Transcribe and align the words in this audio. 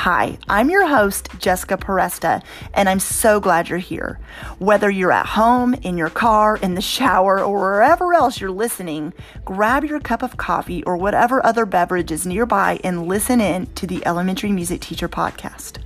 Hi, 0.00 0.36
I'm 0.46 0.68
your 0.68 0.86
host, 0.86 1.30
Jessica 1.38 1.78
Peresta, 1.78 2.42
and 2.74 2.86
I'm 2.86 3.00
so 3.00 3.40
glad 3.40 3.70
you're 3.70 3.78
here. 3.78 4.20
Whether 4.58 4.90
you're 4.90 5.10
at 5.10 5.24
home, 5.24 5.72
in 5.72 5.96
your 5.96 6.10
car, 6.10 6.58
in 6.58 6.74
the 6.74 6.82
shower, 6.82 7.42
or 7.42 7.58
wherever 7.58 8.12
else 8.12 8.38
you're 8.38 8.50
listening, 8.50 9.14
grab 9.46 9.84
your 9.84 9.98
cup 9.98 10.22
of 10.22 10.36
coffee 10.36 10.84
or 10.84 10.98
whatever 10.98 11.44
other 11.44 11.64
beverage 11.64 12.12
is 12.12 12.26
nearby 12.26 12.78
and 12.84 13.08
listen 13.08 13.40
in 13.40 13.66
to 13.74 13.86
the 13.86 14.06
Elementary 14.06 14.52
Music 14.52 14.82
Teacher 14.82 15.08
Podcast. 15.08 15.78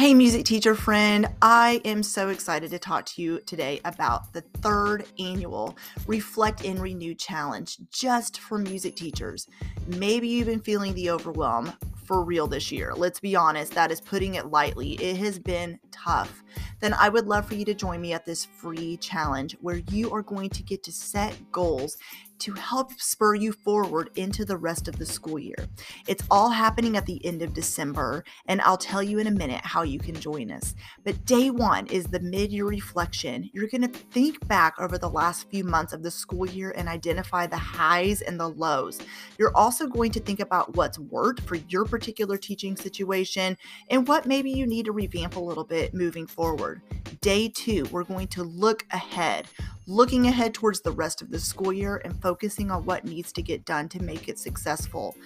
Hey, 0.00 0.14
music 0.14 0.46
teacher 0.46 0.74
friend. 0.74 1.26
I 1.42 1.82
am 1.84 2.02
so 2.02 2.30
excited 2.30 2.70
to 2.70 2.78
talk 2.78 3.04
to 3.04 3.20
you 3.20 3.40
today 3.40 3.82
about 3.84 4.32
the 4.32 4.40
third 4.40 5.04
annual 5.18 5.76
Reflect 6.06 6.64
and 6.64 6.80
Renew 6.80 7.14
Challenge 7.14 7.76
just 7.90 8.40
for 8.40 8.56
music 8.56 8.96
teachers. 8.96 9.46
Maybe 9.86 10.26
you've 10.26 10.46
been 10.46 10.60
feeling 10.60 10.94
the 10.94 11.10
overwhelm 11.10 11.74
for 12.10 12.24
real 12.24 12.48
this 12.48 12.72
year. 12.72 12.92
Let's 12.92 13.20
be 13.20 13.36
honest, 13.36 13.72
that 13.74 13.92
is 13.92 14.00
putting 14.00 14.34
it 14.34 14.46
lightly. 14.46 14.94
It 14.94 15.16
has 15.18 15.38
been 15.38 15.78
tough. 15.92 16.42
Then 16.80 16.92
I 16.92 17.08
would 17.08 17.28
love 17.28 17.46
for 17.46 17.54
you 17.54 17.64
to 17.66 17.72
join 17.72 18.00
me 18.00 18.12
at 18.12 18.26
this 18.26 18.44
free 18.44 18.96
challenge 18.96 19.56
where 19.60 19.76
you 19.92 20.12
are 20.12 20.22
going 20.22 20.50
to 20.50 20.62
get 20.64 20.82
to 20.82 20.92
set 20.92 21.52
goals 21.52 21.98
to 22.40 22.54
help 22.54 22.98
spur 22.98 23.34
you 23.34 23.52
forward 23.52 24.10
into 24.16 24.46
the 24.46 24.56
rest 24.56 24.88
of 24.88 24.98
the 24.98 25.04
school 25.04 25.38
year. 25.38 25.68
It's 26.08 26.24
all 26.30 26.48
happening 26.48 26.96
at 26.96 27.04
the 27.04 27.24
end 27.24 27.42
of 27.42 27.52
December, 27.52 28.24
and 28.46 28.62
I'll 28.62 28.78
tell 28.78 29.02
you 29.02 29.18
in 29.18 29.26
a 29.26 29.30
minute 29.30 29.60
how 29.62 29.82
you 29.82 29.98
can 29.98 30.14
join 30.14 30.50
us. 30.50 30.74
But 31.04 31.26
day 31.26 31.50
one 31.50 31.86
is 31.88 32.06
the 32.06 32.20
mid 32.20 32.50
year 32.50 32.64
reflection. 32.64 33.50
You're 33.52 33.68
going 33.68 33.82
to 33.82 33.98
think 34.10 34.46
back 34.48 34.74
over 34.78 34.96
the 34.96 35.10
last 35.10 35.50
few 35.50 35.64
months 35.64 35.92
of 35.92 36.02
the 36.02 36.10
school 36.10 36.48
year 36.48 36.72
and 36.76 36.88
identify 36.88 37.46
the 37.46 37.58
highs 37.58 38.22
and 38.22 38.40
the 38.40 38.48
lows. 38.48 38.98
You're 39.38 39.54
also 39.54 39.86
going 39.86 40.10
to 40.12 40.20
think 40.20 40.40
about 40.40 40.74
what's 40.76 40.98
worked 40.98 41.42
for 41.42 41.56
your 41.56 41.84
particular 41.84 41.99
teaching 42.00 42.76
situation 42.76 43.56
and 43.90 44.08
what 44.08 44.26
maybe 44.26 44.50
you 44.50 44.66
need 44.66 44.86
to 44.86 44.92
revamp 44.92 45.36
a 45.36 45.40
little 45.40 45.64
bit 45.64 45.94
moving 45.94 46.26
forward. 46.26 46.80
Day 47.20 47.48
two, 47.48 47.86
we're 47.90 48.04
going 48.04 48.28
to 48.28 48.42
look 48.42 48.84
ahead 48.90 49.46
looking 49.90 50.28
ahead 50.28 50.54
towards 50.54 50.80
the 50.80 50.92
rest 50.92 51.20
of 51.20 51.30
the 51.30 51.38
school 51.38 51.72
year 51.72 52.00
and 52.04 52.22
focusing 52.22 52.70
on 52.70 52.84
what 52.84 53.04
needs 53.04 53.32
to 53.32 53.42
get 53.42 53.64
done 53.64 53.88
to 53.88 54.00
make 54.00 54.28
it 54.28 54.38
successful. 54.38 55.16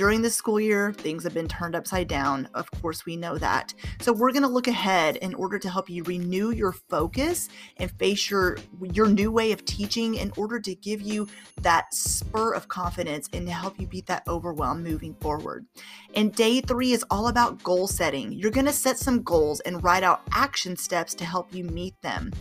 During 0.00 0.22
the 0.22 0.30
school 0.30 0.58
year, 0.58 0.94
things 0.94 1.24
have 1.24 1.34
been 1.34 1.46
turned 1.46 1.74
upside 1.74 2.08
down. 2.08 2.48
Of 2.54 2.70
course, 2.80 3.04
we 3.04 3.18
know 3.18 3.36
that. 3.36 3.74
So 4.00 4.14
we're 4.14 4.32
going 4.32 4.44
to 4.44 4.48
look 4.48 4.66
ahead 4.66 5.16
in 5.16 5.34
order 5.34 5.58
to 5.58 5.68
help 5.68 5.90
you 5.90 6.02
renew 6.04 6.52
your 6.52 6.72
focus 6.72 7.50
and 7.76 7.90
face 7.98 8.30
your 8.30 8.56
your 8.80 9.08
new 9.08 9.30
way 9.30 9.52
of 9.52 9.62
teaching 9.66 10.14
in 10.14 10.32
order 10.38 10.58
to 10.58 10.74
give 10.74 11.02
you 11.02 11.28
that 11.60 11.92
spur 11.92 12.54
of 12.54 12.66
confidence 12.66 13.28
and 13.34 13.46
to 13.46 13.52
help 13.52 13.78
you 13.78 13.86
beat 13.86 14.06
that 14.06 14.26
overwhelm 14.26 14.82
moving 14.82 15.12
forward. 15.16 15.66
And 16.14 16.34
day 16.34 16.62
3 16.62 16.92
is 16.92 17.04
all 17.10 17.28
about 17.28 17.62
goal 17.62 17.86
setting. 17.86 18.32
You're 18.32 18.50
going 18.52 18.64
to 18.64 18.72
set 18.72 18.96
some 18.96 19.22
goals 19.22 19.60
and 19.60 19.84
write 19.84 20.02
out 20.02 20.22
action 20.32 20.78
steps 20.78 21.12
to 21.16 21.26
help 21.26 21.54
you 21.54 21.64
meet 21.64 22.00
them. 22.00 22.32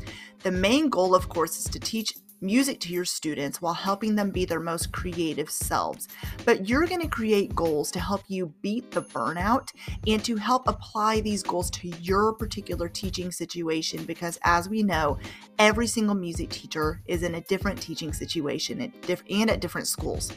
The 0.43 0.51
main 0.51 0.87
goal, 0.87 1.13
of 1.13 1.27
course, 1.27 1.59
is 1.59 1.65
to 1.65 1.79
teach 1.81 2.13
music 2.41 2.79
to 2.81 2.93
your 2.93 3.05
students 3.05 3.61
while 3.61 3.73
helping 3.73 4.15
them 4.15 4.31
be 4.31 4.45
their 4.45 4.59
most 4.59 4.91
creative 4.91 5.49
selves. 5.49 6.07
But 6.45 6.67
you're 6.67 6.87
going 6.87 7.01
to 7.01 7.07
create 7.07 7.55
goals 7.55 7.91
to 7.91 7.99
help 7.99 8.23
you 8.27 8.53
beat 8.61 8.91
the 8.91 9.01
burnout 9.01 9.71
and 10.07 10.23
to 10.25 10.35
help 10.35 10.67
apply 10.67 11.21
these 11.21 11.43
goals 11.43 11.69
to 11.71 11.89
your 12.01 12.33
particular 12.33 12.87
teaching 12.89 13.31
situation 13.31 14.03
because 14.05 14.39
as 14.43 14.69
we 14.69 14.83
know, 14.83 15.17
every 15.57 15.87
single 15.87 16.15
music 16.15 16.49
teacher 16.49 17.01
is 17.07 17.23
in 17.23 17.35
a 17.35 17.41
different 17.41 17.81
teaching 17.81 18.13
situation 18.13 18.81
and 18.81 19.49
at 19.49 19.61
different 19.61 19.87
schools. 19.87 20.31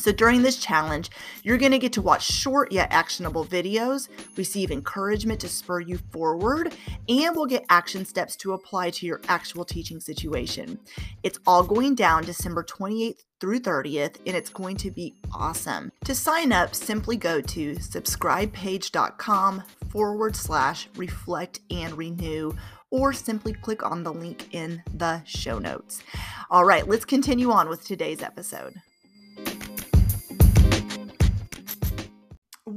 So 0.00 0.12
during 0.12 0.40
this 0.40 0.56
challenge, 0.56 1.10
you're 1.42 1.58
going 1.58 1.72
to 1.72 1.78
get 1.78 1.92
to 1.92 2.02
watch 2.02 2.24
short 2.26 2.72
yet 2.72 2.88
actionable 2.90 3.44
videos, 3.44 4.08
receive 4.36 4.70
encouragement 4.70 5.40
to 5.40 5.48
spur 5.48 5.80
you 5.80 5.98
forward, 6.10 6.74
and 7.08 7.36
we'll 7.36 7.46
get 7.46 7.66
action 7.68 8.06
steps 8.06 8.34
to 8.36 8.54
apply 8.54 8.90
to 8.90 9.06
your 9.06 9.20
actual 9.28 9.64
teaching 9.64 10.00
situation. 10.00 10.78
It's 11.22 11.38
all 11.46 11.62
going 11.62 11.96
down 11.96 12.24
December 12.24 12.64
28th 12.64 13.24
through 13.40 13.60
30th, 13.60 14.16
and 14.26 14.34
it's 14.34 14.50
going 14.50 14.76
to 14.78 14.90
be 14.90 15.14
awesome. 15.34 15.92
To 16.06 16.14
sign 16.14 16.50
up, 16.50 16.74
simply 16.74 17.16
go 17.16 17.42
to 17.42 17.74
subscribepage.com 17.74 19.62
forward 19.90 20.34
slash 20.34 20.88
reflect 20.96 21.60
and 21.70 21.96
renew 21.98 22.54
or 22.90 23.12
simply 23.12 23.52
click 23.52 23.82
on 23.84 24.02
the 24.02 24.12
link 24.12 24.48
in 24.52 24.82
the 24.94 25.22
show 25.24 25.58
notes. 25.58 26.02
All 26.50 26.64
right, 26.64 26.88
let's 26.88 27.04
continue 27.04 27.50
on 27.50 27.68
with 27.68 27.84
today's 27.84 28.22
episode. 28.22 28.80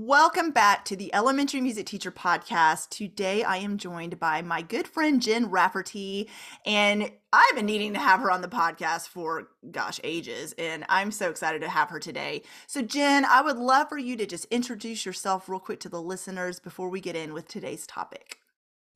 Welcome 0.05 0.51
back 0.51 0.83
to 0.85 0.97
the 0.97 1.15
Elementary 1.15 1.61
Music 1.61 1.85
Teacher 1.85 2.11
Podcast. 2.11 2.89
Today 2.89 3.41
I 3.41 3.55
am 3.55 3.77
joined 3.77 4.19
by 4.19 4.41
my 4.41 4.61
good 4.61 4.85
friend 4.85 5.21
Jen 5.21 5.49
Rafferty, 5.49 6.29
and 6.65 7.09
I've 7.31 7.55
been 7.55 7.65
needing 7.65 7.93
to 7.93 7.99
have 7.99 8.19
her 8.19 8.29
on 8.29 8.41
the 8.41 8.49
podcast 8.49 9.07
for, 9.07 9.47
gosh, 9.71 10.01
ages, 10.03 10.53
and 10.57 10.83
I'm 10.89 11.09
so 11.09 11.29
excited 11.29 11.61
to 11.61 11.69
have 11.69 11.89
her 11.89 12.01
today. 12.01 12.43
So, 12.67 12.81
Jen, 12.81 13.23
I 13.23 13.41
would 13.43 13.55
love 13.55 13.87
for 13.87 13.97
you 13.97 14.17
to 14.17 14.25
just 14.25 14.43
introduce 14.51 15.05
yourself 15.05 15.47
real 15.47 15.61
quick 15.61 15.79
to 15.79 15.89
the 15.89 16.01
listeners 16.01 16.59
before 16.59 16.89
we 16.89 16.99
get 16.99 17.15
in 17.15 17.33
with 17.33 17.47
today's 17.47 17.87
topic. 17.87 18.39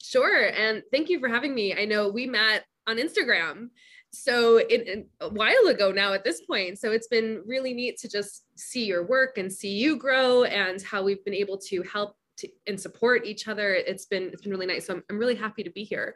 Sure, 0.04 0.50
and 0.50 0.84
thank 0.92 1.08
you 1.08 1.22
for 1.22 1.30
having 1.30 1.56
me. 1.56 1.74
I 1.74 1.86
know 1.86 2.10
we 2.10 2.26
met 2.26 2.66
on 2.86 2.98
Instagram 2.98 3.70
so 4.18 4.58
it, 4.58 5.08
a 5.22 5.30
while 5.30 5.68
ago 5.68 5.92
now 5.92 6.14
at 6.14 6.24
this 6.24 6.42
point 6.42 6.78
so 6.78 6.92
it's 6.92 7.08
been 7.08 7.42
really 7.46 7.74
neat 7.74 7.98
to 7.98 8.10
just 8.10 8.46
see 8.56 8.86
your 8.86 9.06
work 9.06 9.38
and 9.38 9.52
see 9.52 9.76
you 9.76 9.96
grow 9.96 10.44
and 10.44 10.82
how 10.82 11.04
we've 11.04 11.24
been 11.24 11.34
able 11.34 11.58
to 11.58 11.82
help 11.84 12.16
to, 12.38 12.48
and 12.68 12.80
support 12.80 13.26
each 13.26 13.48
other. 13.48 13.74
It's 13.74 14.06
been 14.06 14.30
it's 14.32 14.42
been 14.42 14.52
really 14.52 14.66
nice 14.66 14.88
so 14.88 14.96
i'm, 14.96 15.04
I'm 15.10 15.18
really 15.18 15.36
happy 15.36 15.64
to 15.64 15.70
be 15.70 15.84
here. 15.84 16.16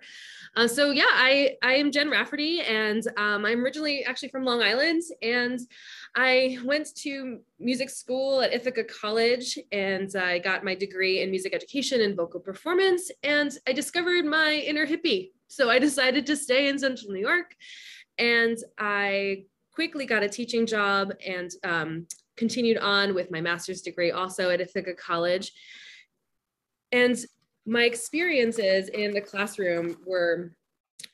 Uh, 0.56 0.67
so 0.67 0.91
yeah 0.91 1.06
i 1.07 1.56
i 1.63 1.73
am 1.75 1.91
jen 1.91 2.09
rafferty 2.09 2.62
and 2.62 3.07
um, 3.17 3.45
i'm 3.45 3.63
originally 3.63 4.03
actually 4.03 4.28
from 4.29 4.44
long 4.44 4.62
island 4.62 5.01
and 5.22 5.59
i 6.16 6.57
went 6.66 6.94
to 6.95 7.39
music 7.57 7.89
school 7.89 8.41
at 8.41 8.51
ithaca 8.51 8.83
college 8.83 9.57
and 9.72 10.13
i 10.18 10.39
got 10.39 10.66
my 10.66 10.75
degree 10.75 11.22
in 11.22 11.31
music 11.31 11.53
education 11.56 12.01
and 12.01 12.18
vocal 12.18 12.41
performance 12.41 13.09
and 13.23 13.59
i 13.66 13.72
discovered 13.72 14.25
my 14.25 14.56
inner 14.56 14.85
hippie 14.85 15.29
so 15.51 15.69
I 15.69 15.79
decided 15.79 16.25
to 16.28 16.38
stay 16.38 16.69
in 16.69 16.80
Central 16.80 17.12
New 17.12 17.19
York 17.19 17.56
and 18.18 18.57
I 18.80 19.44
quickly 19.74 20.06
got 20.06 20.24
a 20.24 20.30
teaching 20.30 20.65
job 20.65 21.12
and 21.25 21.51
um, 21.65 22.07
continued 22.38 22.77
on 22.77 23.13
with 23.13 23.31
my 23.31 23.42
master's 23.42 23.81
degree 23.81 24.12
also 24.12 24.50
at 24.50 24.62
Ithaca 24.62 24.94
College. 24.94 25.51
And 26.94 27.18
my 27.65 27.83
experiences 27.83 28.88
in 28.89 29.12
the 29.12 29.19
classroom 29.19 29.98
were 30.06 30.53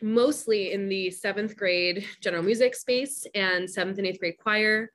mostly 0.03 0.71
in 0.71 0.87
the 0.87 1.09
seventh 1.09 1.57
grade 1.57 2.05
general 2.21 2.43
music 2.43 2.75
space 2.75 3.25
and 3.33 3.67
seventh 3.67 3.97
and 3.97 4.05
eighth 4.05 4.19
grade 4.19 4.37
choir 4.37 4.91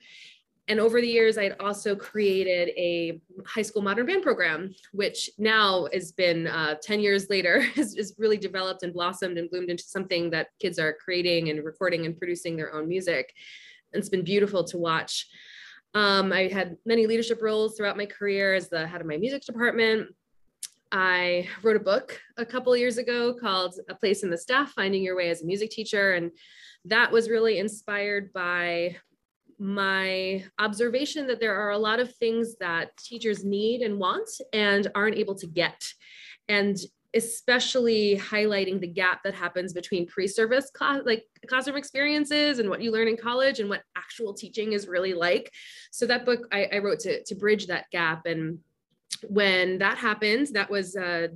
and 0.69 0.79
over 0.79 1.01
the 1.01 1.09
years, 1.09 1.39
I'd 1.39 1.57
also 1.61 1.97
created 1.97 2.69
a 2.77 3.21
high 3.47 3.63
school 3.63 3.83
modern 3.83 4.07
band 4.07 4.23
program, 4.23 4.75
which 4.93 5.31
now 5.39 5.87
has 5.93 6.13
been 6.13 6.47
uh, 6.47 6.77
10 6.83 7.01
years 7.01 7.29
later, 7.31 7.61
has, 7.77 7.95
has, 7.97 8.15
really 8.19 8.37
developed 8.37 8.83
and 8.83 8.93
blossomed 8.93 9.39
and 9.39 9.51
bloomed 9.51 9.71
into 9.71 9.85
something 9.85 10.31
that 10.31 10.49
kids 10.61 10.79
are 10.79 10.97
creating 11.05 11.51
and 11.51 11.65
recording 11.65 12.07
and 12.07 12.17
producing 12.17 12.57
their 12.57 12.75
own 12.75 12.89
music. 12.89 13.33
And 13.93 14.01
it's 14.01 14.09
been 14.09 14.25
beautiful 14.25 14.65
to 14.65 14.79
watch. 14.79 15.27
Um, 15.95 16.33
I 16.33 16.49
had 16.49 16.77
many 16.87 17.07
leadership 17.07 17.43
roles 17.43 17.77
throughout 17.77 17.97
my 17.97 18.07
career 18.07 18.55
as 18.55 18.69
the 18.69 18.87
head 18.87 19.01
of 19.01 19.07
my 19.07 19.19
music 19.19 19.43
department. 19.43 20.09
I 20.91 21.49
wrote 21.63 21.77
a 21.77 21.81
book 21.81 22.21
a 22.37 22.45
couple 22.45 22.77
years 22.77 22.99
ago 22.99 23.35
called 23.35 23.75
A 23.89 23.95
Place 23.95 24.23
in 24.23 24.31
the 24.31 24.39
Staff 24.39 24.73
Finding 24.73 25.03
Your 25.03 25.17
Way 25.17 25.31
as 25.31 25.43
a 25.43 25.47
Music 25.47 25.71
Teacher. 25.71 26.13
And 26.13 26.31
that 26.85 27.11
was 27.11 27.31
really 27.31 27.59
inspired 27.59 28.33
by 28.33 28.97
my 29.63 30.45
observation 30.59 31.29
that 31.29 31.39
there 31.39 31.55
are 31.55 31.71
a 31.71 31.79
lot 31.79 32.01
of 32.01 32.13
things 32.17 32.57
that 32.59 32.97
teachers 32.97 33.45
need 33.45 33.81
and 33.81 33.97
want 33.97 34.29
and 34.53 34.89
aren't 34.95 35.17
able 35.17 35.37
to 35.37 35.47
get. 35.47 35.81
And 36.49 36.77
especially 37.15 38.17
highlighting 38.17 38.81
the 38.81 38.87
gap 38.89 39.23
that 39.23 39.35
happens 39.35 39.73
between 39.73 40.07
pre-service 40.07 40.71
class 40.71 41.03
like 41.05 41.25
classroom 41.47 41.77
experiences 41.77 42.59
and 42.59 42.71
what 42.71 42.81
you 42.81 42.91
learn 42.91 43.07
in 43.07 43.19
college 43.19 43.61
and 43.61 43.69
what 43.69 43.83
actual 43.97 44.33
teaching 44.33 44.73
is 44.73 44.89
really 44.89 45.13
like 45.13 45.53
so 45.91 46.07
that 46.07 46.25
book 46.25 46.49
i, 46.53 46.67
I 46.73 46.79
wrote 46.79 47.01
to, 47.01 47.23
to 47.25 47.35
bridge 47.35 47.67
that 47.67 47.85
gap 47.91 48.25
and 48.25 48.61
when 49.29 49.77
that 49.79 49.99
happened 49.99 50.49
that 50.55 50.71
was 50.71 50.97
uh, 50.97 51.29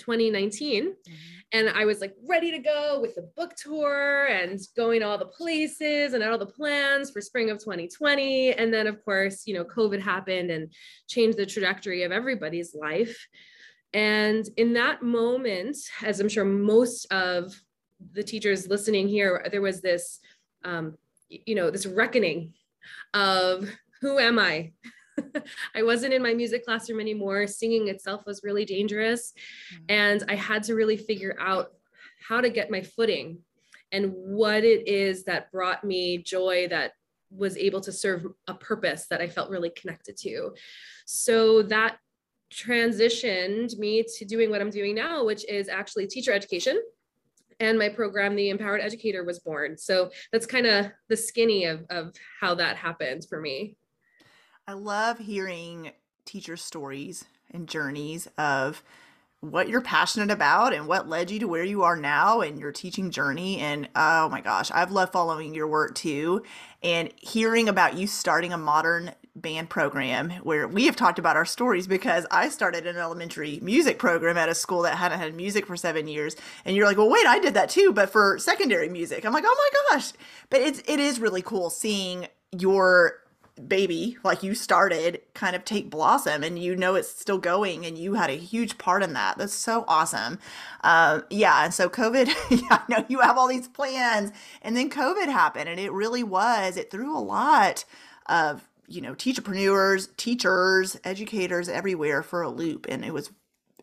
2019 0.00 0.84
mm-hmm. 0.84 1.14
and 1.52 1.68
i 1.70 1.84
was 1.84 2.00
like 2.00 2.14
ready 2.28 2.50
to 2.50 2.58
go 2.58 2.98
with 3.00 3.14
the 3.14 3.30
book 3.36 3.54
tour 3.54 4.26
and 4.26 4.58
going 4.76 5.00
to 5.00 5.06
all 5.06 5.18
the 5.18 5.26
places 5.26 6.14
and 6.14 6.24
all 6.24 6.38
the 6.38 6.46
plans 6.46 7.10
for 7.10 7.20
spring 7.20 7.50
of 7.50 7.58
2020 7.58 8.54
and 8.54 8.72
then 8.72 8.86
of 8.86 9.04
course 9.04 9.46
you 9.46 9.54
know 9.54 9.64
covid 9.64 10.00
happened 10.00 10.50
and 10.50 10.72
changed 11.08 11.38
the 11.38 11.46
trajectory 11.46 12.02
of 12.02 12.12
everybody's 12.12 12.74
life 12.74 13.26
and 13.92 14.48
in 14.56 14.74
that 14.74 15.02
moment, 15.02 15.76
as 16.02 16.20
I'm 16.20 16.28
sure 16.28 16.44
most 16.44 17.06
of 17.12 17.52
the 18.12 18.22
teachers 18.22 18.68
listening 18.68 19.08
here, 19.08 19.46
there 19.50 19.60
was 19.60 19.80
this, 19.80 20.20
um, 20.64 20.96
you 21.28 21.54
know, 21.54 21.70
this 21.70 21.86
reckoning 21.86 22.54
of 23.14 23.68
who 24.00 24.18
am 24.18 24.38
I? 24.38 24.72
I 25.74 25.82
wasn't 25.82 26.14
in 26.14 26.22
my 26.22 26.34
music 26.34 26.64
classroom 26.64 27.00
anymore. 27.00 27.46
Singing 27.46 27.88
itself 27.88 28.24
was 28.26 28.42
really 28.44 28.64
dangerous. 28.64 29.32
Mm-hmm. 29.74 29.84
And 29.88 30.24
I 30.28 30.34
had 30.34 30.62
to 30.64 30.74
really 30.74 30.96
figure 30.96 31.36
out 31.40 31.72
how 32.26 32.40
to 32.40 32.50
get 32.50 32.70
my 32.70 32.82
footing 32.82 33.38
and 33.92 34.12
what 34.14 34.64
it 34.64 34.86
is 34.86 35.24
that 35.24 35.50
brought 35.50 35.84
me 35.84 36.18
joy 36.18 36.68
that 36.68 36.92
was 37.30 37.56
able 37.56 37.80
to 37.80 37.92
serve 37.92 38.26
a 38.46 38.54
purpose 38.54 39.06
that 39.08 39.20
I 39.20 39.28
felt 39.28 39.50
really 39.50 39.70
connected 39.70 40.16
to. 40.18 40.54
So 41.06 41.62
that 41.62 41.98
transitioned 42.52 43.78
me 43.78 44.04
to 44.16 44.24
doing 44.24 44.50
what 44.50 44.60
I'm 44.60 44.70
doing 44.70 44.94
now, 44.94 45.24
which 45.24 45.44
is 45.48 45.68
actually 45.68 46.06
teacher 46.06 46.32
education. 46.32 46.80
And 47.60 47.78
my 47.78 47.88
program, 47.88 48.34
The 48.34 48.48
Empowered 48.48 48.80
Educator, 48.80 49.22
was 49.22 49.38
born. 49.38 49.76
So 49.76 50.10
that's 50.32 50.46
kind 50.46 50.66
of 50.66 50.86
the 51.08 51.16
skinny 51.16 51.66
of, 51.66 51.84
of 51.90 52.14
how 52.40 52.54
that 52.54 52.76
happened 52.76 53.26
for 53.28 53.40
me. 53.40 53.76
I 54.70 54.74
love 54.74 55.18
hearing 55.18 55.90
teacher 56.24 56.56
stories 56.56 57.24
and 57.52 57.68
journeys 57.68 58.28
of 58.38 58.84
what 59.40 59.68
you're 59.68 59.80
passionate 59.80 60.30
about 60.30 60.72
and 60.72 60.86
what 60.86 61.08
led 61.08 61.28
you 61.28 61.40
to 61.40 61.48
where 61.48 61.64
you 61.64 61.82
are 61.82 61.96
now 61.96 62.40
and 62.40 62.56
your 62.56 62.70
teaching 62.70 63.10
journey. 63.10 63.58
And 63.58 63.88
oh 63.96 64.28
my 64.28 64.40
gosh, 64.40 64.70
I've 64.70 64.92
loved 64.92 65.12
following 65.12 65.56
your 65.56 65.66
work 65.66 65.96
too 65.96 66.44
and 66.84 67.12
hearing 67.16 67.68
about 67.68 67.96
you 67.96 68.06
starting 68.06 68.52
a 68.52 68.56
modern 68.56 69.10
band 69.34 69.70
program 69.70 70.30
where 70.44 70.68
we 70.68 70.86
have 70.86 70.94
talked 70.94 71.18
about 71.18 71.34
our 71.34 71.44
stories 71.44 71.88
because 71.88 72.24
I 72.30 72.48
started 72.48 72.86
an 72.86 72.96
elementary 72.96 73.58
music 73.60 73.98
program 73.98 74.36
at 74.36 74.48
a 74.48 74.54
school 74.54 74.82
that 74.82 74.98
hadn't 74.98 75.18
had 75.18 75.34
music 75.34 75.66
for 75.66 75.76
seven 75.76 76.06
years. 76.06 76.36
And 76.64 76.76
you're 76.76 76.86
like, 76.86 76.96
well, 76.96 77.10
wait, 77.10 77.26
I 77.26 77.40
did 77.40 77.54
that 77.54 77.70
too, 77.70 77.92
but 77.92 78.10
for 78.10 78.38
secondary 78.38 78.88
music. 78.88 79.26
I'm 79.26 79.32
like, 79.32 79.42
oh 79.44 79.70
my 79.90 79.96
gosh. 79.96 80.12
But 80.48 80.60
it's 80.60 80.80
it 80.86 81.00
is 81.00 81.18
really 81.18 81.42
cool 81.42 81.70
seeing 81.70 82.28
your 82.56 83.14
baby 83.68 84.16
like 84.24 84.42
you 84.42 84.54
started 84.54 85.20
kind 85.34 85.54
of 85.54 85.64
take 85.64 85.90
blossom 85.90 86.42
and 86.42 86.58
you 86.58 86.74
know 86.76 86.94
it's 86.94 87.08
still 87.08 87.38
going 87.38 87.84
and 87.86 87.98
you 87.98 88.14
had 88.14 88.30
a 88.30 88.34
huge 88.34 88.78
part 88.78 89.02
in 89.02 89.12
that 89.12 89.36
that's 89.38 89.52
so 89.52 89.84
awesome 89.86 90.38
uh, 90.82 91.20
yeah 91.30 91.64
and 91.64 91.74
so 91.74 91.88
covid 91.88 92.26
yeah, 92.50 92.60
i 92.70 92.82
know 92.88 93.04
you 93.08 93.20
have 93.20 93.36
all 93.36 93.48
these 93.48 93.68
plans 93.68 94.32
and 94.62 94.76
then 94.76 94.90
covid 94.90 95.26
happened 95.26 95.68
and 95.68 95.80
it 95.80 95.92
really 95.92 96.22
was 96.22 96.76
it 96.76 96.90
threw 96.90 97.16
a 97.16 97.18
lot 97.18 97.84
of 98.26 98.66
you 98.90 99.00
know, 99.00 99.14
teacherpreneurs, 99.14 100.14
teachers, 100.16 100.98
educators 101.04 101.68
everywhere 101.68 102.22
for 102.24 102.42
a 102.42 102.50
loop. 102.50 102.86
And 102.88 103.04
it 103.04 103.14
was, 103.14 103.30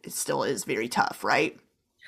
it 0.04 0.12
still 0.12 0.44
is 0.44 0.66
very 0.66 0.90
tough, 0.90 1.24
right? 1.24 1.58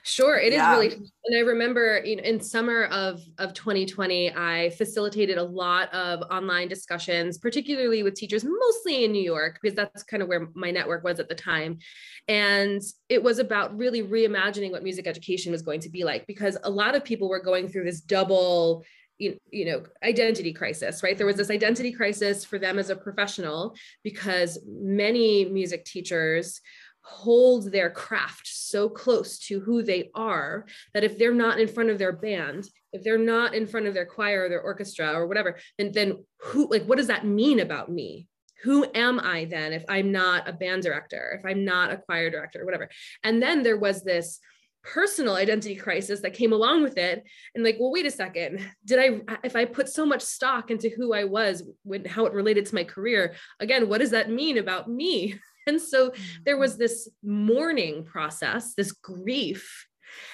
Sure, 0.03 0.37
it 0.37 0.53
yeah. 0.53 0.71
is 0.71 0.77
really. 0.77 1.09
And 1.25 1.37
I 1.37 1.41
remember, 1.41 2.01
you 2.03 2.15
know, 2.15 2.23
in 2.23 2.39
summer 2.39 2.85
of 2.85 3.21
of 3.37 3.53
2020, 3.53 4.33
I 4.33 4.69
facilitated 4.71 5.37
a 5.37 5.43
lot 5.43 5.93
of 5.93 6.21
online 6.31 6.67
discussions, 6.67 7.37
particularly 7.37 8.03
with 8.03 8.15
teachers, 8.15 8.43
mostly 8.43 9.03
in 9.03 9.11
New 9.11 9.23
York, 9.23 9.59
because 9.61 9.75
that's 9.75 10.03
kind 10.03 10.23
of 10.23 10.29
where 10.29 10.47
my 10.53 10.71
network 10.71 11.03
was 11.03 11.19
at 11.19 11.29
the 11.29 11.35
time. 11.35 11.79
And 12.27 12.81
it 13.09 13.21
was 13.21 13.39
about 13.39 13.77
really 13.77 14.03
reimagining 14.03 14.71
what 14.71 14.83
music 14.83 15.07
education 15.07 15.51
was 15.51 15.61
going 15.61 15.81
to 15.81 15.89
be 15.89 16.03
like, 16.03 16.27
because 16.27 16.57
a 16.63 16.69
lot 16.69 16.95
of 16.95 17.03
people 17.03 17.29
were 17.29 17.41
going 17.41 17.67
through 17.67 17.85
this 17.85 18.01
double 18.01 18.83
you, 19.19 19.37
you 19.51 19.65
know 19.65 19.83
identity 20.01 20.53
crisis 20.53 21.03
right 21.03 21.17
there 21.17 21.27
was 21.27 21.35
this 21.35 21.51
identity 21.51 21.91
crisis 21.91 22.45
for 22.45 22.57
them 22.57 22.79
as 22.79 22.89
a 22.89 22.95
professional 22.95 23.75
because 24.01 24.57
many 24.65 25.43
music 25.43 25.83
teachers 25.83 26.61
hold 27.09 27.71
their 27.71 27.89
craft 27.89 28.47
so 28.47 28.87
close 28.87 29.39
to 29.39 29.59
who 29.59 29.81
they 29.81 30.11
are 30.13 30.65
that 30.93 31.03
if 31.03 31.17
they're 31.17 31.33
not 31.33 31.59
in 31.59 31.67
front 31.67 31.89
of 31.89 31.97
their 31.97 32.11
band 32.11 32.69
if 32.93 33.03
they're 33.03 33.17
not 33.17 33.53
in 33.55 33.65
front 33.65 33.87
of 33.87 33.93
their 33.93 34.05
choir 34.05 34.45
or 34.45 34.49
their 34.49 34.61
orchestra 34.61 35.11
or 35.13 35.27
whatever 35.27 35.57
then 35.77 35.91
then 35.91 36.23
who 36.39 36.69
like 36.69 36.83
what 36.85 36.97
does 36.97 37.07
that 37.07 37.25
mean 37.25 37.59
about 37.59 37.91
me? 37.91 38.27
Who 38.63 38.85
am 38.93 39.19
i 39.19 39.45
then 39.45 39.73
if 39.73 39.83
i'm 39.89 40.11
not 40.11 40.47
a 40.47 40.53
band 40.53 40.83
director 40.83 41.39
if 41.39 41.49
i'm 41.49 41.65
not 41.65 41.91
a 41.91 41.97
choir 41.97 42.29
director 42.29 42.61
or 42.61 42.65
whatever? 42.65 42.89
And 43.23 43.41
then 43.41 43.63
there 43.63 43.77
was 43.77 44.03
this 44.03 44.39
personal 44.83 45.35
identity 45.35 45.75
crisis 45.75 46.21
that 46.21 46.33
came 46.33 46.53
along 46.53 46.83
with 46.83 46.97
it. 46.97 47.23
And 47.53 47.63
like 47.63 47.77
well 47.79 47.91
wait 47.91 48.05
a 48.05 48.11
second. 48.11 48.59
Did 48.85 48.99
i 48.99 49.37
if 49.43 49.55
i 49.55 49.65
put 49.65 49.89
so 49.89 50.05
much 50.05 50.21
stock 50.21 50.71
into 50.71 50.89
who 50.89 51.13
i 51.13 51.23
was 51.23 51.63
when 51.83 52.05
how 52.05 52.25
it 52.25 52.33
related 52.33 52.65
to 52.67 52.75
my 52.75 52.83
career 52.83 53.35
again 53.59 53.89
what 53.89 53.99
does 53.99 54.11
that 54.11 54.29
mean 54.29 54.57
about 54.57 54.89
me 54.89 55.35
and 55.69 55.81
so 55.81 56.11
there 56.45 56.57
was 56.57 56.73
mm-hmm. 56.73 56.81
this 56.81 57.09
mourning 57.23 58.03
process 58.03 58.73
this 58.75 58.91
grief 58.91 59.87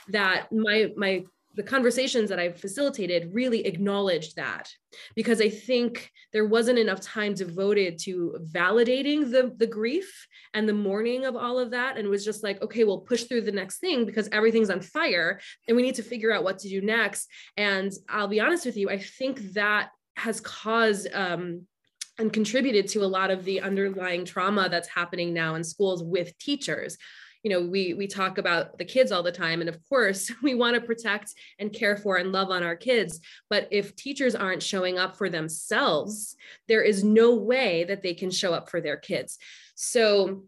that 0.08 0.48
my 0.52 0.92
my 0.98 1.24
the 1.56 1.64
conversations 1.64 2.30
that 2.30 2.40
I 2.40 2.52
facilitated 2.52 3.30
really 3.34 3.66
acknowledged 3.66 4.36
that 4.36 4.70
because 5.16 5.42
I 5.42 5.50
think 5.50 6.12
there 6.34 6.46
wasn't 6.46 6.80
enough 6.80 7.02
time 7.02 7.34
devoted 7.34 7.98
to 8.00 8.38
validating 8.52 9.32
the, 9.32 9.54
the 9.58 9.68
grief 9.68 10.28
and 10.54 10.68
the 10.68 10.74
mourning 10.74 11.26
of 11.26 11.36
all 11.36 11.58
of 11.58 11.72
that. 11.72 11.98
And 11.98 12.10
was 12.10 12.26
just 12.26 12.44
like, 12.44 12.62
okay, 12.62 12.84
we'll 12.84 13.00
push 13.00 13.24
through 13.24 13.42
the 13.42 13.52
next 13.52 13.80
thing 13.80 14.06
because 14.06 14.30
everything's 14.32 14.70
on 14.70 14.82
fire 14.82 15.40
and 15.68 15.76
we 15.76 15.84
need 15.84 15.96
to 15.96 16.04
figure 16.04 16.34
out 16.34 16.44
what 16.44 16.60
to 16.60 16.70
do 16.70 16.82
next. 16.82 17.28
And 17.58 17.92
I'll 18.10 18.28
be 18.28 18.42
honest 18.42 18.66
with 18.66 18.78
you, 18.78 18.90
I 18.90 19.00
think 19.00 19.54
that 19.54 19.90
has 20.18 20.42
caused 20.42 21.08
um, 21.14 21.68
and 22.18 22.32
contributed 22.32 22.88
to 22.90 23.04
a 23.04 23.08
lot 23.08 23.32
of 23.32 23.44
the 23.44 23.62
underlying 23.62 24.26
trauma 24.26 24.70
that's 24.70 24.88
happening 24.88 25.34
now 25.34 25.56
in 25.56 25.64
schools 25.64 26.04
with 26.04 26.38
teachers. 26.38 26.98
You 27.44 27.52
know 27.52 27.62
we 27.62 27.94
we 27.94 28.08
talk 28.08 28.40
about 28.40 28.80
the 28.80 28.86
kids 28.86 29.12
all 29.12 29.22
the 29.22 29.32
time 29.32 29.62
and 29.62 29.70
of 29.70 29.78
course 29.88 30.32
we 30.44 30.56
want 30.56 30.76
to 30.76 30.82
protect 30.82 31.34
and 31.60 31.72
care 31.72 31.96
for 31.96 32.18
and 32.18 32.32
love 32.32 32.50
on 32.50 32.64
our 32.64 32.76
kids. 32.76 33.20
But 33.50 33.68
if 33.72 33.96
teachers 33.96 34.34
aren't 34.34 34.64
showing 34.64 34.98
up 34.98 35.16
for 35.16 35.30
themselves 35.30 36.36
there 36.68 36.82
is 36.82 37.04
no 37.04 37.36
way 37.36 37.84
that 37.84 38.02
they 38.02 38.14
can 38.14 38.32
show 38.32 38.54
up 38.54 38.70
for 38.70 38.82
their 38.82 38.98
kids. 38.98 39.38
So 39.76 40.46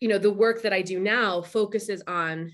you 0.00 0.08
know 0.08 0.18
the 0.18 0.30
work 0.30 0.62
that 0.62 0.72
i 0.72 0.82
do 0.82 0.98
now 0.98 1.42
focuses 1.42 2.02
on 2.06 2.52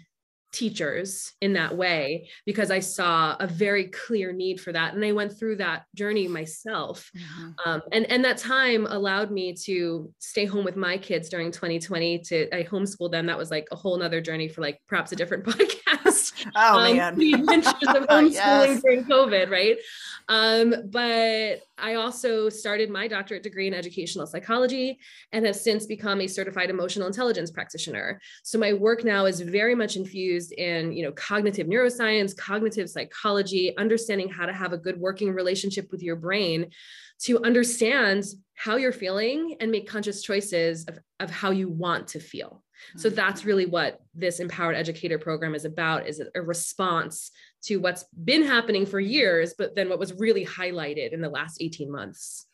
teachers 0.55 1.33
in 1.41 1.53
that 1.55 1.77
way 1.77 2.29
because 2.47 2.71
I 2.71 2.79
saw 2.79 3.37
a 3.41 3.47
very 3.47 3.89
clear 3.89 4.33
need 4.33 4.61
for 4.61 4.73
that. 4.73 4.95
And 4.95 5.05
I 5.05 5.13
went 5.13 5.37
through 5.39 5.57
that 5.57 5.85
journey 5.95 6.29
myself. 6.29 7.11
Mm-hmm. 7.17 7.51
Um, 7.69 7.83
and, 7.93 8.11
and 8.11 8.25
that 8.25 8.39
time 8.39 8.87
allowed 8.87 9.31
me 9.31 9.55
to 9.65 10.13
stay 10.21 10.45
home 10.45 10.65
with 10.65 10.77
my 10.77 10.97
kids 10.97 11.29
during 11.29 11.51
2020 11.51 12.21
to, 12.21 12.57
I 12.57 12.63
homeschooled 12.63 13.11
them. 13.11 13.27
That 13.27 13.39
was 13.39 13.51
like 13.51 13.67
a 13.73 13.77
whole 13.77 13.99
nother 13.99 14.21
journey 14.21 14.49
for 14.49 14.61
like 14.61 14.81
perhaps 14.89 15.13
a 15.13 15.17
different 15.17 15.45
podcast. 15.45 16.04
Oh 16.57 16.79
um, 16.79 16.97
man. 16.97 17.19
The 17.19 17.35
adventures 17.35 17.73
of 17.89 18.07
homeschooling 18.09 18.33
yes. 18.33 18.83
during 18.83 19.05
COVID, 19.05 19.51
right? 19.51 19.77
Um, 20.29 20.75
but 20.91 21.61
I 21.79 21.95
also 21.95 22.49
started 22.49 22.91
my 22.91 23.09
doctorate 23.09 23.43
degree 23.43 23.67
in 23.67 23.75
educational 23.75 24.27
psychology 24.27 24.99
and 25.33 25.45
have 25.45 25.57
since 25.57 25.87
become 25.87 26.21
a 26.21 26.27
certified 26.27 26.71
emotional 26.71 27.07
intelligence 27.07 27.51
practitioner. 27.51 28.21
So 28.43 28.59
my 28.59 28.73
work 28.73 29.05
now 29.05 29.27
is 29.27 29.41
very 29.41 29.75
much 29.75 29.97
infused 29.97 30.53
in, 30.53 30.93
you 30.93 31.05
know, 31.05 31.13
cognitive 31.13 31.67
neuroscience, 31.67 32.37
cognitive 32.37 32.89
psychology, 32.89 33.77
understanding 33.77 34.29
how 34.29 34.47
to 34.47 34.53
have 34.53 34.73
a 34.73 34.79
good 34.79 34.99
working 34.99 35.33
relationship 35.33 35.91
with 35.91 36.03
your 36.03 36.17
brain 36.17 36.71
to 37.21 37.43
understand 37.45 38.25
how 38.55 38.77
you're 38.77 38.93
feeling 38.93 39.57
and 39.61 39.71
make 39.71 39.89
conscious 39.89 40.23
choices 40.23 40.85
of, 40.87 40.99
of 41.21 41.31
how 41.31 41.51
you 41.51 41.69
want 41.69 42.09
to 42.09 42.21
feel. 42.21 42.64
So 42.97 43.09
mm-hmm. 43.09 43.17
that's 43.17 43.45
really 43.45 43.67
what 43.67 44.01
this 44.15 44.41
empowered 44.41 44.77
educator 44.77 45.19
program 45.19 45.55
is 45.55 45.65
about 45.65 46.07
is 46.07 46.23
a 46.35 46.43
response 46.43 47.31
to 47.65 47.77
what's 47.77 48.05
been 48.25 48.45
happening 48.45 48.87
for 48.87 49.01
years, 49.01 49.55
but 49.57 49.75
then 49.75 49.89
what 49.89 49.99
was 49.99 50.13
really 50.15 50.45
highlighted 50.45 51.13
in 51.13 51.21
the 51.21 51.29
last 51.29 51.59
18 51.61 51.91
months. 51.91 52.47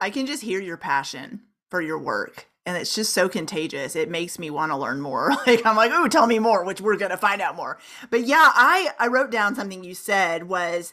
I 0.00 0.10
can 0.10 0.26
just 0.26 0.42
hear 0.42 0.60
your 0.60 0.76
passion 0.76 1.40
for 1.70 1.80
your 1.80 1.98
work 1.98 2.46
and 2.68 2.76
it's 2.76 2.94
just 2.94 3.14
so 3.14 3.30
contagious. 3.30 3.96
It 3.96 4.10
makes 4.10 4.38
me 4.38 4.50
want 4.50 4.72
to 4.72 4.76
learn 4.76 5.00
more. 5.00 5.32
Like 5.46 5.64
I'm 5.64 5.76
like, 5.76 5.90
"Oh, 5.94 6.06
tell 6.06 6.26
me 6.26 6.38
more," 6.38 6.64
which 6.64 6.82
we're 6.82 6.98
going 6.98 7.10
to 7.10 7.16
find 7.16 7.40
out 7.40 7.56
more. 7.56 7.78
But 8.10 8.26
yeah, 8.26 8.52
I 8.54 8.90
I 8.98 9.06
wrote 9.06 9.30
down 9.30 9.54
something 9.54 9.82
you 9.82 9.94
said 9.94 10.46
was 10.46 10.92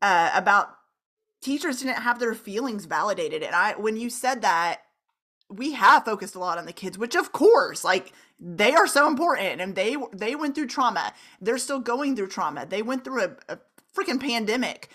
uh, 0.00 0.30
about 0.34 0.70
teachers 1.42 1.80
didn't 1.80 2.00
have 2.00 2.18
their 2.18 2.32
feelings 2.32 2.86
validated. 2.86 3.42
And 3.42 3.54
I 3.54 3.72
when 3.72 3.96
you 3.96 4.08
said 4.08 4.40
that, 4.40 4.80
we 5.56 5.72
have 5.72 6.04
focused 6.04 6.34
a 6.34 6.38
lot 6.38 6.58
on 6.58 6.66
the 6.66 6.72
kids, 6.72 6.98
which 6.98 7.14
of 7.14 7.32
course, 7.32 7.84
like 7.84 8.12
they 8.38 8.74
are 8.74 8.86
so 8.86 9.06
important 9.06 9.60
and 9.60 9.74
they 9.74 9.96
they 10.12 10.34
went 10.34 10.54
through 10.54 10.66
trauma. 10.66 11.12
They're 11.40 11.58
still 11.58 11.80
going 11.80 12.16
through 12.16 12.28
trauma. 12.28 12.66
They 12.66 12.82
went 12.82 13.04
through 13.04 13.22
a, 13.22 13.30
a 13.48 13.58
freaking 13.96 14.20
pandemic. 14.20 14.88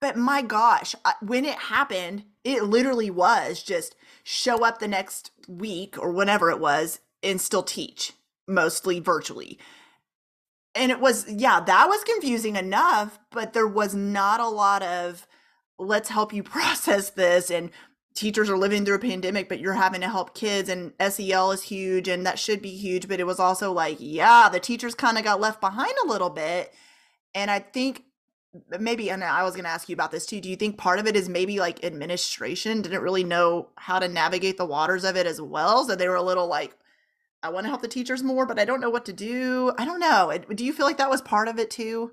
But 0.00 0.16
my 0.16 0.42
gosh, 0.42 0.94
when 1.22 1.44
it 1.44 1.56
happened, 1.56 2.24
it 2.42 2.64
literally 2.64 3.10
was 3.10 3.62
just 3.62 3.96
show 4.22 4.64
up 4.64 4.78
the 4.78 4.88
next 4.88 5.30
week 5.48 5.96
or 5.98 6.10
whenever 6.10 6.50
it 6.50 6.60
was 6.60 7.00
and 7.22 7.40
still 7.40 7.62
teach, 7.62 8.12
mostly 8.46 9.00
virtually. 9.00 9.58
And 10.74 10.90
it 10.92 11.00
was, 11.00 11.30
yeah, 11.30 11.60
that 11.60 11.88
was 11.88 12.04
confusing 12.04 12.56
enough, 12.56 13.18
but 13.30 13.54
there 13.54 13.66
was 13.66 13.94
not 13.94 14.40
a 14.40 14.48
lot 14.48 14.82
of 14.82 15.26
let's 15.78 16.10
help 16.10 16.32
you 16.32 16.42
process 16.42 17.10
this 17.10 17.50
and 17.50 17.70
teachers 18.14 18.48
are 18.48 18.56
living 18.56 18.84
through 18.84 18.94
a 18.94 19.00
pandemic 19.00 19.48
but 19.48 19.58
you're 19.58 19.74
having 19.74 20.00
to 20.00 20.08
help 20.08 20.34
kids 20.34 20.68
and 20.68 20.92
SEL 21.08 21.50
is 21.52 21.62
huge 21.62 22.08
and 22.08 22.24
that 22.24 22.38
should 22.38 22.62
be 22.62 22.70
huge 22.70 23.08
but 23.08 23.20
it 23.20 23.26
was 23.26 23.40
also 23.40 23.72
like 23.72 23.96
yeah 24.00 24.48
the 24.48 24.60
teachers 24.60 24.94
kind 24.94 25.18
of 25.18 25.24
got 25.24 25.40
left 25.40 25.60
behind 25.60 25.94
a 26.04 26.08
little 26.08 26.30
bit 26.30 26.72
and 27.34 27.50
I 27.50 27.58
think 27.58 28.04
maybe 28.78 29.10
and 29.10 29.24
I 29.24 29.42
was 29.42 29.54
going 29.54 29.64
to 29.64 29.70
ask 29.70 29.88
you 29.88 29.94
about 29.94 30.12
this 30.12 30.26
too 30.26 30.40
do 30.40 30.48
you 30.48 30.56
think 30.56 30.78
part 30.78 30.98
of 30.98 31.06
it 31.06 31.16
is 31.16 31.28
maybe 31.28 31.58
like 31.58 31.84
administration 31.84 32.82
didn't 32.82 33.02
really 33.02 33.24
know 33.24 33.68
how 33.76 33.98
to 33.98 34.06
navigate 34.06 34.56
the 34.56 34.66
waters 34.66 35.04
of 35.04 35.16
it 35.16 35.26
as 35.26 35.40
well 35.40 35.84
so 35.84 35.96
they 35.96 36.08
were 36.08 36.14
a 36.14 36.22
little 36.22 36.46
like 36.46 36.76
I 37.42 37.50
want 37.50 37.64
to 37.64 37.68
help 37.68 37.82
the 37.82 37.88
teachers 37.88 38.22
more 38.22 38.46
but 38.46 38.58
I 38.58 38.64
don't 38.64 38.80
know 38.80 38.90
what 38.90 39.04
to 39.06 39.12
do 39.12 39.72
I 39.76 39.84
don't 39.84 40.00
know 40.00 40.32
do 40.54 40.64
you 40.64 40.72
feel 40.72 40.86
like 40.86 40.98
that 40.98 41.10
was 41.10 41.20
part 41.20 41.48
of 41.48 41.58
it 41.58 41.70
too 41.70 42.12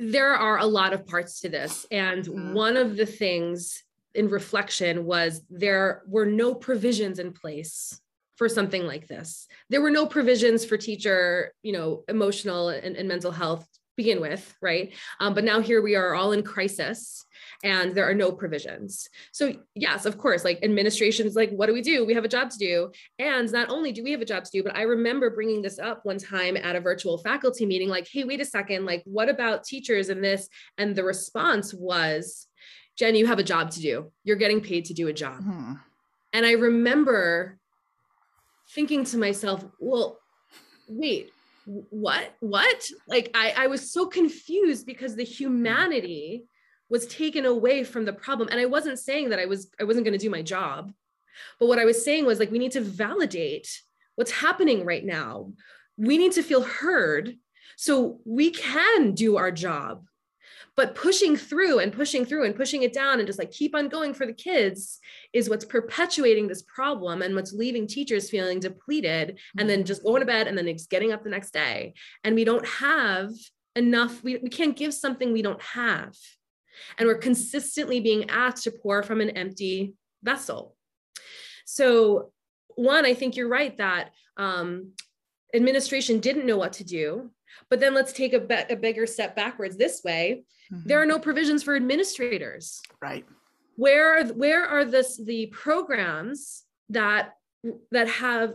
there 0.00 0.34
are 0.34 0.58
a 0.58 0.66
lot 0.66 0.92
of 0.92 1.06
parts 1.06 1.40
to 1.40 1.48
this. 1.48 1.86
And 1.90 2.24
mm-hmm. 2.24 2.52
one 2.52 2.76
of 2.76 2.96
the 2.96 3.06
things 3.06 3.83
in 4.14 4.28
reflection 4.28 5.04
was 5.04 5.42
there 5.50 6.02
were 6.06 6.26
no 6.26 6.54
provisions 6.54 7.18
in 7.18 7.32
place 7.32 8.00
for 8.36 8.48
something 8.48 8.86
like 8.86 9.06
this. 9.06 9.46
There 9.70 9.82
were 9.82 9.90
no 9.90 10.06
provisions 10.06 10.64
for 10.64 10.76
teacher, 10.76 11.52
you 11.62 11.72
know, 11.72 12.04
emotional 12.08 12.68
and, 12.68 12.96
and 12.96 13.08
mental 13.08 13.30
health 13.30 13.66
begin 13.96 14.20
with, 14.20 14.54
right? 14.60 14.92
Um, 15.20 15.34
but 15.34 15.44
now 15.44 15.60
here 15.60 15.80
we 15.80 15.94
are 15.94 16.14
all 16.14 16.32
in 16.32 16.42
crisis 16.42 17.24
and 17.62 17.94
there 17.94 18.08
are 18.08 18.14
no 18.14 18.32
provisions. 18.32 19.08
So 19.32 19.54
yes, 19.74 20.04
of 20.04 20.18
course, 20.18 20.44
like 20.44 20.64
administration 20.64 21.26
is 21.26 21.36
like, 21.36 21.50
what 21.50 21.66
do 21.66 21.74
we 21.74 21.82
do? 21.82 22.04
We 22.04 22.14
have 22.14 22.24
a 22.24 22.28
job 22.28 22.50
to 22.50 22.58
do. 22.58 22.90
And 23.18 23.50
not 23.52 23.70
only 23.70 23.92
do 23.92 24.02
we 24.02 24.10
have 24.10 24.20
a 24.20 24.26
job 24.26 24.44
to 24.44 24.50
do, 24.50 24.62
but 24.62 24.76
I 24.76 24.82
remember 24.82 25.30
bringing 25.30 25.62
this 25.62 25.78
up 25.78 26.04
one 26.04 26.18
time 26.18 26.56
at 26.56 26.76
a 26.76 26.80
virtual 26.80 27.18
faculty 27.18 27.66
meeting, 27.66 27.88
like, 27.88 28.08
hey, 28.10 28.24
wait 28.24 28.40
a 28.40 28.44
second, 28.44 28.84
like, 28.84 29.02
what 29.04 29.28
about 29.28 29.64
teachers 29.64 30.08
in 30.08 30.20
this? 30.20 30.48
And 30.76 30.96
the 30.96 31.04
response 31.04 31.72
was, 31.72 32.48
Jen, 32.96 33.14
you 33.14 33.26
have 33.26 33.38
a 33.38 33.44
job 33.44 33.70
to 33.72 33.80
do. 33.80 34.12
You're 34.22 34.36
getting 34.36 34.60
paid 34.60 34.86
to 34.86 34.94
do 34.94 35.08
a 35.08 35.12
job. 35.12 35.40
Mm-hmm. 35.40 35.74
And 36.32 36.46
I 36.46 36.52
remember 36.52 37.58
thinking 38.70 39.04
to 39.04 39.18
myself, 39.18 39.64
well, 39.78 40.20
wait, 40.88 41.30
what? 41.64 42.34
What? 42.40 42.90
Like 43.08 43.30
I, 43.34 43.54
I 43.56 43.66
was 43.68 43.92
so 43.92 44.06
confused 44.06 44.86
because 44.86 45.16
the 45.16 45.24
humanity 45.24 46.44
was 46.88 47.06
taken 47.06 47.46
away 47.46 47.82
from 47.84 48.04
the 48.04 48.12
problem 48.12 48.48
and 48.50 48.60
i 48.60 48.66
wasn't 48.66 48.98
saying 48.98 49.30
that 49.30 49.38
i 49.38 49.46
was 49.46 49.70
i 49.80 49.84
wasn't 49.84 50.04
going 50.04 50.16
to 50.16 50.24
do 50.24 50.30
my 50.30 50.42
job 50.42 50.92
but 51.58 51.66
what 51.66 51.78
i 51.78 51.84
was 51.84 52.04
saying 52.04 52.24
was 52.24 52.38
like 52.38 52.50
we 52.50 52.58
need 52.58 52.72
to 52.72 52.80
validate 52.80 53.82
what's 54.16 54.30
happening 54.30 54.84
right 54.84 55.04
now 55.04 55.52
we 55.96 56.18
need 56.18 56.32
to 56.32 56.42
feel 56.42 56.62
heard 56.62 57.36
so 57.76 58.20
we 58.24 58.50
can 58.50 59.12
do 59.12 59.36
our 59.36 59.50
job 59.50 60.06
but 60.76 60.94
pushing 60.94 61.36
through 61.36 61.78
and 61.78 61.92
pushing 61.92 62.24
through 62.24 62.44
and 62.44 62.56
pushing 62.56 62.82
it 62.82 62.92
down 62.92 63.18
and 63.18 63.26
just 63.26 63.38
like 63.38 63.50
keep 63.50 63.74
on 63.74 63.88
going 63.88 64.12
for 64.12 64.26
the 64.26 64.32
kids 64.32 64.98
is 65.32 65.48
what's 65.48 65.64
perpetuating 65.64 66.48
this 66.48 66.62
problem 66.62 67.22
and 67.22 67.34
what's 67.34 67.52
leaving 67.52 67.86
teachers 67.86 68.30
feeling 68.30 68.58
depleted 68.58 69.38
and 69.58 69.70
then 69.70 69.84
just 69.84 70.02
going 70.02 70.20
to 70.20 70.26
bed 70.26 70.48
and 70.48 70.58
then 70.58 70.66
it's 70.66 70.86
getting 70.86 71.12
up 71.12 71.22
the 71.22 71.30
next 71.30 71.52
day 71.52 71.94
and 72.24 72.34
we 72.34 72.44
don't 72.44 72.66
have 72.66 73.30
enough 73.76 74.22
we, 74.22 74.36
we 74.38 74.48
can't 74.48 74.76
give 74.76 74.92
something 74.92 75.32
we 75.32 75.42
don't 75.42 75.62
have 75.62 76.14
and 76.98 77.08
we're 77.08 77.18
consistently 77.18 78.00
being 78.00 78.30
asked 78.30 78.64
to 78.64 78.70
pour 78.70 79.02
from 79.02 79.20
an 79.20 79.30
empty 79.30 79.94
vessel. 80.22 80.76
So, 81.64 82.32
one, 82.76 83.06
I 83.06 83.14
think 83.14 83.36
you're 83.36 83.48
right 83.48 83.76
that 83.78 84.10
um, 84.36 84.92
administration 85.54 86.18
didn't 86.18 86.46
know 86.46 86.56
what 86.56 86.74
to 86.74 86.84
do. 86.84 87.30
But 87.70 87.80
then 87.80 87.94
let's 87.94 88.12
take 88.12 88.32
a, 88.32 88.40
be- 88.40 88.54
a 88.70 88.76
bigger 88.76 89.06
step 89.06 89.34
backwards 89.36 89.76
this 89.76 90.02
way. 90.04 90.44
Mm-hmm. 90.72 90.88
There 90.88 91.00
are 91.00 91.06
no 91.06 91.18
provisions 91.18 91.62
for 91.62 91.76
administrators. 91.76 92.80
Right. 93.00 93.24
Where 93.76 94.18
are 94.18 94.24
where 94.26 94.64
are 94.64 94.84
this 94.84 95.20
the 95.22 95.46
programs 95.46 96.62
that 96.90 97.34
that 97.90 98.08
have 98.08 98.54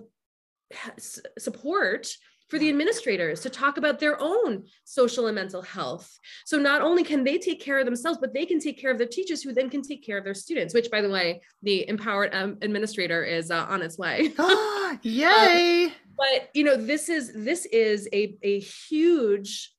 support 1.38 2.08
for 2.50 2.58
the 2.58 2.70
administrators 2.70 3.42
to 3.42 3.50
talk 3.50 3.78
about 3.78 4.00
their 4.00 4.18
own 4.20 4.64
social 4.84 5.28
and 5.28 5.36
mental 5.36 5.62
health. 5.62 6.12
So 6.46 6.58
not 6.58 6.82
only 6.82 7.04
can 7.04 7.24
they 7.24 7.38
take 7.38 7.62
care 7.62 7.80
of 7.80 7.86
themselves, 7.86 8.18
but 8.20 8.34
they 8.34 8.46
can 8.46 8.60
take 8.60 8.82
care 8.82 8.92
of 8.92 8.98
their 8.98 9.08
teachers 9.08 9.44
who 9.44 9.54
then 9.54 9.70
can 9.70 9.84
take 9.84 10.04
care 10.04 10.18
of 10.18 10.24
their 10.24 10.34
students, 10.34 10.74
which 10.74 10.90
by 10.90 11.02
the 11.02 11.10
way, 11.10 11.42
the 11.62 11.88
empowered 11.88 12.34
um, 12.34 12.58
administrator 12.62 13.24
is 13.24 13.52
uh, 13.52 13.66
on 13.70 13.84
its 13.84 13.98
way. 13.98 14.34
Yay. 15.04 15.86
Um, 15.86 15.92
but 16.20 16.50
you 16.54 16.64
know, 16.64 16.76
this 16.76 17.10
is, 17.10 17.32
this 17.34 17.66
is 17.66 18.08
a, 18.14 18.38
a 18.44 18.60
huge 18.60 19.74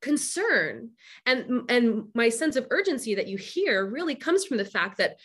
concern 0.00 0.90
and 1.26 1.68
and 1.68 2.04
my 2.14 2.28
sense 2.28 2.54
of 2.54 2.68
urgency 2.70 3.16
that 3.16 3.26
you 3.26 3.36
hear 3.36 3.84
really 3.84 4.14
comes 4.14 4.44
from 4.44 4.56
the 4.56 4.64
fact 4.64 4.96
that 4.98 5.16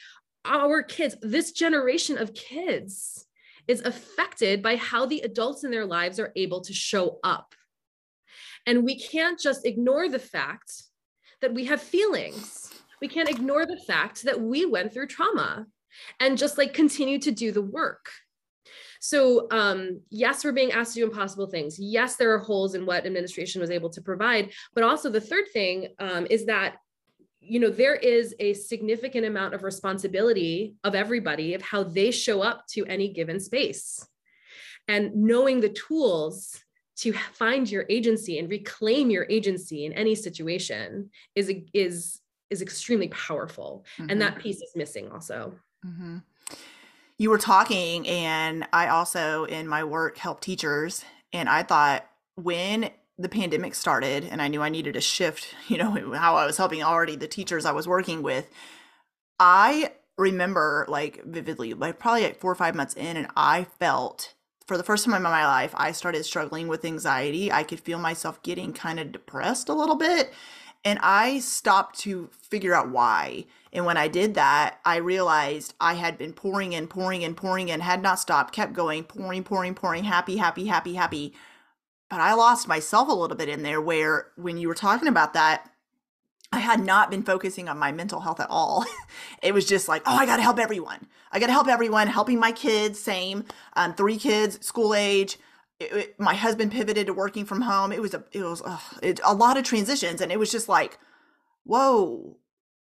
our 0.46 0.82
kids 0.82 1.16
this 1.22 1.52
generation 1.52 2.18
of 2.18 2.34
kids 2.34 3.28
is 3.68 3.82
affected 3.82 4.62
by 4.62 4.76
how 4.76 5.06
the 5.06 5.22
adults 5.22 5.64
in 5.64 5.72
their 5.72 5.86
lives 5.86 6.20
are 6.20 6.34
able 6.36 6.62
to 6.62 6.74
show 6.74 7.20
up. 7.24 7.56
And 8.66 8.84
we 8.84 9.00
can't 9.00 9.40
just 9.40 9.66
ignore 9.66 10.10
the 10.10 10.20
fact 10.20 10.84
that 11.42 11.54
we 11.54 11.66
have 11.66 11.82
feelings. 11.82 12.74
We 13.02 13.08
can't 13.08 13.30
ignore 13.30 13.66
the 13.66 13.82
fact 13.86 14.24
that 14.24 14.40
we 14.40 14.66
went 14.66 14.94
through 14.94 15.08
trauma 15.08 15.66
and 16.20 16.38
just 16.38 16.58
like 16.58 16.74
continue 16.74 17.20
to 17.20 17.32
do 17.32 17.52
the 17.52 17.62
work. 17.62 18.10
So, 19.06 19.48
um, 19.52 20.00
yes, 20.10 20.46
we're 20.46 20.54
being 20.54 20.72
asked 20.72 20.94
to 20.94 21.02
do 21.02 21.06
impossible 21.06 21.48
things. 21.48 21.78
Yes, 21.78 22.16
there 22.16 22.34
are 22.34 22.40
holes 22.40 22.74
in 22.74 22.86
what 22.86 23.06
administration 23.06 23.60
was 23.60 23.70
able 23.70 23.90
to 23.90 24.02
provide. 24.02 24.54
But 24.74 24.86
also, 24.86 25.10
the 25.10 25.20
third 25.20 25.44
thing 25.52 25.90
um, 26.00 26.26
is 26.30 26.46
that 26.46 26.78
you 27.42 27.60
know 27.60 27.70
there 27.70 27.96
is 27.96 28.34
a 28.40 28.54
significant 28.54 29.26
amount 29.26 29.56
of 29.56 29.64
responsibility 29.64 30.76
of 30.86 30.96
everybody 30.96 31.54
of 31.54 31.62
how 31.62 31.84
they 31.84 32.12
show 32.12 32.42
up 32.42 32.66
to 32.68 32.86
any 32.86 33.10
given 33.10 33.42
space 33.42 34.08
and 34.88 35.14
knowing 35.14 35.60
the 35.60 35.68
tools 35.68 36.58
to 36.96 37.12
find 37.34 37.70
your 37.70 37.84
agency 37.90 38.40
and 38.40 38.50
reclaim 38.50 39.10
your 39.10 39.28
agency 39.30 39.86
in 39.86 39.92
any 39.92 40.16
situation 40.16 41.10
is 41.36 41.52
is 41.74 42.22
is 42.50 42.62
extremely 42.62 43.10
powerful 43.10 43.84
mm-hmm. 43.98 44.10
and 44.10 44.22
that 44.22 44.40
piece 44.40 44.62
is 44.62 44.72
missing 44.78 45.12
also 45.12 45.54
mm-hmm. 45.86 46.20
You 47.24 47.30
were 47.30 47.38
talking 47.38 48.08
and 48.08 48.68
i 48.74 48.88
also 48.88 49.46
in 49.46 49.68
my 49.68 49.84
work 49.84 50.18
help 50.18 50.42
teachers 50.42 51.04
and 51.32 51.50
i 51.50 51.64
thought 51.64 52.06
when 52.36 52.90
the 53.18 53.30
pandemic 53.30 53.76
started 53.76 54.26
and 54.26 54.42
I 54.42 54.48
knew 54.48 54.62
I 54.62 54.70
needed 54.70 54.96
to 54.96 55.02
shift, 55.02 55.56
you 55.68 55.78
know, 55.78 56.14
how 56.14 56.36
I 56.36 56.46
was 56.46 56.58
helping 56.58 56.84
already 56.84 57.16
the 57.16 57.28
teachers 57.28 57.66
I 57.66 57.72
was 57.72 57.88
working 57.88 58.22
with, 58.22 58.50
I 59.40 59.92
remember 60.18 60.86
like 60.88 61.24
vividly, 61.26 61.74
like 61.74 62.00
probably 62.00 62.24
like 62.24 62.40
four 62.40 62.52
or 62.52 62.56
five 62.56 62.76
months 62.76 62.94
in, 62.94 63.18
and 63.18 63.28
I 63.36 63.66
felt 63.80 64.34
for 64.68 64.78
the 64.78 64.84
first 64.84 65.06
time 65.06 65.14
in 65.14 65.22
my 65.22 65.46
life, 65.46 65.74
I 65.76 65.92
started 65.92 66.24
struggling 66.24 66.68
with 66.70 66.86
anxiety. 66.86 67.52
I 67.52 67.64
could 67.64 67.82
feel 67.82 68.00
myself 68.00 68.42
getting 68.44 68.72
kind 68.72 69.00
of 69.00 69.12
depressed 69.12 69.68
a 69.68 69.74
little 69.74 69.96
bit. 69.96 70.32
And 70.86 71.00
I 71.02 71.40
stopped 71.40 72.00
to 72.00 72.30
figure 72.34 72.74
out 72.74 72.90
why. 72.90 73.46
And 73.72 73.86
when 73.86 73.98
I 73.98 74.08
did 74.08 74.36
that, 74.36 74.80
I 74.86 74.98
realized 74.98 75.74
I 75.80 75.94
had 75.94 76.18
been 76.18 76.34
pouring 76.34 76.76
and 76.76 76.90
pouring 76.90 77.24
and 77.24 77.38
pouring 77.38 77.72
and 77.72 77.82
had 77.82 78.02
not 78.02 78.20
stopped, 78.20 78.54
kept 78.54 78.74
going, 78.74 79.04
pouring, 79.04 79.44
pouring, 79.44 79.76
pouring, 79.76 80.04
happy, 80.04 80.38
happy, 80.38 80.66
happy, 80.66 80.94
happy 80.94 81.34
but 82.14 82.22
I 82.22 82.36
lost 82.36 82.68
myself 82.68 83.10
a 83.10 83.14
little 83.14 83.36
bit 83.36 83.50
in 83.50 83.64
there 83.64 83.82
where 83.82 84.28
when 84.36 84.58
you 84.58 84.68
were 84.68 84.76
talking 84.76 85.08
about 85.08 85.34
that, 85.34 85.68
I 86.52 86.60
had 86.60 86.80
not 86.80 87.10
been 87.10 87.24
focusing 87.24 87.68
on 87.68 87.80
my 87.80 87.92
mental 87.92 88.20
health 88.20 88.40
at 88.40 88.52
all. 88.52 88.86
it 89.42 89.52
was 89.52 89.66
just 89.66 89.88
like, 89.88 90.04
oh, 90.06 90.16
I 90.16 90.28
got 90.28 90.36
to 90.36 90.44
help 90.44 90.60
everyone. 90.60 91.08
I 91.32 91.40
got 91.40 91.48
to 91.48 91.54
help 91.54 91.68
everyone, 91.68 92.06
helping 92.06 92.40
my 92.40 92.52
kids, 92.52 93.00
same, 93.00 93.46
um, 93.76 93.96
three 93.96 94.18
kids, 94.18 94.64
school 94.64 94.94
age. 94.94 95.40
It, 95.84 95.94
it, 95.94 96.20
my 96.20 96.36
husband 96.36 96.72
pivoted 96.72 97.08
to 97.08 97.14
working 97.14 97.46
from 97.46 97.62
home. 97.62 97.92
It 97.92 98.02
was 98.02 98.14
a, 98.14 98.24
it 98.32 98.44
was 98.44 98.62
it, 99.02 99.20
a 99.24 99.34
lot 99.34 99.58
of 99.58 99.64
transitions, 99.64 100.22
and 100.22 100.32
it 100.32 100.40
was 100.40 100.52
just 100.52 100.70
like, 100.70 100.98
whoa, 101.64 102.38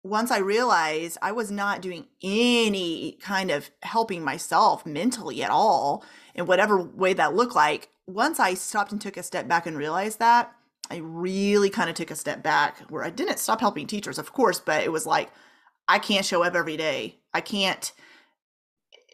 once 0.03 0.31
I 0.31 0.39
realized 0.39 1.17
I 1.21 1.31
was 1.31 1.51
not 1.51 1.81
doing 1.81 2.07
any 2.23 3.17
kind 3.21 3.51
of 3.51 3.69
helping 3.83 4.23
myself 4.23 4.85
mentally 4.85 5.43
at 5.43 5.51
all, 5.51 6.03
in 6.35 6.45
whatever 6.45 6.81
way 6.81 7.13
that 7.13 7.35
looked 7.35 7.55
like, 7.55 7.89
once 8.07 8.39
I 8.39 8.53
stopped 8.53 8.91
and 8.91 9.01
took 9.01 9.17
a 9.17 9.23
step 9.23 9.47
back 9.47 9.65
and 9.65 9.77
realized 9.77 10.19
that, 10.19 10.53
I 10.89 10.97
really 10.97 11.69
kind 11.69 11.89
of 11.89 11.95
took 11.95 12.11
a 12.11 12.15
step 12.15 12.41
back 12.41 12.79
where 12.89 13.03
I 13.03 13.09
didn't 13.09 13.39
stop 13.39 13.59
helping 13.59 13.87
teachers, 13.87 14.17
of 14.17 14.33
course, 14.33 14.59
but 14.59 14.83
it 14.83 14.91
was 14.91 15.05
like, 15.05 15.29
I 15.87 15.99
can't 15.99 16.25
show 16.25 16.43
up 16.43 16.55
every 16.55 16.77
day. 16.77 17.19
I 17.33 17.41
can't 17.41 17.91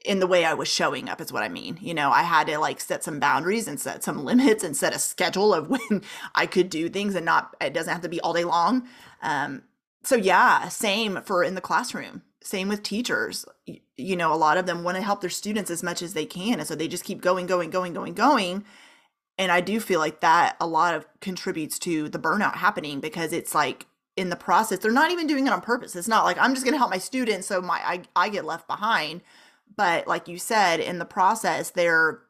in 0.05 0.19
the 0.19 0.27
way 0.27 0.45
I 0.45 0.53
was 0.53 0.67
showing 0.67 1.09
up 1.09 1.19
is 1.19 1.33
what 1.33 1.43
I 1.43 1.49
mean. 1.49 1.77
You 1.81 1.93
know, 1.93 2.11
I 2.11 2.23
had 2.23 2.47
to 2.47 2.59
like 2.59 2.79
set 2.79 3.03
some 3.03 3.19
boundaries 3.19 3.67
and 3.67 3.79
set 3.79 4.03
some 4.03 4.23
limits 4.25 4.63
and 4.63 4.77
set 4.77 4.95
a 4.95 4.99
schedule 4.99 5.53
of 5.53 5.69
when 5.69 6.03
I 6.33 6.45
could 6.45 6.69
do 6.69 6.89
things 6.89 7.15
and 7.15 7.25
not 7.25 7.55
it 7.59 7.73
doesn't 7.73 7.91
have 7.91 8.03
to 8.03 8.09
be 8.09 8.21
all 8.21 8.33
day 8.33 8.45
long. 8.45 8.87
Um 9.21 9.63
so 10.03 10.15
yeah, 10.15 10.67
same 10.69 11.21
for 11.23 11.43
in 11.43 11.55
the 11.55 11.61
classroom. 11.61 12.21
Same 12.41 12.69
with 12.69 12.83
teachers. 12.83 13.43
You, 13.65 13.79
you 13.97 14.15
know, 14.15 14.31
a 14.31 14.35
lot 14.35 14.57
of 14.57 14.67
them 14.67 14.83
want 14.83 14.97
to 14.97 15.03
help 15.03 15.21
their 15.21 15.31
students 15.31 15.71
as 15.71 15.81
much 15.81 16.03
as 16.03 16.13
they 16.13 16.25
can 16.25 16.59
and 16.59 16.67
so 16.67 16.75
they 16.75 16.87
just 16.87 17.03
keep 17.03 17.21
going 17.21 17.47
going 17.47 17.69
going 17.69 17.93
going 17.93 18.13
going 18.13 18.63
and 19.37 19.51
I 19.51 19.59
do 19.59 19.79
feel 19.79 19.99
like 19.99 20.21
that 20.21 20.55
a 20.61 20.67
lot 20.67 20.93
of 20.93 21.05
contributes 21.19 21.77
to 21.79 22.07
the 22.07 22.19
burnout 22.19 22.55
happening 22.55 23.01
because 23.01 23.33
it's 23.33 23.53
like 23.53 23.85
in 24.15 24.29
the 24.29 24.35
process 24.37 24.79
they're 24.79 24.91
not 24.91 25.11
even 25.11 25.27
doing 25.27 25.47
it 25.47 25.53
on 25.53 25.61
purpose. 25.61 25.95
It's 25.95 26.07
not 26.07 26.23
like 26.23 26.37
I'm 26.39 26.53
just 26.53 26.65
going 26.65 26.73
to 26.73 26.77
help 26.77 26.91
my 26.91 26.99
students 26.99 27.47
so 27.47 27.61
my 27.61 27.79
I, 27.83 28.03
I 28.15 28.29
get 28.29 28.45
left 28.45 28.67
behind 28.67 29.21
but 29.75 30.07
like 30.07 30.27
you 30.27 30.37
said, 30.37 30.79
in 30.79 30.99
the 30.99 31.05
process, 31.05 31.71
they're 31.71 32.21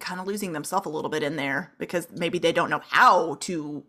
kind 0.00 0.20
of 0.20 0.26
losing 0.26 0.52
themselves 0.52 0.86
a 0.86 0.90
little 0.90 1.10
bit 1.10 1.22
in 1.22 1.36
there 1.36 1.72
because 1.78 2.08
maybe 2.10 2.38
they 2.38 2.52
don't 2.52 2.70
know 2.70 2.82
how 2.88 3.36
to 3.36 3.84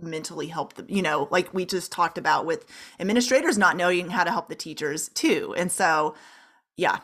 mentally 0.00 0.48
help 0.48 0.74
them 0.74 0.86
you 0.88 1.02
know 1.02 1.28
like 1.30 1.52
we 1.54 1.64
just 1.64 1.92
talked 1.92 2.18
about 2.18 2.44
with 2.46 2.64
administrators 2.98 3.56
not 3.56 3.76
knowing 3.76 4.08
how 4.08 4.24
to 4.24 4.30
help 4.30 4.48
the 4.48 4.54
teachers 4.54 5.08
too 5.10 5.54
and 5.56 5.70
so 5.70 6.16
yeah 6.76 6.98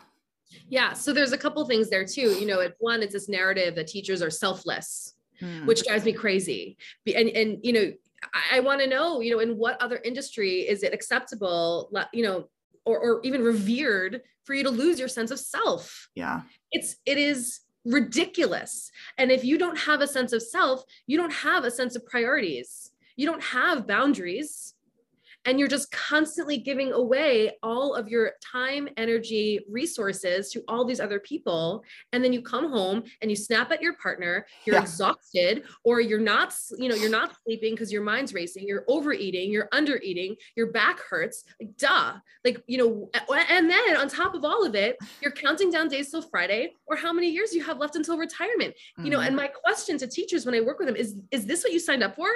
yeah 0.69 0.93
so 0.93 1.13
there's 1.13 1.31
a 1.31 1.39
couple 1.39 1.65
things 1.67 1.89
there 1.89 2.05
too 2.05 2.33
you 2.33 2.47
know 2.47 2.59
it's 2.59 2.75
one 2.81 3.01
it's 3.03 3.13
this 3.13 3.29
narrative 3.29 3.77
that 3.77 3.87
teachers 3.87 4.23
are 4.23 4.31
selfless 4.31 5.15
hmm. 5.39 5.67
which 5.67 5.85
drives 5.85 6.05
me 6.05 6.13
crazy 6.13 6.77
and 7.15 7.29
and 7.29 7.59
you 7.63 7.73
know 7.73 7.93
i, 8.35 8.57
I 8.57 8.61
want 8.61 8.81
to 8.81 8.89
know 8.89 9.21
you 9.21 9.31
know 9.31 9.39
in 9.39 9.57
what 9.57 9.81
other 9.81 10.01
industry 10.05 10.63
is 10.63 10.83
it 10.83 10.93
acceptable 10.93 11.93
you 12.13 12.25
know 12.25 12.49
or, 12.85 12.99
or 12.99 13.21
even 13.25 13.43
revered 13.43 14.23
for 14.45 14.55
you 14.55 14.63
to 14.65 14.71
lose 14.71 14.99
your 14.99 15.09
sense 15.09 15.31
of 15.31 15.39
self. 15.39 16.09
Yeah. 16.15 16.43
It's 16.73 16.97
it 17.07 17.19
is 17.19 17.61
ridiculous. 17.85 18.91
And 19.19 19.31
if 19.31 19.45
you 19.45 19.59
don't 19.59 19.79
have 19.79 20.01
a 20.01 20.07
sense 20.07 20.33
of 20.33 20.43
self, 20.43 20.83
you 21.07 21.17
don't 21.17 21.33
have 21.33 21.65
a 21.65 21.71
sense 21.71 21.97
of 21.97 22.07
priorities. 22.07 22.91
You 23.17 23.27
don't 23.27 23.43
have 23.43 23.87
boundaries 23.87 24.75
and 25.47 25.59
you're 25.59 25.69
just 25.69 25.91
constantly 25.91 26.59
giving 26.59 26.93
away 26.93 27.53
all 27.63 27.95
of 27.95 28.09
your 28.09 28.33
time 28.43 28.89
energy 28.97 29.61
resources 29.71 30.51
to 30.51 30.63
all 30.69 30.85
these 30.85 31.01
other 31.01 31.21
people 31.21 31.83
and 32.13 32.23
then 32.23 32.33
you 32.33 32.43
come 32.43 32.71
home 32.71 33.03
and 33.23 33.31
you 33.31 33.37
snap 33.37 33.71
at 33.71 33.83
your 33.83 33.95
partner 33.95 34.47
you're 34.65 34.77
yeah. 34.77 34.83
exhausted 34.83 35.65
or 35.85 36.01
you're 36.01 36.21
not 36.21 36.55
you 36.79 36.89
know 36.89 36.95
you're 36.95 37.11
not 37.11 37.35
sleeping 37.45 37.75
because 37.75 37.93
your 37.93 38.03
mind's 38.03 38.35
racing 38.35 38.67
you're 38.67 38.85
overeating 38.89 39.51
you're 39.51 39.69
undereating 39.73 40.37
your 40.57 40.71
back 40.73 41.01
hurts 41.01 41.45
like 41.61 41.77
duh 41.77 42.15
like 42.45 42.63
you 42.67 42.79
know 42.79 43.11
and 43.49 43.71
then 43.71 43.97
on 43.97 44.09
top 44.09 44.35
of 44.35 44.45
all 44.45 44.65
of 44.65 44.75
it 44.75 44.97
you're 45.23 45.33
counting 45.33 45.71
down 45.71 45.89
days 45.89 46.11
till 46.11 46.23
friday 46.23 46.73
or 46.87 46.97
how 46.97 47.13
many 47.13 47.31
years 47.31 47.55
you 47.55 47.63
have 47.63 47.79
left 47.79 47.97
until 47.97 48.19
retirement 48.19 48.75
mm-hmm. 48.75 49.05
you 49.05 49.11
know 49.11 49.21
and 49.21 49.29
mm-hmm. 49.29 49.37
my 49.37 49.49
question 49.49 49.97
to 49.97 50.07
teachers 50.07 50.45
when 50.45 50.55
i 50.55 50.61
work 50.61 50.79
with 50.79 50.87
them 50.87 50.97
is 50.97 51.17
is 51.31 51.47
this 51.47 51.63
what 51.63 51.73
you 51.73 51.79
signed 51.79 52.03
up 52.03 52.15
for 52.17 52.29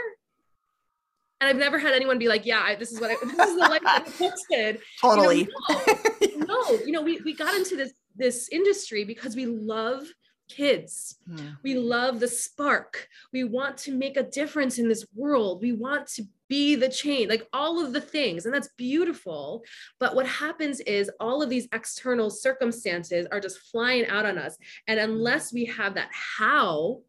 and 1.40 1.50
I've 1.50 1.56
never 1.56 1.78
had 1.78 1.92
anyone 1.92 2.18
be 2.18 2.28
like, 2.28 2.46
yeah, 2.46 2.62
I, 2.64 2.74
this 2.74 2.92
is 2.92 3.00
what 3.00 3.10
I, 3.10 3.16
this 3.22 3.48
is 3.48 3.54
the 3.54 3.68
life 3.68 3.82
I 3.84 4.00
posted. 4.00 4.80
Totally. 5.00 5.40
You 5.40 6.38
know, 6.38 6.46
no, 6.46 6.54
no, 6.70 6.70
you 6.84 6.92
know, 6.92 7.02
we, 7.02 7.20
we 7.24 7.34
got 7.34 7.54
into 7.54 7.76
this, 7.76 7.92
this 8.16 8.48
industry 8.50 9.04
because 9.04 9.36
we 9.36 9.46
love 9.46 10.06
kids. 10.48 11.16
Hmm. 11.26 11.48
We 11.62 11.74
love 11.74 12.20
the 12.20 12.28
spark. 12.28 13.08
We 13.32 13.44
want 13.44 13.76
to 13.78 13.92
make 13.92 14.16
a 14.16 14.22
difference 14.22 14.78
in 14.78 14.88
this 14.88 15.06
world. 15.14 15.60
We 15.60 15.72
want 15.72 16.06
to 16.08 16.24
be 16.48 16.74
the 16.74 16.88
change, 16.88 17.28
like 17.28 17.48
all 17.52 17.84
of 17.84 17.92
the 17.92 18.00
things. 18.00 18.44
And 18.44 18.54
that's 18.54 18.68
beautiful. 18.76 19.64
But 19.98 20.14
what 20.14 20.26
happens 20.26 20.80
is 20.80 21.10
all 21.18 21.42
of 21.42 21.50
these 21.50 21.68
external 21.72 22.30
circumstances 22.30 23.26
are 23.32 23.40
just 23.40 23.58
flying 23.58 24.06
out 24.06 24.26
on 24.26 24.38
us. 24.38 24.56
And 24.86 25.00
unless 25.00 25.52
we 25.52 25.64
have 25.66 25.94
that 25.94 26.10
how, 26.12 27.00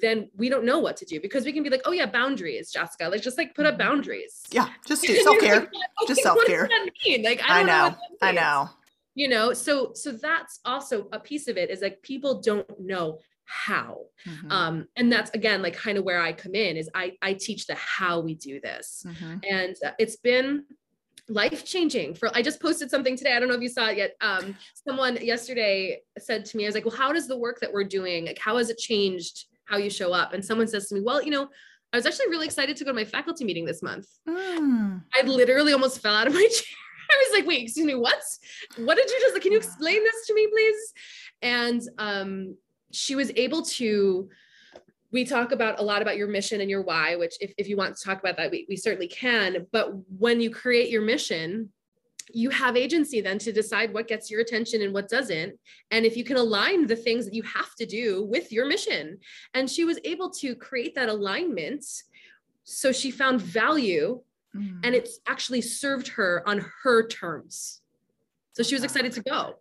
then 0.00 0.30
we 0.36 0.48
don't 0.48 0.64
know 0.64 0.78
what 0.78 0.96
to 0.98 1.04
do 1.04 1.20
because 1.20 1.44
we 1.44 1.52
can 1.52 1.62
be 1.62 1.70
like, 1.70 1.82
oh 1.84 1.92
yeah, 1.92 2.06
boundaries, 2.06 2.70
Jessica. 2.72 3.08
Like 3.08 3.22
just 3.22 3.36
like 3.38 3.54
put 3.54 3.66
up 3.66 3.74
mm-hmm. 3.74 3.88
boundaries. 3.88 4.42
Yeah, 4.50 4.68
just 4.86 5.02
do 5.06 5.14
self 5.22 5.38
care. 5.38 5.56
okay, 5.56 5.68
just 6.06 6.22
self 6.22 6.38
care. 6.46 6.62
What 6.62 6.70
does 6.70 6.86
that 6.86 6.92
mean? 7.06 7.22
Like 7.22 7.42
I, 7.48 7.60
I 7.60 7.62
know, 7.62 7.88
know 7.88 7.96
I 8.22 8.32
know. 8.32 8.70
You 9.14 9.28
know, 9.28 9.52
so 9.52 9.92
so 9.94 10.12
that's 10.12 10.60
also 10.64 11.08
a 11.12 11.20
piece 11.20 11.48
of 11.48 11.56
it 11.56 11.70
is 11.70 11.82
like 11.82 12.00
people 12.02 12.40
don't 12.40 12.66
know 12.80 13.18
how 13.44 13.98
mm-hmm. 14.26 14.50
um 14.50 14.88
and 14.96 15.12
that's 15.12 15.30
again 15.32 15.60
like 15.60 15.74
kind 15.74 15.98
of 15.98 16.04
where 16.04 16.22
i 16.22 16.32
come 16.32 16.54
in 16.54 16.76
is 16.76 16.88
i 16.94 17.12
i 17.20 17.34
teach 17.34 17.66
the 17.66 17.74
how 17.74 18.18
we 18.18 18.34
do 18.34 18.58
this 18.60 19.04
mm-hmm. 19.06 19.36
and 19.48 19.76
uh, 19.84 19.90
it's 19.98 20.16
been 20.16 20.64
life 21.28 21.64
changing 21.64 22.14
for 22.14 22.34
i 22.34 22.40
just 22.40 22.62
posted 22.62 22.90
something 22.90 23.16
today 23.16 23.34
i 23.34 23.40
don't 23.40 23.48
know 23.48 23.54
if 23.54 23.60
you 23.60 23.68
saw 23.68 23.88
it 23.88 23.98
yet 23.98 24.14
um 24.22 24.56
someone 24.86 25.16
yesterday 25.16 26.00
said 26.18 26.44
to 26.44 26.56
me 26.56 26.64
i 26.64 26.68
was 26.68 26.74
like 26.74 26.86
well 26.86 26.96
how 26.96 27.12
does 27.12 27.28
the 27.28 27.36
work 27.36 27.60
that 27.60 27.72
we're 27.72 27.84
doing 27.84 28.24
like 28.26 28.38
how 28.38 28.56
has 28.56 28.70
it 28.70 28.78
changed 28.78 29.46
how 29.64 29.76
you 29.76 29.90
show 29.90 30.12
up. 30.12 30.32
And 30.32 30.44
someone 30.44 30.68
says 30.68 30.88
to 30.88 30.94
me, 30.94 31.00
well, 31.00 31.22
you 31.22 31.30
know, 31.30 31.48
I 31.92 31.96
was 31.96 32.06
actually 32.06 32.28
really 32.28 32.46
excited 32.46 32.76
to 32.76 32.84
go 32.84 32.90
to 32.90 32.94
my 32.94 33.04
faculty 33.04 33.44
meeting 33.44 33.64
this 33.64 33.82
month. 33.82 34.06
Mm. 34.28 35.02
I 35.14 35.22
literally 35.22 35.72
almost 35.72 36.00
fell 36.00 36.14
out 36.14 36.26
of 36.26 36.32
my 36.32 36.40
chair. 36.50 36.76
I 37.10 37.24
was 37.28 37.38
like, 37.38 37.46
wait, 37.46 37.62
excuse 37.62 37.86
me, 37.86 37.94
what? 37.94 38.22
What 38.76 38.96
did 38.96 39.10
you 39.10 39.20
just, 39.20 39.42
can 39.42 39.52
you 39.52 39.58
explain 39.58 40.02
this 40.02 40.26
to 40.26 40.34
me, 40.34 40.46
please? 40.46 40.92
And 41.42 41.82
um, 41.98 42.56
she 42.90 43.14
was 43.14 43.30
able 43.36 43.62
to, 43.62 44.28
we 45.10 45.26
talk 45.26 45.52
about 45.52 45.78
a 45.78 45.82
lot 45.82 46.00
about 46.00 46.16
your 46.16 46.28
mission 46.28 46.62
and 46.62 46.70
your 46.70 46.82
why, 46.82 47.16
which 47.16 47.34
if, 47.40 47.52
if 47.58 47.68
you 47.68 47.76
want 47.76 47.94
to 47.96 48.02
talk 48.02 48.18
about 48.20 48.38
that, 48.38 48.50
we, 48.50 48.64
we 48.68 48.76
certainly 48.76 49.08
can. 49.08 49.66
But 49.70 49.92
when 50.18 50.40
you 50.40 50.48
create 50.48 50.88
your 50.88 51.02
mission, 51.02 51.70
you 52.34 52.50
have 52.50 52.76
agency 52.76 53.20
then 53.20 53.38
to 53.38 53.52
decide 53.52 53.92
what 53.92 54.08
gets 54.08 54.30
your 54.30 54.40
attention 54.40 54.82
and 54.82 54.92
what 54.92 55.08
doesn't. 55.08 55.58
And 55.90 56.04
if 56.04 56.16
you 56.16 56.24
can 56.24 56.36
align 56.36 56.86
the 56.86 56.96
things 56.96 57.24
that 57.24 57.34
you 57.34 57.42
have 57.42 57.74
to 57.76 57.86
do 57.86 58.24
with 58.24 58.52
your 58.52 58.66
mission. 58.66 59.18
And 59.54 59.70
she 59.70 59.84
was 59.84 59.98
able 60.04 60.30
to 60.30 60.54
create 60.54 60.94
that 60.94 61.08
alignment. 61.08 61.84
So 62.64 62.92
she 62.92 63.10
found 63.10 63.40
value 63.40 64.22
mm. 64.56 64.80
and 64.82 64.94
it's 64.94 65.18
actually 65.26 65.62
served 65.62 66.08
her 66.08 66.42
on 66.46 66.64
her 66.82 67.06
terms. 67.06 67.80
So 68.52 68.62
she 68.62 68.74
was 68.74 68.84
excited 68.84 69.12
to 69.12 69.22
go. 69.22 69.54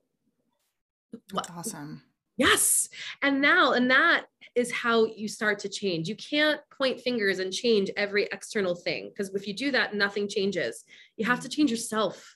That's 1.34 1.50
awesome. 1.50 2.04
Yes. 2.38 2.90
And 3.22 3.42
now, 3.42 3.74
and 3.74 3.92
that 3.92 4.26
is 4.56 4.72
how 4.72 5.06
you 5.06 5.28
start 5.28 5.60
to 5.60 5.70
change. 5.70 6.10
You 6.10 6.16
can't 6.16 6.60
point 6.76 7.00
fingers 7.00 7.40
and 7.40 7.54
change 7.54 7.90
every 7.96 8.28
external 8.32 8.76
thing 8.76 9.10
because 9.10 9.34
if 9.34 9.48
you 9.48 9.54
do 9.54 9.72
that, 9.72 9.96
nothing 9.96 10.28
changes. 10.28 10.84
You 11.18 11.26
have 11.26 11.40
to 11.42 11.48
mm. 11.48 11.52
change 11.52 11.72
yourself 11.72 12.36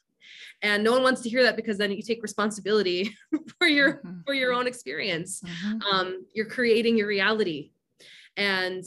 and 0.61 0.83
no 0.83 0.91
one 0.91 1.03
wants 1.03 1.21
to 1.21 1.29
hear 1.29 1.43
that 1.43 1.55
because 1.55 1.77
then 1.77 1.91
you 1.91 2.01
take 2.01 2.21
responsibility 2.21 3.15
for 3.59 3.67
your 3.67 3.95
mm-hmm. 3.95 4.21
for 4.25 4.33
your 4.33 4.53
own 4.53 4.67
experience. 4.67 5.41
Mm-hmm. 5.41 5.81
um, 5.81 6.25
you're 6.33 6.45
creating 6.45 6.97
your 6.97 7.07
reality 7.07 7.71
and 8.37 8.83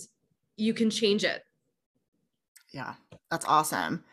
you 0.56 0.74
can 0.74 0.90
change 0.90 1.24
it. 1.24 1.44
Yeah 2.72 2.94
that's 3.30 3.46
awesome. 3.46 4.04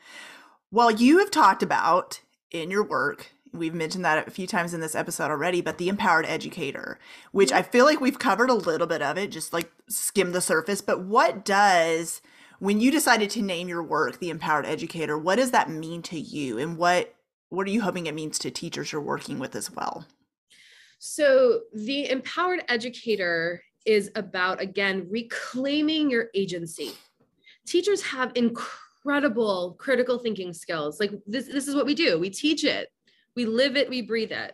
Well 0.72 0.92
you 0.92 1.20
have 1.20 1.32
talked 1.32 1.64
about 1.64 2.22
in 2.52 2.72
your 2.72 2.84
work 2.84 3.32
we've 3.54 3.74
mentioned 3.74 4.04
that 4.04 4.28
a 4.28 4.32
few 4.32 4.46
times 4.46 4.74
in 4.74 4.82
this 4.82 4.96
episode 4.96 5.32
already 5.32 5.62
but 5.62 5.78
the 5.78 5.88
empowered 5.88 6.26
educator 6.26 7.00
which 7.32 7.54
i 7.54 7.62
feel 7.62 7.86
like 7.86 8.02
we've 8.02 8.20
covered 8.20 8.50
a 8.50 8.54
little 8.54 8.86
bit 8.86 9.02
of 9.02 9.18
it 9.18 9.32
just 9.32 9.54
like 9.54 9.72
skim 9.88 10.32
the 10.32 10.42
surface. 10.42 10.82
But 10.82 11.02
what 11.02 11.46
does 11.46 12.22
when 12.60 12.80
you 12.80 12.92
decided 12.92 13.30
to 13.32 13.42
name 13.42 13.68
your 13.68 13.84
work 13.84 14.20
the 14.20 14.30
empowered 14.30 14.66
educator 14.66 15.18
what 15.18 15.36
does 15.36 15.52
that 15.52 15.70
mean 15.70 16.02
to 16.04 16.20
you? 16.20 16.58
And 16.58 16.78
what 16.78 17.14
what 17.56 17.68
are 17.68 17.72
you 17.72 17.82
hoping 17.82 18.08
it 18.08 18.13
means 18.13 18.38
to 18.39 18.52
teachers 18.52 18.91
you're 18.91 19.02
working 19.02 19.39
with 19.39 19.56
as 19.56 19.72
well? 19.72 20.06
So, 21.00 21.62
the 21.74 22.10
empowered 22.10 22.63
educator 22.68 23.63
is 23.86 24.12
about, 24.15 24.62
again, 24.62 25.08
reclaiming 25.10 26.10
your 26.10 26.30
agency. 26.34 26.91
Teachers 27.65 28.02
have 28.02 28.32
incredible 28.36 29.76
critical 29.80 30.18
thinking 30.20 30.54
skills. 30.54 31.00
Like, 31.00 31.12
this, 31.28 31.48
this 31.48 31.68
is 31.68 31.76
what 31.76 31.86
we 31.86 31.96
do 31.96 32.20
we 32.20 32.30
teach 32.30 32.63
it, 32.63 32.89
we 33.36 33.46
live 33.46 33.76
it, 33.76 33.89
we 33.89 34.02
breathe 34.02 34.32
it. 34.32 34.54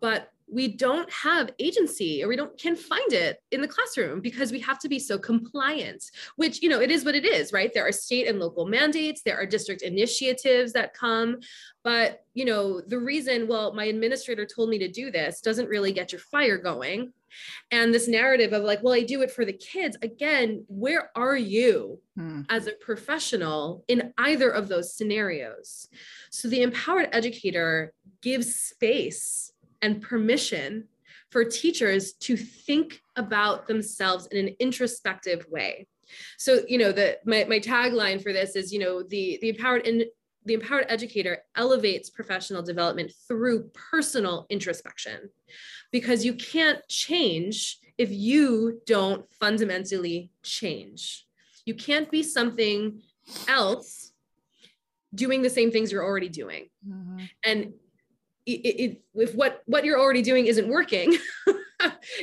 But 0.00 0.30
we 0.54 0.68
don't 0.68 1.10
have 1.10 1.50
agency 1.58 2.22
or 2.22 2.28
we 2.28 2.36
don't 2.36 2.56
can 2.56 2.76
find 2.76 3.12
it 3.12 3.42
in 3.50 3.60
the 3.60 3.66
classroom 3.66 4.20
because 4.20 4.52
we 4.52 4.60
have 4.60 4.78
to 4.78 4.88
be 4.88 5.00
so 5.00 5.18
compliant 5.18 6.04
which 6.36 6.62
you 6.62 6.68
know 6.68 6.80
it 6.80 6.92
is 6.92 7.04
what 7.04 7.16
it 7.16 7.24
is 7.24 7.52
right? 7.52 7.74
There 7.74 7.86
are 7.86 7.92
state 7.92 8.28
and 8.28 8.38
local 8.38 8.64
mandates. 8.64 9.22
There 9.22 9.36
are 9.36 9.46
district 9.46 9.82
initiatives 9.82 10.72
that 10.72 10.94
come. 10.94 11.40
But 11.82 12.22
you 12.34 12.44
know 12.44 12.80
the 12.80 12.98
reason 12.98 13.48
well 13.48 13.74
my 13.74 13.84
administrator 13.84 14.46
told 14.46 14.70
me 14.70 14.78
to 14.78 14.88
do 14.88 15.10
this 15.10 15.40
doesn't 15.40 15.68
really 15.68 15.92
get 15.92 16.12
your 16.12 16.20
fire 16.20 16.56
going. 16.58 17.12
And 17.72 17.92
this 17.92 18.06
narrative 18.06 18.52
of 18.52 18.62
like 18.62 18.82
well 18.82 18.94
i 18.94 19.02
do 19.02 19.22
it 19.22 19.32
for 19.32 19.44
the 19.44 19.52
kids. 19.52 19.96
Again 20.02 20.64
where 20.68 21.10
are 21.16 21.36
you 21.36 21.98
hmm. 22.16 22.42
as 22.48 22.68
a 22.68 22.72
professional 22.72 23.84
in 23.88 24.14
either 24.18 24.50
of 24.50 24.68
those 24.68 24.94
scenarios? 24.94 25.88
So 26.30 26.48
the 26.48 26.62
empowered 26.62 27.08
educator 27.12 27.92
gives 28.22 28.54
space 28.54 29.50
and 29.84 30.02
permission 30.02 30.88
for 31.30 31.44
teachers 31.44 32.12
to 32.14 32.36
think 32.36 33.00
about 33.16 33.66
themselves 33.66 34.26
in 34.32 34.38
an 34.46 34.54
introspective 34.58 35.46
way 35.50 35.86
so 36.38 36.60
you 36.68 36.78
know 36.78 36.92
the 36.92 37.18
my, 37.24 37.44
my 37.44 37.58
tagline 37.58 38.22
for 38.22 38.32
this 38.32 38.56
is 38.56 38.72
you 38.72 38.78
know 38.78 39.02
the 39.02 39.38
the 39.40 39.48
empowered 39.50 39.86
in 39.86 40.04
the 40.44 40.54
empowered 40.54 40.86
educator 40.88 41.38
elevates 41.56 42.10
professional 42.10 42.62
development 42.62 43.10
through 43.26 43.70
personal 43.90 44.46
introspection 44.50 45.30
because 45.90 46.24
you 46.24 46.34
can't 46.34 46.86
change 46.88 47.78
if 47.96 48.10
you 48.10 48.80
don't 48.86 49.24
fundamentally 49.32 50.30
change. 50.42 51.26
You 51.64 51.74
can't 51.74 52.10
be 52.10 52.22
something 52.22 53.00
else 53.48 54.12
doing 55.14 55.42
the 55.42 55.50
same 55.50 55.70
things 55.70 55.92
you're 55.92 56.04
already 56.04 56.28
doing. 56.28 56.68
Mm-hmm. 56.86 57.24
And 57.44 57.72
it, 58.46 59.02
if 59.14 59.34
what 59.34 59.62
what 59.66 59.84
you're 59.84 59.98
already 59.98 60.22
doing 60.22 60.46
isn't 60.46 60.68
working, 60.68 61.12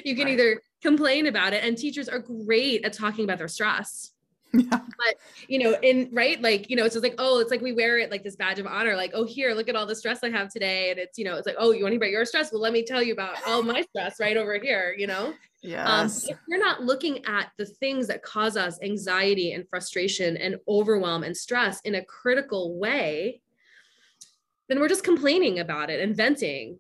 you 0.04 0.16
can 0.16 0.26
right. 0.26 0.34
either 0.34 0.62
complain 0.82 1.28
about 1.28 1.54
it 1.54 1.64
and 1.64 1.78
teachers 1.78 2.10
are 2.10 2.20
great 2.20 2.84
at 2.84 2.94
talking 2.94 3.24
about 3.24 3.38
their 3.38 3.48
stress 3.48 4.12
yeah. 4.54 4.70
But 4.70 5.16
you 5.48 5.60
know, 5.60 5.78
in 5.82 6.10
right, 6.12 6.42
like 6.42 6.70
you 6.70 6.76
know, 6.76 6.84
it's 6.84 6.94
just 6.94 7.04
like 7.04 7.16
oh, 7.18 7.40
it's 7.40 7.52
like 7.52 7.62
we 7.62 7.72
wear 7.72 8.00
it 8.00 8.12
like 8.12 8.22
this 8.22 8.36
badge 8.36 8.60
of 8.60 8.68
honor, 8.68 8.98
like 8.98 9.12
oh, 9.14 9.24
here, 9.24 9.54
look 9.54 9.70
at 9.70 9.78
all 9.78 9.86
the 9.86 9.96
stress 9.96 10.24
I 10.24 10.30
have 10.30 10.52
today, 10.52 10.92
and 10.92 11.00
it's 11.00 11.18
you 11.18 11.24
know, 11.24 11.36
it's 11.36 11.48
like 11.48 11.56
oh, 11.58 11.72
you 11.72 11.84
want 11.84 11.92
to 11.92 11.96
hear 11.96 11.98
about 11.98 12.10
your 12.10 12.26
stress? 12.26 12.52
Well, 12.52 12.62
let 12.62 12.74
me 12.74 12.84
tell 12.84 13.02
you 13.02 13.14
about 13.14 13.38
all 13.48 13.64
my 13.64 13.82
stress 13.82 14.20
right 14.20 14.36
over 14.36 14.60
here. 14.60 14.94
You 14.98 15.08
know, 15.08 15.34
yeah. 15.62 15.86
Um, 15.86 16.08
if 16.08 16.38
we're 16.50 16.60
not 16.60 16.84
looking 16.84 17.26
at 17.26 17.52
the 17.58 17.66
things 17.66 18.08
that 18.08 18.24
cause 18.24 18.58
us 18.58 18.78
anxiety 18.84 19.54
and 19.54 19.68
frustration 19.70 20.36
and 20.36 20.58
overwhelm 20.68 21.24
and 21.24 21.36
stress 21.36 21.80
in 21.82 21.96
a 21.96 22.04
critical 22.04 22.78
way, 22.78 23.42
then 24.72 24.80
we're 24.80 24.88
just 24.88 25.04
complaining 25.04 25.60
about 25.60 25.90
it 25.90 26.00
and 26.00 26.16
venting 26.16 26.80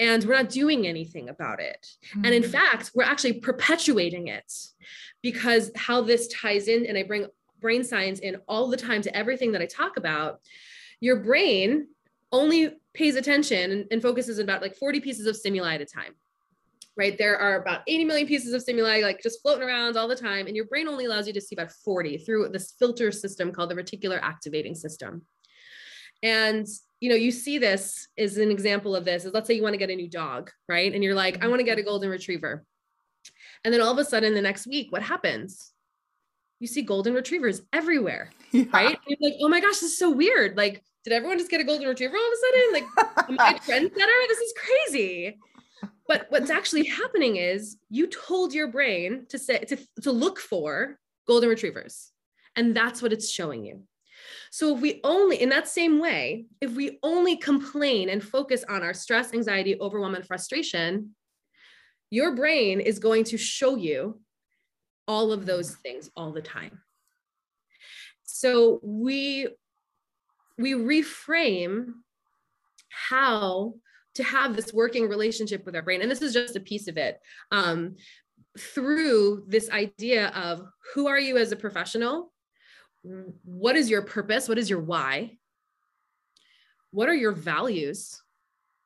and 0.00 0.24
we're 0.24 0.34
not 0.34 0.48
doing 0.48 0.86
anything 0.86 1.28
about 1.28 1.60
it. 1.60 1.86
Mm-hmm. 2.10 2.24
And 2.24 2.34
in 2.34 2.42
mm. 2.42 2.50
fact, 2.50 2.90
we're 2.94 3.04
actually 3.04 3.34
perpetuating 3.34 4.28
it 4.28 4.52
because 5.22 5.70
how 5.76 6.02
this 6.02 6.28
ties 6.28 6.68
in, 6.68 6.86
and 6.86 6.96
I 6.96 7.02
bring 7.02 7.26
brain 7.60 7.84
science 7.84 8.20
in 8.20 8.36
all 8.48 8.68
the 8.68 8.76
time 8.76 9.02
to 9.02 9.16
everything 9.16 9.52
that 9.52 9.62
I 9.62 9.66
talk 9.66 9.96
about, 9.96 10.40
your 11.00 11.16
brain 11.16 11.88
only 12.30 12.76
pays 12.92 13.16
attention 13.16 13.86
and, 13.90 14.02
focuses 14.02 14.38
on 14.38 14.44
about 14.44 14.62
like 14.62 14.76
40 14.76 15.00
pieces 15.00 15.26
of 15.26 15.36
stimuli 15.36 15.74
at 15.74 15.80
a 15.80 15.86
time. 15.86 16.14
Right. 16.96 17.16
There 17.16 17.38
are 17.38 17.62
about 17.62 17.82
80 17.86 18.04
million 18.06 18.26
pieces 18.26 18.52
of 18.52 18.60
stimuli 18.60 19.02
like 19.02 19.22
just 19.22 19.40
floating 19.40 19.62
around 19.62 19.96
all 19.96 20.08
the 20.08 20.16
time. 20.16 20.48
And 20.48 20.56
your 20.56 20.64
brain 20.64 20.88
only 20.88 21.04
allows 21.04 21.28
you 21.28 21.32
to 21.32 21.40
see 21.40 21.54
about 21.54 21.70
40 21.70 22.18
through 22.18 22.48
this 22.48 22.74
filter 22.76 23.12
system 23.12 23.52
called 23.52 23.70
the 23.70 23.76
reticular 23.76 24.18
activating 24.20 24.74
system. 24.74 25.22
And 26.24 26.66
you 27.00 27.08
know, 27.08 27.14
you 27.14 27.30
see 27.30 27.58
this 27.58 28.08
is 28.16 28.38
an 28.38 28.50
example 28.50 28.96
of 28.96 29.04
this 29.04 29.24
is 29.24 29.32
let's 29.32 29.46
say 29.46 29.54
you 29.54 29.62
want 29.62 29.74
to 29.74 29.78
get 29.78 29.90
a 29.90 29.96
new 29.96 30.08
dog, 30.08 30.50
right? 30.68 30.92
And 30.92 31.02
you're 31.02 31.14
like, 31.14 31.42
I 31.42 31.48
want 31.48 31.60
to 31.60 31.64
get 31.64 31.78
a 31.78 31.82
golden 31.82 32.10
retriever. 32.10 32.64
And 33.64 33.72
then 33.72 33.80
all 33.80 33.92
of 33.92 33.98
a 33.98 34.04
sudden, 34.04 34.34
the 34.34 34.42
next 34.42 34.66
week, 34.66 34.90
what 34.90 35.02
happens? 35.02 35.72
You 36.60 36.66
see 36.66 36.82
golden 36.82 37.14
retrievers 37.14 37.62
everywhere, 37.72 38.30
yeah. 38.52 38.64
right? 38.72 38.98
And 39.06 39.16
you're 39.18 39.30
like, 39.30 39.38
oh 39.40 39.48
my 39.48 39.60
gosh, 39.60 39.80
this 39.80 39.92
is 39.92 39.98
so 39.98 40.10
weird. 40.10 40.56
Like, 40.56 40.82
did 41.04 41.12
everyone 41.12 41.38
just 41.38 41.50
get 41.50 41.60
a 41.60 41.64
golden 41.64 41.88
retriever 41.88 42.16
all 42.16 42.26
of 42.26 42.32
a 42.32 42.36
sudden? 42.36 42.72
Like, 42.72 43.28
am 43.28 43.36
I 43.38 43.50
a 43.50 43.58
trendsetter? 43.60 44.28
This 44.28 44.38
is 44.38 44.54
crazy. 44.56 45.38
But 46.08 46.26
what's 46.30 46.50
actually 46.50 46.84
happening 46.84 47.36
is 47.36 47.76
you 47.90 48.06
told 48.06 48.52
your 48.52 48.68
brain 48.68 49.26
to 49.28 49.38
say 49.38 49.58
to, 49.58 49.78
to 50.02 50.10
look 50.10 50.38
for 50.38 50.98
golden 51.26 51.48
retrievers. 51.48 52.10
And 52.56 52.74
that's 52.74 53.02
what 53.02 53.12
it's 53.12 53.30
showing 53.30 53.64
you. 53.64 53.82
So 54.50 54.74
if 54.74 54.80
we 54.80 55.00
only, 55.04 55.40
in 55.40 55.48
that 55.50 55.68
same 55.68 56.00
way, 56.00 56.46
if 56.60 56.74
we 56.74 56.98
only 57.02 57.36
complain 57.36 58.08
and 58.08 58.22
focus 58.22 58.64
on 58.68 58.82
our 58.82 58.94
stress, 58.94 59.34
anxiety, 59.34 59.78
overwhelm, 59.80 60.14
and 60.14 60.26
frustration, 60.26 61.14
your 62.10 62.34
brain 62.34 62.80
is 62.80 62.98
going 62.98 63.24
to 63.24 63.36
show 63.36 63.76
you 63.76 64.20
all 65.06 65.32
of 65.32 65.46
those 65.46 65.74
things 65.76 66.10
all 66.16 66.32
the 66.32 66.42
time. 66.42 66.80
So 68.24 68.80
we 68.82 69.48
we 70.58 70.72
reframe 70.72 71.92
how 72.90 73.74
to 74.16 74.24
have 74.24 74.56
this 74.56 74.72
working 74.72 75.08
relationship 75.08 75.64
with 75.64 75.76
our 75.76 75.82
brain. 75.82 76.02
And 76.02 76.10
this 76.10 76.22
is 76.22 76.32
just 76.32 76.56
a 76.56 76.60
piece 76.60 76.88
of 76.88 76.96
it 76.96 77.20
um, 77.52 77.94
through 78.58 79.44
this 79.46 79.70
idea 79.70 80.28
of 80.28 80.62
who 80.94 81.06
are 81.06 81.20
you 81.20 81.36
as 81.36 81.52
a 81.52 81.56
professional 81.56 82.32
what 83.44 83.76
is 83.76 83.88
your 83.88 84.02
purpose 84.02 84.48
what 84.48 84.58
is 84.58 84.68
your 84.68 84.80
why 84.80 85.36
what 86.90 87.08
are 87.08 87.14
your 87.14 87.32
values 87.32 88.22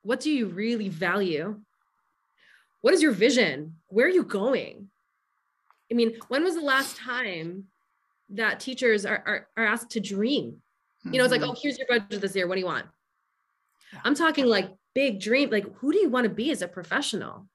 what 0.03 0.21
do 0.21 0.31
you 0.31 0.47
really 0.47 0.89
value 0.89 1.61
what 2.83 2.93
is 2.95 3.03
your 3.03 3.13
vision? 3.13 3.77
Where 3.87 4.07
are 4.07 4.11
you 4.11 4.25
going? 4.25 4.91
I 5.91 5.95
mean, 5.95 6.15
when 6.29 6.45
was 6.45 6.57
the 6.57 6.61
last 6.61 6.97
time 6.97 7.65
that 8.31 8.61
teachers 8.61 9.07
are, 9.07 9.23
are, 9.25 9.49
are 9.57 9.67
asked 9.67 9.91
to 9.91 10.01
dream? 10.01 10.61
You 11.05 11.19
know, 11.19 11.25
it's 11.25 11.33
like, 11.33 11.41
mm-hmm. 11.41 11.51
oh, 11.51 11.57
here's 11.61 11.79
your 11.79 11.87
budget 11.89 12.21
this 12.21 12.37
year. 12.37 12.47
What 12.47 12.57
do 12.57 12.61
you 12.61 12.67
want? 12.67 12.87
I'm 14.05 14.15
talking 14.15 14.47
like 14.47 14.71
big 14.95 15.21
dream. 15.21 15.51
Like, 15.51 15.73
who 15.77 15.93
do 15.93 15.99
you 15.99 16.09
want 16.09 16.25
to 16.25 16.31
be 16.31 16.51
as 16.51 16.63
a 16.63 16.69
professional? 16.69 17.47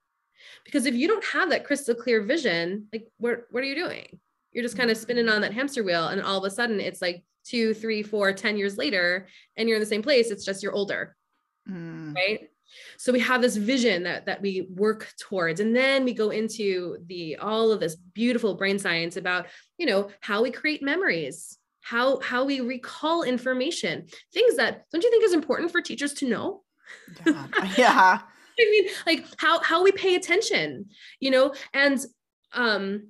Because 0.65 0.85
if 0.85 0.95
you 0.95 1.07
don't 1.07 1.23
have 1.25 1.49
that 1.49 1.65
crystal 1.65 1.95
clear 1.95 2.21
vision, 2.21 2.87
like, 2.91 3.07
what, 3.17 3.45
what 3.51 3.63
are 3.63 3.67
you 3.67 3.75
doing? 3.75 4.19
You're 4.57 4.65
just 4.65 4.75
kind 4.75 4.89
of 4.89 4.97
spinning 4.97 5.29
on 5.29 5.41
that 5.41 5.53
hamster 5.53 5.83
wheel. 5.83 6.07
And 6.07 6.19
all 6.19 6.39
of 6.39 6.43
a 6.43 6.49
sudden, 6.49 6.79
it's 6.79 6.99
like 6.99 7.23
two, 7.45 7.75
three, 7.75 8.01
four, 8.01 8.33
ten 8.33 8.57
years 8.57 8.75
later, 8.75 9.27
and 9.55 9.69
you're 9.69 9.77
in 9.77 9.81
the 9.81 9.85
same 9.85 10.01
place. 10.01 10.31
It's 10.31 10.43
just 10.43 10.63
you're 10.63 10.73
older. 10.73 11.15
Mm. 11.69 12.15
Right 12.15 12.49
so 12.97 13.11
we 13.11 13.19
have 13.19 13.41
this 13.41 13.55
vision 13.55 14.03
that 14.03 14.25
that 14.25 14.41
we 14.41 14.67
work 14.75 15.13
towards 15.19 15.59
and 15.59 15.75
then 15.75 16.03
we 16.03 16.13
go 16.13 16.29
into 16.29 16.97
the 17.07 17.35
all 17.37 17.71
of 17.71 17.79
this 17.79 17.95
beautiful 17.95 18.55
brain 18.55 18.77
science 18.79 19.17
about 19.17 19.47
you 19.77 19.85
know 19.85 20.09
how 20.21 20.41
we 20.41 20.51
create 20.51 20.83
memories 20.83 21.57
how 21.81 22.19
how 22.19 22.43
we 22.43 22.59
recall 22.59 23.23
information 23.23 24.05
things 24.33 24.55
that 24.57 24.83
don't 24.91 25.03
you 25.03 25.11
think 25.11 25.23
is 25.23 25.33
important 25.33 25.71
for 25.71 25.81
teachers 25.81 26.13
to 26.13 26.27
know 26.27 26.63
yeah, 27.25 27.47
yeah. 27.77 28.19
i 28.59 28.71
mean 28.71 28.87
like 29.05 29.25
how 29.37 29.61
how 29.61 29.83
we 29.83 29.91
pay 29.91 30.15
attention 30.15 30.85
you 31.19 31.31
know 31.31 31.53
and 31.73 32.05
um 32.53 33.07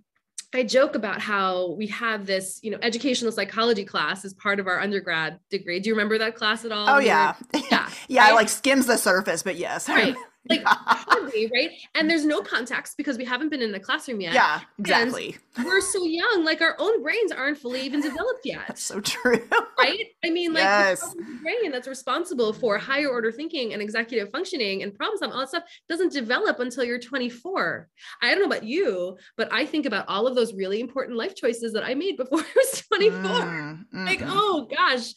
I 0.53 0.63
joke 0.63 0.95
about 0.95 1.19
how 1.19 1.71
we 1.71 1.87
have 1.87 2.25
this, 2.25 2.59
you 2.63 2.71
know, 2.71 2.77
educational 2.81 3.31
psychology 3.31 3.83
class 3.83 4.23
as 4.23 4.33
part 4.33 4.59
of 4.59 4.67
our 4.67 4.79
undergrad 4.79 5.39
degree. 5.49 5.79
Do 5.79 5.89
you 5.89 5.93
remember 5.93 6.17
that 6.19 6.35
class 6.35 6.63
at 6.63 6.71
all? 6.71 6.89
Oh 6.89 6.99
yeah, 6.99 7.35
yeah, 7.69 7.89
yeah. 8.07 8.27
Right? 8.27 8.35
Like 8.35 8.49
skims 8.49 8.85
the 8.85 8.97
surface, 8.97 9.43
but 9.43 9.57
yes. 9.57 9.89
Right 9.89 10.15
like 10.49 10.63
hardly, 10.65 11.49
right? 11.53 11.71
And 11.95 12.09
there's 12.09 12.25
no 12.25 12.41
context 12.41 12.95
because 12.97 13.17
we 13.17 13.25
haven't 13.25 13.49
been 13.49 13.61
in 13.61 13.71
the 13.71 13.79
classroom 13.79 14.21
yet. 14.21 14.33
Yeah, 14.33 14.61
exactly. 14.79 15.37
And 15.55 15.65
we're 15.65 15.81
so 15.81 16.03
young, 16.03 16.43
like 16.43 16.61
our 16.61 16.75
own 16.79 17.01
brains 17.01 17.31
aren't 17.31 17.57
fully 17.57 17.81
even 17.81 18.01
developed 18.01 18.45
yet. 18.45 18.61
That's 18.67 18.83
so 18.83 18.99
true. 18.99 19.39
right? 19.79 20.05
I 20.23 20.29
mean, 20.29 20.53
like 20.53 20.63
yes. 20.63 21.01
the 21.01 21.23
brain 21.41 21.71
that's 21.71 21.87
responsible 21.87 22.53
for 22.53 22.77
higher 22.77 23.09
order 23.09 23.31
thinking 23.31 23.73
and 23.73 23.81
executive 23.81 24.31
functioning 24.31 24.83
and 24.83 24.93
problem 24.93 25.17
solving, 25.17 25.33
all 25.33 25.41
that 25.41 25.49
stuff 25.49 25.63
doesn't 25.89 26.13
develop 26.13 26.59
until 26.59 26.83
you're 26.83 26.99
24. 26.99 27.87
I 28.21 28.29
don't 28.29 28.39
know 28.39 28.45
about 28.45 28.63
you, 28.63 29.17
but 29.35 29.51
I 29.51 29.65
think 29.65 29.85
about 29.85 30.07
all 30.07 30.27
of 30.27 30.35
those 30.35 30.53
really 30.53 30.79
important 30.79 31.17
life 31.17 31.35
choices 31.35 31.73
that 31.73 31.83
I 31.83 31.93
made 31.93 32.17
before 32.17 32.39
I 32.41 32.53
was 32.55 32.83
24. 32.93 33.19
Mm, 33.19 33.85
mm-hmm. 33.93 34.05
Like, 34.05 34.21
oh 34.23 34.67
gosh, 34.69 35.13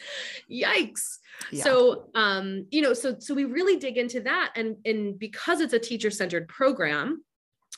yikes. 0.50 1.18
Yeah. 1.50 1.64
So, 1.64 2.10
um, 2.14 2.66
you 2.70 2.82
know, 2.82 2.92
so 2.92 3.16
so 3.18 3.34
we 3.34 3.44
really 3.44 3.76
dig 3.76 3.96
into 3.96 4.20
that, 4.20 4.52
and 4.56 4.76
and 4.84 5.18
because 5.18 5.60
it's 5.60 5.72
a 5.72 5.78
teacher 5.78 6.10
centered 6.10 6.48
program, 6.48 7.24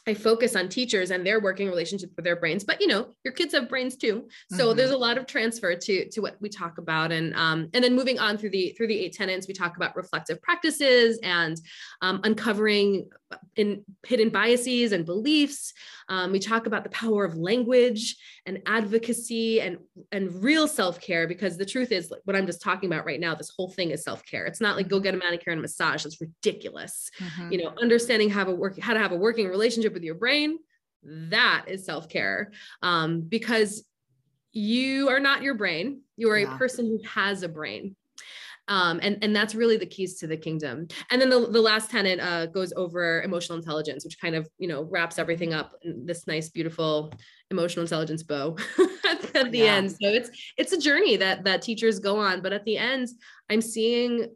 I 0.07 0.14
focus 0.14 0.57
on 0.57 0.68
teachers 0.68 1.12
and 1.12 1.25
their 1.25 1.40
working 1.40 1.68
relationship 1.68 2.11
with 2.16 2.25
their 2.25 2.35
brains, 2.35 2.64
but 2.64 2.81
you 2.81 2.88
know, 2.88 3.09
your 3.25 3.33
kids 3.33 3.55
have 3.55 3.68
brains 3.68 3.96
too. 3.96 4.29
So 4.51 4.68
mm-hmm. 4.68 4.77
there's 4.77 4.90
a 4.90 4.96
lot 4.96 5.16
of 5.16 5.27
transfer 5.27 5.77
to 5.77 6.09
to 6.09 6.20
what 6.20 6.37
we 6.40 6.48
talk 6.48 6.79
about, 6.79 7.12
and 7.12 7.33
um, 7.35 7.68
and 7.72 7.85
then 7.85 7.94
moving 7.94 8.18
on 8.18 8.37
through 8.37 8.51
the 8.51 8.75
through 8.77 8.88
the 8.88 8.98
eight 8.98 9.12
tenants, 9.12 9.46
we 9.46 9.55
talk 9.55 9.77
about 9.77 9.94
reflective 9.94 10.42
practices 10.42 11.20
and 11.22 11.61
um, 12.01 12.20
uncovering 12.25 13.09
in 13.57 13.85
hidden 14.07 14.31
biases 14.31 14.92
and 14.92 15.05
beliefs. 15.05 15.73
Um, 16.09 16.33
we 16.33 16.38
talk 16.38 16.66
about 16.66 16.85
the 16.85 16.90
power 16.90 17.25
of 17.25 17.37
language 17.37 18.16
and 18.47 18.61
advocacy 18.66 19.61
and 19.61 19.79
and 20.11 20.42
real 20.42 20.68
self 20.68 21.01
care 21.01 21.27
because 21.27 21.57
the 21.57 21.66
truth 21.66 21.92
is 21.92 22.12
what 22.25 22.37
I'm 22.37 22.47
just 22.47 22.62
talking 22.62 22.92
about 22.92 23.07
right 23.07 23.21
now. 23.21 23.35
This 23.35 23.53
whole 23.57 23.71
thing 23.71 23.90
is 23.90 24.03
self 24.03 24.25
care. 24.25 24.47
It's 24.47 24.61
not 24.61 24.77
like 24.77 24.88
go 24.88 25.01
get 25.01 25.14
a 25.14 25.18
manicure 25.18 25.53
and 25.53 25.61
a 25.61 25.62
massage. 25.62 26.05
That's 26.05 26.21
ridiculous. 26.21 27.11
Mm-hmm. 27.18 27.53
You 27.53 27.62
know, 27.64 27.73
understanding 27.81 28.31
how 28.31 28.45
to 28.45 28.53
work 28.53 28.79
how 28.79 28.95
to 28.95 29.01
have 29.01 29.12
a 29.12 29.16
working 29.16 29.49
relationship 29.49 29.92
with 29.92 30.03
your 30.03 30.16
brain. 30.16 30.59
That 31.03 31.64
is 31.68 31.85
self 31.85 32.09
care 32.09 32.53
um, 32.83 33.23
because 33.23 33.85
you 34.53 35.09
are 35.09 35.21
not 35.21 35.42
your 35.42 35.55
brain. 35.55 36.03
You 36.16 36.31
are 36.31 36.38
yeah. 36.38 36.55
a 36.55 36.59
person 36.59 36.87
who 36.87 37.01
has 37.09 37.42
a 37.42 37.49
brain 37.49 37.97
um, 38.73 39.01
and 39.03 39.19
and 39.21 39.37
that's 39.37 39.55
really 39.55 39.77
the 39.77 39.85
keys 39.85 40.19
to 40.19 40.27
the 40.27 40.37
kingdom 40.37 40.89
and 41.11 41.21
then 41.21 41.29
the, 41.29 41.47
the 41.51 41.61
last 41.61 41.91
tenet 41.91 42.19
uh, 42.21 42.47
goes 42.47 42.73
over 42.75 43.21
emotional 43.21 43.59
intelligence 43.59 44.03
which 44.03 44.19
kind 44.19 44.35
of 44.35 44.49
you 44.59 44.67
know 44.67 44.85
wraps 44.85 45.19
everything 45.19 45.53
up 45.53 45.75
in 45.83 46.07
this 46.07 46.27
nice 46.27 46.49
beautiful 46.49 47.13
emotional 47.51 47.83
intelligence 47.83 48.23
bow 48.23 48.57
at 49.35 49.53
the 49.53 49.59
yeah. 49.59 49.75
end 49.75 49.91
so 49.91 50.09
it's 50.09 50.31
it's 50.57 50.73
a 50.73 50.79
journey 50.79 51.17
that 51.17 51.45
that 51.45 51.61
teachers 51.61 51.99
go 51.99 52.17
on 52.17 52.41
but 52.41 52.55
at 52.55 52.65
the 52.65 52.79
end 52.79 53.09
i'm 53.51 53.61
seeing 53.61 54.27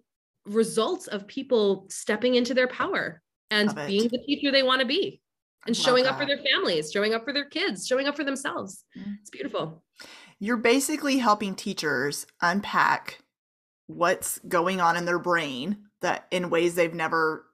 results 0.44 1.06
of 1.06 1.26
people 1.26 1.86
stepping 1.88 2.34
into 2.34 2.52
their 2.52 2.68
power 2.68 3.22
and 3.50 3.74
being 3.86 4.06
the 4.08 4.22
teacher 4.26 4.52
they 4.52 4.62
want 4.62 4.80
to 4.80 4.86
be 4.86 5.18
and 5.66 5.74
showing 5.74 6.04
that. 6.04 6.12
up 6.12 6.20
for 6.20 6.26
their 6.26 6.38
families 6.38 6.92
showing 6.92 7.14
up 7.14 7.24
for 7.24 7.32
their 7.32 7.46
kids 7.46 7.86
showing 7.86 8.06
up 8.06 8.14
for 8.14 8.24
themselves 8.24 8.84
mm-hmm. 8.98 9.12
it's 9.18 9.30
beautiful 9.30 9.82
you're 10.38 10.58
basically 10.58 11.16
helping 11.16 11.54
teachers 11.54 12.26
unpack 12.42 13.22
what's 13.86 14.38
going 14.48 14.80
on 14.80 14.96
in 14.96 15.04
their 15.04 15.18
brain 15.18 15.78
that 16.00 16.26
in 16.30 16.50
ways 16.50 16.74
they've 16.74 16.94
never 16.94 17.46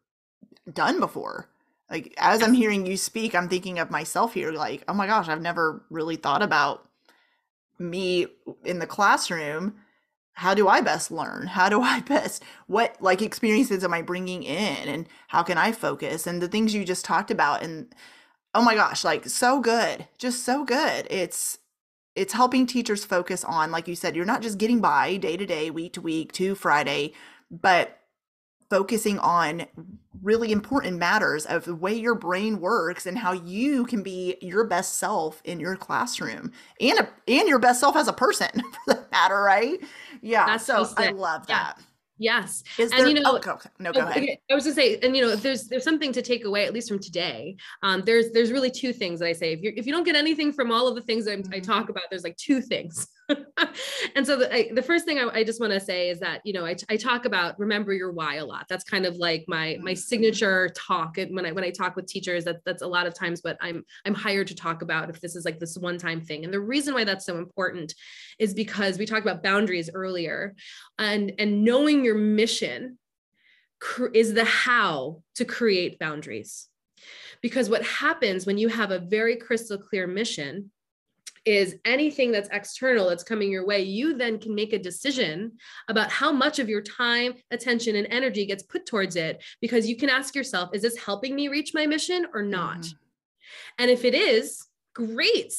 done 0.71 1.01
before. 1.01 1.49
Like 1.91 2.15
as 2.17 2.43
I'm 2.43 2.55
hearing 2.55 2.87
you 2.87 2.97
speak, 2.97 3.35
I'm 3.35 3.49
thinking 3.49 3.79
of 3.79 3.91
myself 3.91 4.35
here 4.35 4.51
like, 4.51 4.83
oh 4.89 4.95
my 4.95 5.07
gosh, 5.07 5.29
I've 5.29 5.43
never 5.43 5.85
really 5.91 6.17
thought 6.17 6.43
about 6.43 6.89
me 7.79 8.27
in 8.65 8.79
the 8.79 8.87
classroom. 8.87 9.75
How 10.35 10.55
do 10.55 10.69
I 10.69 10.81
best 10.81 11.11
learn? 11.11 11.49
How 11.49 11.69
do 11.69 11.83
I 11.83 12.01
best 12.01 12.43
what 12.67 12.97
like 13.01 13.21
experiences 13.21 13.85
am 13.85 13.93
I 13.93 14.03
bringing 14.03 14.43
in 14.43 14.89
and 14.89 15.07
how 15.29 15.43
can 15.43 15.59
I 15.59 15.73
focus? 15.73 16.27
And 16.27 16.41
the 16.41 16.49
things 16.49 16.75
you 16.75 16.85
just 16.85 17.05
talked 17.05 17.31
about 17.31 17.63
and 17.63 17.95
oh 18.55 18.63
my 18.63 18.75
gosh, 18.75 19.05
like 19.05 19.27
so 19.27 19.61
good. 19.61 20.07
Just 20.19 20.45
so 20.45 20.65
good. 20.65 21.07
It's 21.11 21.59
it's 22.15 22.33
helping 22.33 22.67
teachers 22.67 23.05
focus 23.05 23.45
on 23.45 23.71
like 23.71 23.89
you 23.89 23.95
said 23.95 24.15
you're 24.15 24.25
not 24.25 24.43
just 24.43 24.59
getting 24.59 24.81
by 24.81 25.17
day 25.17 25.37
to 25.37 25.47
day 25.47 25.71
week 25.71 25.93
to 25.93 26.01
week 26.01 26.33
to 26.33 26.55
friday 26.55 27.13
but 27.51 27.99
focusing 28.71 29.19
on 29.19 29.67
really 30.23 30.51
important 30.51 30.97
matters 30.97 31.45
of 31.45 31.65
the 31.67 31.75
way 31.75 31.93
your 31.93 32.15
brain 32.15 32.59
works 32.59 33.05
and 33.05 33.19
how 33.19 33.33
you 33.33 33.85
can 33.85 34.03
be 34.03 34.37
your 34.41 34.65
best 34.65 34.99
self 34.99 35.43
in 35.45 35.61
your 35.61 35.77
classroom 35.77 36.51
and 36.81 36.99
a, 36.99 37.09
and 37.29 37.47
your 37.49 37.59
best 37.59 37.81
self 37.81 37.97
as 37.97 38.09
a 38.09 38.15
person 38.15 38.49
for 38.87 38.95
that 38.95 39.11
matter 39.13 39.43
right? 39.43 39.79
Yeah 40.23 40.47
That's 40.47 40.65
so 40.65 40.87
i 40.97 41.11
love 41.11 41.47
that. 41.49 41.77
yeah. 41.79 41.85
Yes. 42.19 42.63
Is 42.79 42.91
and, 42.93 43.01
there, 43.01 43.09
you 43.09 43.15
know, 43.15 43.23
oh, 43.25 43.59
no, 43.79 43.93
go 43.93 44.01
oh, 44.01 44.09
ahead. 44.09 44.39
I 44.51 44.55
was 44.55 44.65
gonna 44.65 44.75
say, 44.75 44.99
and 45.03 45.17
you 45.17 45.23
know, 45.23 45.35
there's 45.35 45.65
there's 45.69 45.85
something 45.85 46.13
to 46.13 46.23
take 46.23 46.45
away, 46.45 46.65
at 46.67 46.73
least 46.73 46.89
from 46.89 46.99
today. 46.99 47.57
Um, 47.83 48.03
there's 48.05 48.31
there's 48.33 48.53
really 48.53 48.71
two 48.71 48.93
things 48.93 49.21
that 49.21 49.27
I 49.27 49.33
say. 49.33 49.53
If 49.53 49.63
you 49.63 49.73
if 49.77 49.87
you 49.87 49.93
don't 49.93 50.05
get 50.05 50.15
anything 50.15 50.53
from 50.53 50.71
all 50.71 50.87
of 50.87 50.95
the 50.95 51.03
things 51.03 51.27
I, 51.27 51.37
mm-hmm. 51.37 51.53
I 51.53 51.61
talk 51.61 51.89
about, 51.89 52.05
there's 52.11 52.25
like 52.25 52.37
two 52.37 52.61
things. 52.61 53.09
and 54.17 54.27
so 54.27 54.37
the, 54.37 54.53
I, 54.53 54.71
the 54.73 54.83
first 54.83 55.05
thing 55.05 55.19
I, 55.19 55.29
I 55.29 55.45
just 55.45 55.61
want 55.61 55.73
to 55.73 55.81
say 55.81 56.11
is 56.11 56.21
that 56.21 56.41
you 56.45 56.53
know 56.53 56.65
I, 56.65 56.77
I 56.89 56.97
talk 56.97 57.25
about 57.25 57.59
remember 57.59 57.93
your 57.93 58.13
why 58.13 58.37
a 58.37 58.45
lot. 58.45 58.67
That's 58.69 58.85
kind 58.85 59.07
of 59.07 59.17
like 59.17 59.45
my 59.49 59.79
my 59.81 59.93
mm. 59.93 59.99
signature 59.99 60.71
talk. 60.77 61.19
And 61.19 61.35
when 61.35 61.47
I 61.47 61.53
when 61.53 61.65
I 61.65 61.71
talk 61.71 61.97
with 61.97 62.07
teachers, 62.07 62.45
that 62.45 62.65
that's 62.65 62.83
a 62.83 62.87
lot 62.87 63.07
of 63.07 63.15
times 63.15 63.41
what 63.43 63.57
I'm 63.61 63.85
I'm 64.05 64.15
hired 64.15 64.49
to 64.49 64.55
talk 64.55 64.83
about. 64.83 65.11
If 65.11 65.21
this 65.21 65.37
is 65.37 65.45
like 65.45 65.59
this 65.59 65.77
one 65.77 65.99
time 65.99 66.21
thing, 66.21 66.45
and 66.45 66.53
the 66.53 66.61
reason 66.61 66.95
why 66.95 67.05
that's 67.05 67.27
so 67.27 67.39
important 67.39 67.95
is 68.39 68.55
because 68.55 68.99
we 68.99 69.07
talked 69.07 69.27
about 69.27 69.43
boundaries 69.43 69.91
earlier, 69.93 70.55
and 70.99 71.33
and 71.39 71.65
knowing 71.65 72.05
your 72.05 72.17
mission 72.17 72.99
is 74.15 74.35
the 74.35 74.45
how 74.45 75.23
to 75.37 75.45
create 75.45 75.99
boundaries. 75.99 76.69
Because 77.41 77.69
what 77.69 77.85
happens 77.85 78.47
when 78.47 78.59
you 78.59 78.69
have 78.69 78.93
a 78.93 79.01
very 79.01 79.37
crystal 79.37 79.77
clear 79.79 80.07
mission 80.07 80.71
is 81.45 81.77
anything 81.85 82.31
that's 82.31 82.49
external 82.53 83.09
that's 83.09 83.25
coming 83.25 83.51
your 83.51 83.67
way, 83.67 83.83
you 83.83 84.17
then 84.17 84.39
can 84.39 84.55
make 84.55 84.73
a 84.73 84.79
decision 84.79 85.53
about 85.89 86.11
how 86.11 86.31
much 86.31 86.59
of 86.59 86.69
your 86.69 86.83
time, 86.83 87.35
attention, 87.51 87.97
and 87.97 88.07
energy 88.11 88.47
gets 88.47 88.63
put 88.63 88.87
towards 88.87 89.17
it 89.17 89.43
because 89.61 89.89
you 89.89 89.97
can 89.97 90.09
ask 90.09 90.35
yourself, 90.35 90.71
is 90.73 90.83
this 90.83 90.97
helping 90.97 91.35
me 91.35 91.49
reach 91.49 91.73
my 91.75 91.87
mission 91.87 92.27
or 92.33 92.43
not? 92.43 92.79
Mm-hmm. 92.79 92.97
And 93.79 93.91
if 93.91 94.05
it 94.05 94.15
is, 94.15 94.67
great. 94.95 95.53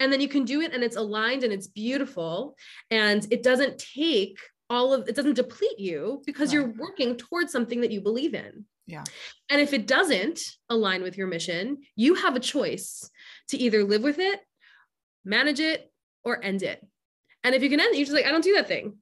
And 0.00 0.12
then 0.12 0.20
you 0.20 0.28
can 0.28 0.44
do 0.44 0.60
it 0.60 0.72
and 0.74 0.82
it's 0.82 0.96
aligned 0.96 1.44
and 1.44 1.52
it's 1.52 1.68
beautiful 1.68 2.56
and 2.90 3.26
it 3.30 3.42
doesn't 3.42 3.78
take 3.78 4.38
all 4.68 4.92
of 4.94 5.06
it 5.06 5.14
doesn't 5.14 5.34
deplete 5.34 5.78
you 5.78 6.22
because 6.24 6.48
right. 6.48 6.54
you're 6.54 6.74
working 6.78 7.16
towards 7.16 7.52
something 7.52 7.82
that 7.82 7.92
you 7.92 8.00
believe 8.00 8.34
in. 8.34 8.64
Yeah. 8.86 9.04
And 9.48 9.60
if 9.60 9.72
it 9.72 9.86
doesn't 9.86 10.40
align 10.68 11.02
with 11.02 11.16
your 11.16 11.26
mission, 11.26 11.78
you 11.94 12.14
have 12.14 12.34
a 12.34 12.40
choice 12.40 13.08
to 13.48 13.58
either 13.58 13.84
live 13.84 14.02
with 14.02 14.18
it 14.18 14.40
manage 15.24 15.60
it 15.60 15.90
or 16.24 16.42
end 16.42 16.62
it. 16.62 16.84
And 17.44 17.54
if 17.54 17.62
you 17.62 17.70
can 17.70 17.80
end 17.80 17.94
it, 17.94 17.98
you're 17.98 18.06
just 18.06 18.14
like, 18.14 18.26
I 18.26 18.30
don't 18.30 18.44
do 18.44 18.54
that 18.54 18.68
thing. 18.68 18.98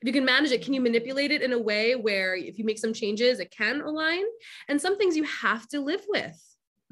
If 0.00 0.08
you 0.08 0.12
can 0.12 0.24
manage 0.24 0.50
it, 0.50 0.62
can 0.62 0.74
you 0.74 0.80
manipulate 0.80 1.30
it 1.30 1.42
in 1.42 1.52
a 1.52 1.58
way 1.58 1.94
where 1.94 2.34
if 2.34 2.58
you 2.58 2.64
make 2.64 2.78
some 2.78 2.92
changes, 2.92 3.40
it 3.40 3.50
can 3.50 3.80
align? 3.80 4.24
And 4.68 4.80
some 4.80 4.98
things 4.98 5.16
you 5.16 5.24
have 5.24 5.66
to 5.68 5.80
live 5.80 6.04
with. 6.08 6.38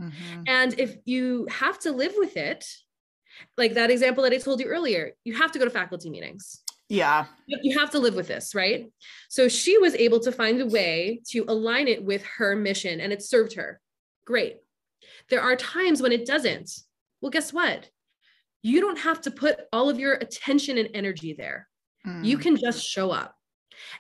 Mm-hmm. 0.01 0.43
And 0.47 0.79
if 0.79 0.97
you 1.05 1.47
have 1.51 1.79
to 1.81 1.93
live 1.93 2.15
with 2.17 2.37
it, 2.37 2.67
like 3.57 3.75
that 3.75 3.91
example 3.91 4.23
that 4.25 4.33
I 4.33 4.39
told 4.39 4.61
you 4.61 4.67
earlier, 4.67 5.13
you 5.25 5.35
have 5.37 5.53
to 5.53 5.59
go 5.59 5.65
to 5.65 5.71
faculty 5.71 6.11
meetings. 6.11 6.63
Yeah. 6.89 7.27
You 7.47 7.79
have 7.79 7.91
to 7.91 7.99
live 7.99 8.15
with 8.15 8.29
this, 8.29 8.55
right? 8.55 8.91
So 9.29 9.49
she 9.49 9.79
was 9.79 9.95
able 9.95 10.21
to 10.21 10.33
find 10.33 10.61
a 10.61 10.67
way 10.67 11.23
to 11.31 11.45
align 11.49 11.89
it 11.89 12.05
with 12.05 12.23
her 12.39 12.55
mission 12.55 13.01
and 13.01 13.13
it 13.13 13.23
served 13.23 13.55
her. 13.55 13.81
Great. 14.27 14.59
There 15.31 15.41
are 15.41 15.57
times 15.57 16.03
when 16.03 16.13
it 16.13 16.27
doesn't. 16.27 16.71
Well, 17.21 17.31
guess 17.31 17.53
what? 17.53 17.89
You 18.63 18.81
don't 18.81 18.99
have 18.99 19.21
to 19.23 19.31
put 19.31 19.61
all 19.73 19.91
of 19.91 19.99
your 19.99 20.15
attention 20.15 20.79
and 20.79 20.89
energy 20.95 21.35
there. 21.35 21.69
Mm. 22.07 22.25
You 22.25 22.39
can 22.39 22.57
just 22.57 22.85
show 22.85 23.11
up. 23.11 23.37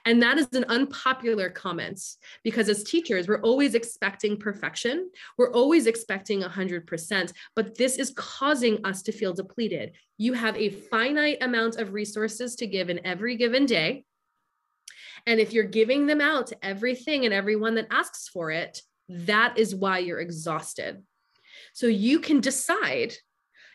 And 0.04 0.22
that 0.22 0.38
is 0.38 0.48
an 0.52 0.64
unpopular 0.68 1.50
comment 1.50 2.00
because 2.44 2.68
as 2.68 2.84
teachers, 2.84 3.26
we're 3.26 3.40
always 3.40 3.74
expecting 3.74 4.36
perfection. 4.36 5.10
We're 5.38 5.52
always 5.52 5.86
expecting 5.86 6.42
100%, 6.42 7.32
but 7.56 7.76
this 7.76 7.98
is 7.98 8.12
causing 8.16 8.84
us 8.84 9.02
to 9.02 9.12
feel 9.12 9.32
depleted. 9.32 9.92
You 10.18 10.34
have 10.34 10.56
a 10.56 10.70
finite 10.70 11.38
amount 11.40 11.76
of 11.76 11.92
resources 11.92 12.54
to 12.56 12.66
give 12.66 12.90
in 12.90 13.04
every 13.04 13.36
given 13.36 13.66
day. 13.66 14.04
And 15.26 15.40
if 15.40 15.52
you're 15.52 15.64
giving 15.64 16.06
them 16.06 16.20
out 16.20 16.48
to 16.48 16.64
everything 16.64 17.24
and 17.24 17.34
everyone 17.34 17.74
that 17.76 17.88
asks 17.90 18.28
for 18.28 18.50
it, 18.50 18.82
that 19.08 19.58
is 19.58 19.74
why 19.74 19.98
you're 19.98 20.20
exhausted. 20.20 21.02
So 21.74 21.86
you 21.86 22.18
can 22.18 22.40
decide 22.40 23.14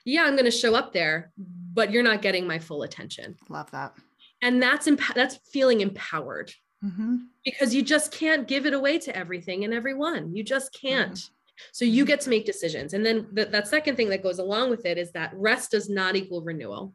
yeah, 0.07 0.23
I'm 0.23 0.33
going 0.33 0.45
to 0.45 0.51
show 0.51 0.73
up 0.73 0.93
there, 0.93 1.31
but 1.37 1.91
you're 1.91 2.03
not 2.03 2.21
getting 2.21 2.47
my 2.47 2.59
full 2.59 2.83
attention. 2.83 3.35
Love 3.49 3.69
that. 3.71 3.93
And 4.41 4.61
that's 4.61 4.87
emp- 4.87 5.13
that's 5.15 5.37
feeling 5.51 5.81
empowered 5.81 6.53
mm-hmm. 6.83 7.17
because 7.43 7.75
you 7.75 7.81
just 7.81 8.11
can't 8.11 8.47
give 8.47 8.65
it 8.65 8.73
away 8.73 8.99
to 8.99 9.15
everything 9.15 9.65
and 9.65 9.73
everyone. 9.73 10.33
You 10.33 10.43
just 10.43 10.73
can't. 10.79 11.13
Mm-hmm. 11.13 11.33
So 11.73 11.85
you 11.85 12.05
get 12.05 12.21
to 12.21 12.29
make 12.29 12.45
decisions. 12.45 12.93
And 12.93 13.05
then 13.05 13.27
the, 13.33 13.45
that 13.45 13.67
second 13.67 13.95
thing 13.95 14.09
that 14.09 14.23
goes 14.23 14.39
along 14.39 14.69
with 14.69 14.85
it 14.85 14.97
is 14.97 15.11
that 15.11 15.33
rest 15.35 15.71
does 15.71 15.89
not 15.89 16.15
equal 16.15 16.41
renewal. 16.41 16.93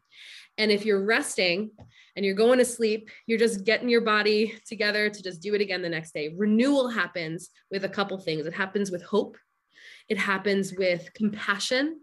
And 0.56 0.70
if 0.70 0.86
you're 0.86 1.04
resting 1.04 1.70
and 2.14 2.24
you're 2.24 2.34
going 2.34 2.58
to 2.58 2.64
sleep, 2.64 3.10
you're 3.26 3.38
just 3.38 3.64
getting 3.64 3.88
your 3.88 4.02
body 4.02 4.54
together 4.66 5.10
to 5.10 5.22
just 5.22 5.42
do 5.42 5.54
it 5.54 5.60
again 5.60 5.82
the 5.82 5.88
next 5.88 6.14
day. 6.14 6.32
Renewal 6.36 6.88
happens 6.88 7.50
with 7.70 7.84
a 7.84 7.88
couple 7.88 8.18
things. 8.18 8.46
It 8.46 8.54
happens 8.54 8.90
with 8.90 9.02
hope. 9.02 9.36
It 10.08 10.18
happens 10.18 10.72
with 10.74 11.12
compassion 11.14 12.00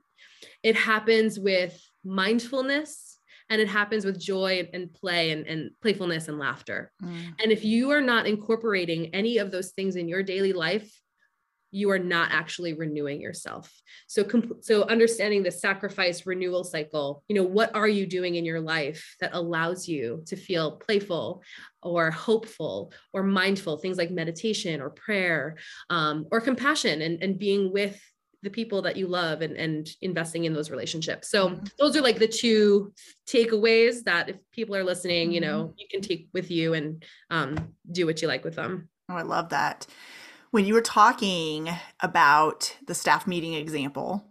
it 0.63 0.75
happens 0.75 1.39
with 1.39 1.79
mindfulness 2.03 3.17
and 3.49 3.61
it 3.61 3.67
happens 3.67 4.05
with 4.05 4.19
joy 4.19 4.69
and 4.73 4.93
play 4.93 5.31
and, 5.31 5.47
and 5.47 5.71
playfulness 5.81 6.27
and 6.27 6.37
laughter. 6.37 6.91
Mm. 7.03 7.33
And 7.41 7.51
if 7.51 7.65
you 7.65 7.89
are 7.91 8.01
not 8.01 8.27
incorporating 8.27 9.13
any 9.13 9.39
of 9.39 9.51
those 9.51 9.71
things 9.71 9.95
in 9.95 10.07
your 10.07 10.21
daily 10.21 10.53
life, 10.53 10.91
you 11.71 11.91
are 11.91 11.99
not 11.99 12.31
actually 12.31 12.73
renewing 12.73 13.21
yourself. 13.21 13.71
So, 14.07 14.23
comp- 14.23 14.63
so 14.63 14.83
understanding 14.83 15.43
the 15.43 15.51
sacrifice 15.51 16.25
renewal 16.25 16.63
cycle, 16.63 17.23
you 17.27 17.35
know, 17.35 17.43
what 17.43 17.75
are 17.75 17.87
you 17.87 18.07
doing 18.07 18.35
in 18.35 18.45
your 18.45 18.59
life 18.59 19.15
that 19.21 19.31
allows 19.33 19.87
you 19.87 20.23
to 20.27 20.35
feel 20.35 20.77
playful 20.77 21.43
or 21.83 22.09
hopeful 22.09 22.91
or 23.13 23.23
mindful? 23.23 23.77
Things 23.77 23.97
like 23.97 24.09
meditation 24.09 24.81
or 24.81 24.89
prayer 24.89 25.57
um, 25.89 26.25
or 26.31 26.41
compassion 26.41 27.01
and, 27.01 27.21
and 27.21 27.37
being 27.37 27.71
with 27.71 28.01
the 28.41 28.49
people 28.49 28.81
that 28.83 28.95
you 28.95 29.07
love 29.07 29.41
and, 29.41 29.57
and 29.57 29.89
investing 30.01 30.45
in 30.45 30.53
those 30.53 30.71
relationships. 30.71 31.29
So 31.29 31.49
mm-hmm. 31.49 31.65
those 31.77 31.95
are 31.97 32.01
like 32.01 32.19
the 32.19 32.27
two 32.27 32.93
takeaways 33.27 34.03
that 34.05 34.29
if 34.29 34.37
people 34.51 34.75
are 34.75 34.83
listening, 34.83 35.31
you 35.31 35.41
know, 35.41 35.65
mm-hmm. 35.65 35.73
you 35.77 35.87
can 35.91 36.01
take 36.01 36.29
with 36.33 36.49
you 36.49 36.73
and 36.73 37.03
um, 37.29 37.73
do 37.91 38.05
what 38.05 38.21
you 38.21 38.27
like 38.27 38.45
with 38.45 38.55
them. 38.55 38.87
Oh, 39.09 39.15
I 39.15 39.23
love 39.23 39.49
that. 39.49 39.87
when 40.51 40.65
you 40.65 40.73
were 40.73 40.81
talking 40.81 41.69
about 41.99 42.75
the 42.87 42.95
staff 42.95 43.27
meeting 43.27 43.53
example 43.53 44.25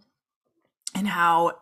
and 0.95 1.07
how 1.07 1.53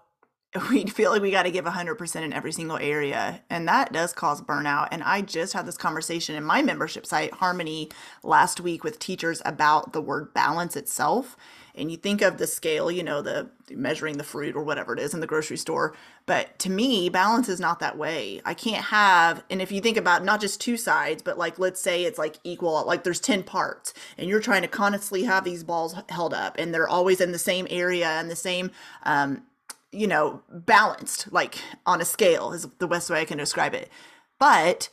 we 0.70 0.86
feel 0.86 1.12
like 1.12 1.22
we 1.22 1.32
got 1.32 1.44
to 1.44 1.52
give 1.52 1.66
100% 1.66 2.22
in 2.22 2.34
every 2.34 2.52
single 2.52 2.78
area 2.78 3.42
and 3.50 3.68
that 3.68 3.92
does 3.92 4.14
cause 4.14 4.42
burnout 4.42 4.88
and 4.92 5.04
i 5.04 5.22
just 5.22 5.54
had 5.54 5.66
this 5.66 5.78
conversation 5.78 6.36
in 6.36 6.44
my 6.44 6.62
membership 6.62 7.06
site 7.06 7.34
harmony 7.36 7.90
last 8.24 8.60
week 8.62 8.84
with 8.84 9.00
teachers 9.00 9.42
about 9.46 9.94
the 9.94 10.02
word 10.02 10.34
balance 10.34 10.76
itself 10.76 11.36
and 11.76 11.92
you 11.92 11.98
think 11.98 12.22
of 12.22 12.38
the 12.38 12.48
scale 12.48 12.90
you 12.90 13.04
know 13.04 13.22
the 13.22 13.50
measuring 13.72 14.18
the 14.18 14.24
fruit 14.24 14.56
or 14.56 14.64
whatever 14.64 14.94
it 14.94 15.00
is 15.00 15.14
in 15.14 15.20
the 15.20 15.28
grocery 15.28 15.58
store 15.58 15.94
but 16.26 16.58
to 16.60 16.70
me 16.70 17.10
balance 17.10 17.48
is 17.48 17.60
not 17.60 17.80
that 17.80 17.98
way. 17.98 18.42
I 18.46 18.54
can't 18.54 18.86
have 18.86 19.44
and 19.50 19.62
if 19.62 19.72
you 19.72 19.82
think 19.82 19.98
about 19.98 20.24
not 20.24 20.42
just 20.42 20.60
two 20.60 20.78
sides 20.78 21.22
but 21.22 21.38
like 21.38 21.60
let's 21.60 21.82
say 21.82 22.04
it's 22.04 22.18
like 22.18 22.38
equal 22.44 22.86
like 22.86 23.04
there's 23.04 23.20
10 23.20 23.44
parts 23.44 23.94
and 24.18 24.30
you're 24.30 24.42
trying 24.42 24.62
to 24.62 24.68
constantly 24.68 25.24
have 25.24 25.44
these 25.44 25.64
balls 25.64 25.96
held 26.10 26.34
up 26.34 26.56
and 26.58 26.74
they're 26.74 26.88
always 26.88 27.22
in 27.22 27.32
the 27.32 27.40
same 27.40 27.68
area 27.70 28.08
and 28.08 28.30
the 28.30 28.36
same 28.36 28.72
um, 29.04 29.44
you 29.92 30.08
know, 30.08 30.42
balanced, 30.50 31.32
like 31.32 31.58
on 31.86 32.02
a 32.02 32.06
scale 32.06 32.52
is 32.54 32.68
the 32.80 32.88
best 32.88 33.10
way 33.10 33.22
I 33.22 33.26
can 33.26 33.38
describe 33.38 33.74
it. 33.74 33.90
But 34.40 34.90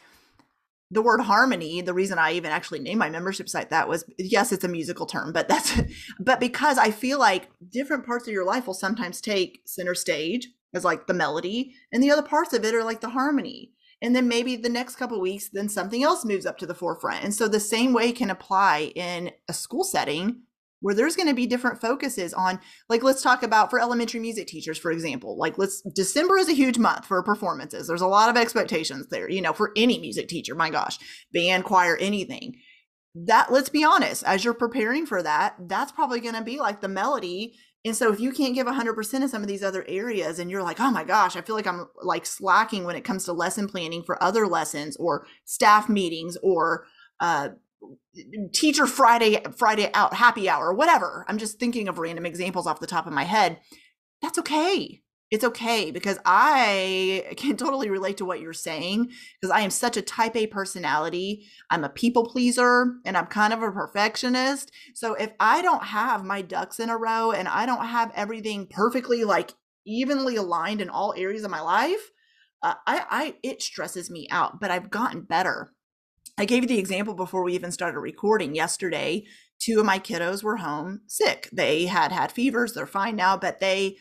the 0.91 1.03
word 1.03 1.21
harmony, 1.21 1.81
the 1.81 1.95
reason 1.95 2.19
I 2.19 2.33
even 2.33 2.53
actually 2.53 2.79
named 2.79 3.01
my 3.01 3.11
membership 3.11 3.49
site 3.49 3.71
that 3.71 3.89
was 3.89 4.05
yes, 4.19 4.53
it's 4.53 4.65
a 4.65 4.69
musical 4.69 5.07
term, 5.07 5.33
but 5.33 5.49
that's 5.49 5.81
but 6.21 6.41
because 6.41 6.79
I 6.79 6.91
feel 6.91 7.19
like 7.19 7.49
different 7.71 8.07
parts 8.07 8.29
of 8.29 8.33
your 8.33 8.45
life 8.45 8.67
will 8.67 8.75
sometimes 8.75 9.21
take 9.21 9.63
center 9.67 9.95
stage 9.95 10.49
as 10.73 10.85
like 10.85 11.07
the 11.07 11.15
melody, 11.15 11.75
and 11.93 12.03
the 12.03 12.11
other 12.11 12.23
parts 12.23 12.53
of 12.53 12.65
it 12.65 12.75
are 12.75 12.85
like 12.85 13.01
the 13.01 13.11
harmony. 13.11 13.73
And 14.03 14.15
then 14.15 14.29
maybe 14.29 14.57
the 14.57 14.69
next 14.69 14.97
couple 14.97 15.21
weeks, 15.21 15.49
then 15.49 15.69
something 15.69 16.03
else 16.03 16.25
moves 16.25 16.45
up 16.45 16.59
to 16.59 16.67
the 16.67 16.75
forefront. 16.75 17.25
And 17.25 17.33
so 17.33 17.49
the 17.49 17.61
same 17.61 17.93
way 17.93 18.13
can 18.13 18.29
apply 18.29 18.93
in 18.95 19.31
a 19.49 19.55
school 19.55 19.85
setting 19.85 20.43
where 20.85 20.95
there's 20.95 21.17
going 21.17 21.29
to 21.29 21.35
be 21.35 21.47
different 21.47 21.81
focuses 21.81 22.35
on 22.35 22.61
like 22.91 23.03
let's 23.03 23.23
talk 23.23 23.43
about 23.43 23.71
for 23.71 23.81
elementary 23.81 24.21
music 24.21 24.47
teachers 24.47 24.77
for 24.77 24.91
example 24.91 25.35
like 25.39 25.57
let's 25.57 25.81
december 25.95 26.37
is 26.37 26.47
a 26.47 26.53
huge 26.53 26.77
month 26.77 27.07
for 27.07 27.23
performances. 27.23 27.89
There's 27.89 28.03
a 28.03 28.07
lot 28.07 28.29
of 28.29 28.37
expectations 28.37 29.07
there 29.09 29.31
you 29.31 29.41
know 29.41 29.55
for 29.55 29.73
any 29.77 29.99
music 29.99 30.29
teacher 30.29 30.55
my 30.55 30.69
gosh 30.69 30.99
band 31.33 31.65
choir 31.65 31.97
anything. 31.97 32.57
That 33.15 33.51
let's 33.51 33.71
be 33.71 33.83
honest 33.83 34.25
as 34.25 34.45
you're 34.45 34.53
preparing 34.53 35.07
for 35.07 35.23
that 35.23 35.57
that's 35.59 35.91
probably 35.91 36.21
going 36.21 36.35
to 36.35 36.43
be 36.43 36.59
like 36.59 36.83
the 36.83 36.89
melody. 36.89 37.55
And 37.87 37.97
so 37.97 38.13
if 38.13 38.21
you 38.21 38.33
can't 38.33 38.55
give 38.55 38.67
100% 38.67 39.15
in 39.15 39.29
some 39.29 39.43
of 39.43 39.49
these 39.49 39.63
other 39.63 39.87
areas 39.89 40.39
and 40.39 40.51
you're 40.51 40.63
like 40.63 40.81
oh 40.81 40.91
my 40.91 41.05
gosh 41.05 41.35
i 41.35 41.41
feel 41.41 41.57
like 41.57 41.67
i'm 41.67 41.87
like 42.03 42.27
slacking 42.27 42.85
when 42.85 42.97
it 42.97 43.05
comes 43.05 43.25
to 43.25 43.33
lesson 43.33 43.69
planning 43.69 44.03
for 44.03 44.23
other 44.23 44.47
lessons 44.47 44.99
or 44.99 45.27
staff 45.47 45.89
meetings 45.89 46.37
or 46.43 46.85
uh, 47.21 47.49
teacher 48.53 48.87
Friday 48.87 49.43
Friday 49.57 49.91
out 49.95 50.15
happy 50.15 50.49
hour 50.49 50.73
whatever. 50.73 51.25
I'm 51.29 51.39
just 51.39 51.59
thinking 51.59 51.89
of 51.89 51.99
random 51.99 52.27
examples 52.27 52.67
off 52.67 52.81
the 52.81 52.87
top 52.87 53.07
of 53.07 53.13
my 53.13 53.25
head. 53.25 53.59
That's 54.23 54.39
okay. 54.39 55.03
It's 55.31 55.45
okay 55.45 55.91
because 55.91 56.19
I 56.25 57.25
can 57.37 57.57
totally 57.57 57.91
relate 57.91 58.19
to 58.19 58.25
what 58.25 58.41
you're 58.41 58.53
saying 58.53 59.11
because 59.41 59.55
I 59.55 59.63
am 59.63 59.71
such 59.71 59.97
a 59.97 60.03
type 60.03 60.37
A 60.37 60.47
personality. 60.47 61.47
I'm 61.71 61.85
a 61.85 61.89
people 61.89 62.25
pleaser 62.25 62.95
and 63.05 63.17
I'm 63.17 63.27
kind 63.27 63.53
of 63.53 63.63
a 63.63 63.73
perfectionist. 63.73 64.71
So 64.95 65.15
if 65.15 65.33
I 65.41 65.61
don't 65.61 65.85
have 65.85 66.25
my 66.25 66.41
ducks 66.41 66.79
in 66.79 66.89
a 66.89 66.97
row 66.97 67.33
and 67.33 67.49
I 67.49 67.67
don't 67.67 67.85
have 67.85 68.13
everything 68.15 68.69
perfectly 68.69 69.25
like 69.25 69.55
evenly 69.85 70.37
aligned 70.37 70.81
in 70.81 70.89
all 70.89 71.15
areas 71.17 71.45
of 71.45 71.51
my 71.51 71.61
life, 71.61 72.11
uh, 72.63 72.75
I, 72.87 73.05
I 73.11 73.35
it 73.43 73.61
stresses 73.61 74.11
me 74.11 74.29
out. 74.31 74.61
But 74.61 74.71
I've 74.71 74.89
gotten 74.89 75.23
better 75.23 75.74
I 76.37 76.45
gave 76.45 76.63
you 76.63 76.69
the 76.69 76.79
example 76.79 77.15
before 77.15 77.45
we 77.45 77.55
even 77.55 77.71
started 77.71 78.01
recording 78.01 78.55
yesterday. 78.55 79.25
Two 79.61 79.81
of 79.81 79.87
my 79.87 79.99
kiddos 79.99 80.43
were 80.43 80.57
home 80.57 81.03
sick. 81.07 81.49
They 81.53 81.87
had 81.87 82.11
had 82.11 82.33
fevers. 82.33 82.73
They're 82.73 82.87
fine 82.87 83.17
now, 83.17 83.37
but 83.37 83.61
they, 83.61 83.97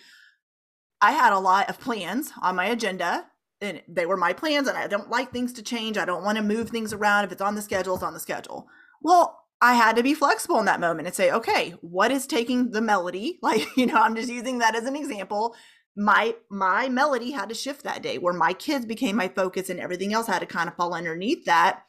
I 0.99 1.11
had 1.11 1.31
a 1.31 1.39
lot 1.39 1.69
of 1.69 1.79
plans 1.79 2.31
on 2.41 2.55
my 2.55 2.65
agenda 2.65 3.27
and 3.61 3.81
they 3.87 4.05
were 4.05 4.17
my 4.17 4.33
plans 4.33 4.67
and 4.67 4.77
I 4.77 4.87
don't 4.87 5.11
like 5.11 5.31
things 5.31 5.53
to 5.53 5.61
change. 5.61 5.97
I 5.97 6.05
don't 6.05 6.23
want 6.23 6.37
to 6.37 6.43
move 6.43 6.69
things 6.69 6.91
around. 6.91 7.25
If 7.25 7.31
it's 7.31 7.41
on 7.41 7.55
the 7.55 7.61
schedule, 7.61 7.95
it's 7.95 8.03
on 8.03 8.13
the 8.13 8.19
schedule. 8.19 8.67
Well, 9.01 9.39
I 9.61 9.75
had 9.75 9.95
to 9.95 10.03
be 10.03 10.13
flexible 10.13 10.59
in 10.59 10.65
that 10.65 10.79
moment 10.79 11.07
and 11.07 11.15
say, 11.15 11.31
okay, 11.31 11.75
what 11.81 12.11
is 12.11 12.27
taking 12.27 12.71
the 12.71 12.81
melody? 12.81 13.39
Like, 13.43 13.65
you 13.77 13.85
know, 13.85 13.95
I'm 13.95 14.15
just 14.15 14.29
using 14.29 14.57
that 14.57 14.75
as 14.75 14.85
an 14.85 14.95
example. 14.95 15.55
My 15.95 16.33
my 16.49 16.89
melody 16.89 17.31
had 17.31 17.49
to 17.49 17.55
shift 17.55 17.83
that 17.83 18.01
day 18.01 18.17
where 18.17 18.33
my 18.33 18.53
kids 18.53 18.85
became 18.85 19.15
my 19.15 19.27
focus 19.27 19.69
and 19.69 19.79
everything 19.79 20.11
else 20.11 20.25
had 20.25 20.39
to 20.39 20.47
kind 20.47 20.67
of 20.67 20.75
fall 20.75 20.95
underneath 20.95 21.45
that 21.45 21.83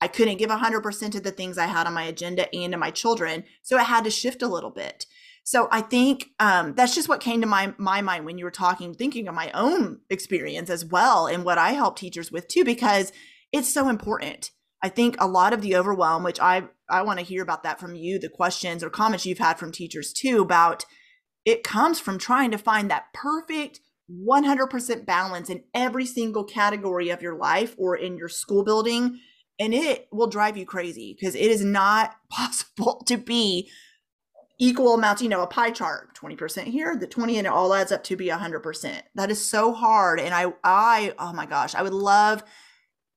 I 0.00 0.08
couldn't 0.08 0.38
give 0.38 0.50
100% 0.50 1.12
to 1.12 1.20
the 1.20 1.30
things 1.30 1.58
I 1.58 1.66
had 1.66 1.86
on 1.86 1.94
my 1.94 2.04
agenda 2.04 2.54
and 2.54 2.72
to 2.72 2.78
my 2.78 2.90
children. 2.90 3.44
So 3.62 3.78
I 3.78 3.82
had 3.82 4.04
to 4.04 4.10
shift 4.10 4.42
a 4.42 4.48
little 4.48 4.70
bit. 4.70 5.06
So 5.42 5.68
I 5.70 5.80
think 5.80 6.30
um, 6.40 6.74
that's 6.74 6.94
just 6.94 7.08
what 7.08 7.20
came 7.20 7.40
to 7.40 7.46
my, 7.46 7.72
my 7.78 8.02
mind 8.02 8.26
when 8.26 8.36
you 8.36 8.44
were 8.44 8.50
talking, 8.50 8.94
thinking 8.94 9.28
of 9.28 9.34
my 9.34 9.50
own 9.52 10.00
experience 10.10 10.70
as 10.70 10.84
well 10.84 11.26
and 11.26 11.44
what 11.44 11.56
I 11.56 11.70
help 11.70 11.96
teachers 11.96 12.32
with 12.32 12.48
too, 12.48 12.64
because 12.64 13.12
it's 13.52 13.72
so 13.72 13.88
important. 13.88 14.50
I 14.82 14.88
think 14.88 15.16
a 15.18 15.26
lot 15.26 15.52
of 15.52 15.62
the 15.62 15.76
overwhelm, 15.76 16.24
which 16.24 16.40
I, 16.40 16.64
I 16.90 17.02
want 17.02 17.20
to 17.20 17.24
hear 17.24 17.42
about 17.42 17.62
that 17.62 17.80
from 17.80 17.94
you, 17.94 18.18
the 18.18 18.28
questions 18.28 18.82
or 18.82 18.90
comments 18.90 19.24
you've 19.24 19.38
had 19.38 19.58
from 19.58 19.72
teachers 19.72 20.12
too 20.12 20.42
about 20.42 20.84
it 21.44 21.62
comes 21.62 22.00
from 22.00 22.18
trying 22.18 22.50
to 22.50 22.58
find 22.58 22.90
that 22.90 23.12
perfect 23.14 23.80
100% 24.10 25.06
balance 25.06 25.48
in 25.48 25.62
every 25.72 26.04
single 26.04 26.44
category 26.44 27.08
of 27.08 27.22
your 27.22 27.36
life 27.36 27.74
or 27.78 27.96
in 27.96 28.16
your 28.16 28.28
school 28.28 28.64
building 28.64 29.20
and 29.58 29.74
it 29.74 30.08
will 30.12 30.26
drive 30.26 30.56
you 30.56 30.66
crazy 30.66 31.16
because 31.18 31.34
it 31.34 31.50
is 31.50 31.64
not 31.64 32.16
possible 32.30 33.02
to 33.06 33.16
be 33.16 33.70
equal 34.58 34.94
amounts 34.94 35.20
you 35.20 35.28
know 35.28 35.42
a 35.42 35.46
pie 35.46 35.70
chart 35.70 36.16
20% 36.16 36.64
here 36.64 36.96
the 36.96 37.06
20 37.06 37.36
and 37.36 37.46
it 37.46 37.52
all 37.52 37.74
adds 37.74 37.92
up 37.92 38.02
to 38.02 38.16
be 38.16 38.28
100% 38.28 39.02
that 39.14 39.30
is 39.30 39.44
so 39.44 39.72
hard 39.72 40.18
and 40.18 40.34
i 40.34 40.50
i 40.64 41.14
oh 41.18 41.32
my 41.32 41.44
gosh 41.44 41.74
i 41.74 41.82
would 41.82 41.92
love 41.92 42.42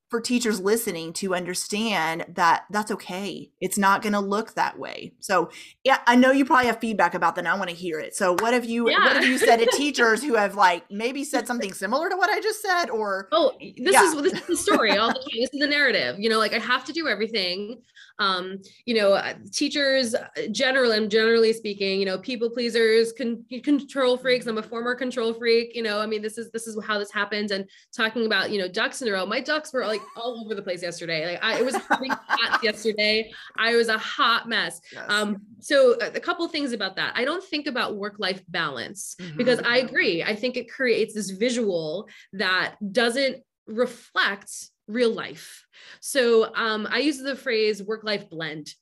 for 0.10 0.20
teachers 0.20 0.60
listening 0.60 1.14
to 1.14 1.36
understand 1.36 2.26
that 2.30 2.64
that's 2.72 2.90
okay. 2.92 3.52
It's 3.62 3.78
not 3.78 4.02
going 4.02 4.14
to 4.14 4.20
look 4.20 4.56
that 4.56 4.80
way. 4.80 5.14
So, 5.20 5.52
yeah, 5.84 6.00
I 6.08 6.16
know 6.16 6.32
you 6.32 6.46
probably 6.46 6.66
have 6.66 6.80
feedback 6.80 7.14
about 7.14 7.36
that. 7.36 7.42
And 7.42 7.48
I 7.48 7.56
want 7.56 7.70
to 7.70 7.76
hear 7.76 8.00
it. 8.00 8.16
So, 8.16 8.36
what 8.40 8.54
have 8.54 8.66
you 8.66 8.90
yeah. 8.90 9.06
what 9.06 9.14
have 9.18 9.26
you 9.26 9.38
said 9.38 9.58
to 9.58 9.66
teachers 9.78 10.24
who 10.24 10.34
have 10.34 10.56
like 10.56 10.90
maybe 10.90 11.24
said 11.24 11.46
something 11.46 11.74
similar 11.74 12.10
to 12.10 12.16
what 12.16 12.30
I 12.30 12.42
just 12.42 12.62
said 12.62 12.90
or 12.90 13.28
Oh, 13.32 13.54
this 13.60 13.94
yeah. 13.94 14.04
is 14.04 14.22
this 14.22 14.34
is 14.34 14.48
the 14.48 14.58
story 14.58 14.98
all 14.98 15.10
the 15.10 15.14
time. 15.14 15.24
This 15.40 15.50
is 15.54 15.60
the 15.60 15.68
narrative. 15.68 16.16
You 16.20 16.30
know, 16.30 16.40
like 16.40 16.54
I 16.54 16.60
have 16.60 16.84
to 16.86 16.94
do 16.94 17.08
everything. 17.08 17.82
Um, 18.18 18.58
you 18.86 18.96
know, 18.96 19.14
uh, 19.14 19.36
teachers 19.52 20.14
uh, 20.14 20.26
generally 20.52 20.98
and 20.98 21.10
generally 21.10 21.54
speaking, 21.54 22.00
you 22.00 22.06
know, 22.06 22.18
people 22.18 22.50
pleasers, 22.50 23.14
con- 23.14 23.46
control 23.64 24.18
freaks. 24.18 24.46
I'm 24.46 24.58
a 24.58 24.64
former 24.64 24.94
control 24.94 25.34
freak, 25.34 25.74
you 25.74 25.84
know. 25.84 26.02
I 26.02 26.06
mean, 26.06 26.22
this 26.22 26.38
is 26.38 26.52
this 26.52 26.68
is 26.68 26.78
how 26.84 27.00
this 27.00 27.12
happens 27.12 27.52
and 27.52 27.66
talking 27.96 28.26
about, 28.26 28.52
you 28.52 28.60
know, 28.60 28.68
ducks 28.68 29.02
in 29.02 29.08
a 29.08 29.12
row. 29.12 29.26
My 29.26 29.40
ducks 29.40 29.72
were 29.72 29.86
like 29.86 29.99
like 30.00 30.08
all 30.16 30.42
over 30.44 30.56
the 30.56 30.62
place 30.62 30.82
yesterday. 30.82 31.26
Like 31.26 31.44
I, 31.44 31.60
it 31.60 31.66
was 31.66 31.76
hot 31.90 32.64
yesterday. 32.64 33.32
I 33.58 33.76
was 33.76 33.88
a 33.88 33.98
hot 33.98 34.48
mess. 34.48 34.82
Yes. 34.92 35.06
Um, 35.08 35.38
so 35.60 35.94
a, 35.94 36.20
couple 36.20 36.48
things 36.48 36.74
about 36.74 36.96
that. 36.98 37.14
I 37.16 37.26
don't 37.26 37.44
think 37.44 37.68
about 37.68 37.96
work-life 37.96 38.42
balance 38.48 39.16
mm-hmm. 39.20 39.38
because 39.38 39.60
I 39.60 39.78
agree. 39.78 40.24
I 40.24 40.36
think 40.36 40.58
it 40.58 40.72
creates 40.72 41.14
this 41.14 41.32
visual 41.32 42.08
that 42.34 42.76
doesn't 42.92 43.38
reflect 43.68 44.52
real 44.88 45.12
life. 45.12 45.66
So 46.02 46.54
um, 46.56 46.88
I 46.90 47.00
use 47.00 47.20
the 47.20 47.36
phrase 47.36 47.82
work-life 47.82 48.30
blend 48.30 48.74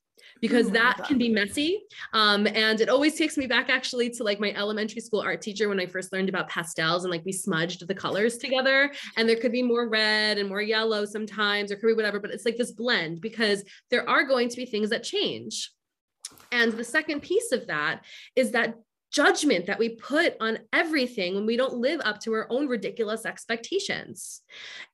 because 0.42 0.68
Ooh, 0.68 0.72
that 0.72 1.04
can 1.06 1.18
be 1.18 1.30
messy. 1.30 1.82
Um, 2.14 2.48
and 2.48 2.82
it 2.82 2.90
always 2.90 3.16
takes 3.16 3.38
me 3.38 3.48
back 3.48 3.70
actually 3.70 4.10
to 4.12 4.24
like 4.24 4.40
my 4.40 4.54
elementary 4.54 5.02
school 5.02 5.22
art 5.22 5.42
teacher 5.42 5.70
when 5.70 5.80
I 5.80 5.86
first 5.86 6.14
learned 6.14 6.30
about 6.30 6.50
pastels 6.50 7.04
and 7.04 7.12
like 7.12 7.26
we 7.26 7.32
smudged 7.32 7.88
the 7.88 7.96
colors 7.96 8.38
together. 8.38 8.92
And 9.16 9.28
there 9.28 9.38
could 9.38 9.52
be 9.52 9.64
more 9.64 9.88
red 9.88 10.38
and 10.38 10.50
more 10.50 10.62
yellow 10.62 11.06
sometimes, 11.06 11.72
or 11.72 11.76
could 11.76 11.88
be 11.88 11.94
whatever, 11.94 12.20
but 12.20 12.32
it's 12.32 12.46
like 12.46 12.58
this 12.58 12.72
blend 12.72 13.22
because 13.22 13.64
there 13.90 14.08
are 14.10 14.24
going 14.24 14.50
to 14.50 14.56
be 14.56 14.66
things 14.66 14.90
that 14.90 15.04
change. 15.04 15.72
And 16.52 16.74
the 16.74 16.84
second 16.84 17.22
piece 17.22 17.52
of 17.52 17.68
that 17.68 18.04
is 18.36 18.52
that 18.52 18.76
judgment 19.12 19.66
that 19.66 19.80
we 19.80 19.90
put 19.90 20.36
on 20.40 20.60
everything 20.74 21.36
when 21.36 21.46
we 21.46 21.56
don't 21.56 21.76
live 21.76 22.02
up 22.04 22.20
to 22.20 22.34
our 22.34 22.48
own 22.50 22.68
ridiculous 22.68 23.26
expectations. 23.26 24.42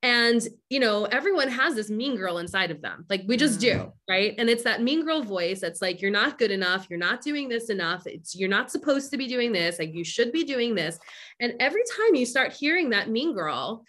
And, 0.02 0.48
you 0.70 0.80
know, 0.80 1.06
everyone 1.06 1.50
has 1.50 1.76
this 1.76 1.90
mean 1.90 2.16
girl 2.16 2.38
inside 2.38 2.72
of 2.72 2.82
them. 2.82 3.06
Like 3.10 3.24
we 3.28 3.38
just 3.38 3.60
do, 3.60 3.74
mm-hmm. 3.74 3.90
right? 4.08 4.36
And 4.38 4.50
it's 4.50 4.64
that 4.64 4.84
mean 4.84 5.04
girl 5.04 5.24
voice 5.24 5.62
that's 5.62 5.82
like, 5.82 6.02
you're 6.02 6.12
not 6.12 6.38
good 6.38 6.52
enough. 6.52 6.88
You're 6.90 7.00
not 7.00 7.22
doing 7.22 7.50
this 7.50 7.70
enough. 7.70 8.06
It's, 8.06 8.36
you're 8.36 8.50
not 8.50 8.72
supposed 8.72 9.12
to 9.12 9.18
be 9.18 9.28
doing 9.28 9.52
this. 9.52 9.80
Like 9.80 9.94
you 9.94 10.04
should 10.04 10.32
be 10.32 10.44
doing 10.44 10.76
this. 10.76 11.00
And 11.40 11.54
every 11.60 11.84
time 11.98 12.16
you 12.16 12.26
start 12.26 12.54
hearing 12.54 12.92
that 12.92 13.10
mean 13.10 13.34
girl, 13.34 13.84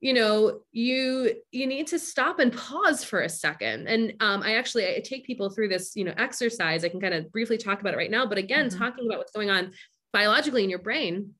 you 0.00 0.14
know 0.14 0.60
you 0.72 1.34
you 1.50 1.66
need 1.66 1.86
to 1.88 1.98
stop 1.98 2.38
and 2.38 2.52
pause 2.52 3.04
for 3.04 3.20
a 3.20 3.28
second. 3.28 3.86
And 3.86 4.14
um, 4.20 4.42
i 4.42 4.54
actually 4.54 4.86
i 4.86 5.00
take 5.00 5.26
people 5.26 5.50
through 5.50 5.68
this 5.68 5.94
you 5.94 6.04
know 6.04 6.14
exercise. 6.16 6.84
I 6.84 6.88
can 6.88 7.00
kind 7.00 7.14
of 7.14 7.30
briefly 7.32 7.58
talk 7.58 7.80
about 7.80 7.94
it 7.94 7.98
right 7.98 8.10
now 8.10 8.26
but 8.26 8.38
again 8.38 8.68
mm-hmm. 8.68 8.78
talking 8.78 9.06
about 9.06 9.18
what's 9.18 9.32
going 9.32 9.50
on 9.50 9.72
biologically 10.12 10.64
in 10.64 10.70
your 10.70 10.80
brain 10.80 11.34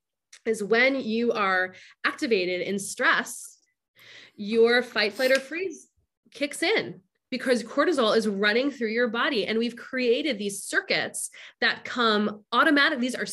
is 0.47 0.63
when 0.63 1.01
you 1.01 1.33
are 1.33 1.75
activated 2.05 2.61
in 2.61 2.79
stress 2.79 3.59
your 4.37 4.83
fight 4.83 5.13
flight 5.13 5.33
or 5.33 5.41
freeze 5.41 5.89
kicks 6.33 6.63
in 6.63 7.01
because 7.31 7.63
cortisol 7.63 8.17
is 8.17 8.29
running 8.29 8.71
through 8.71 8.89
your 8.89 9.09
body. 9.09 9.47
And 9.47 9.59
we've 9.59 9.77
created 9.77 10.39
these 10.39 10.65
circuits 10.65 11.31
that 11.61 11.85
come 11.85 12.45
automatic 12.53 12.99
these 12.99 13.15
are 13.15 13.27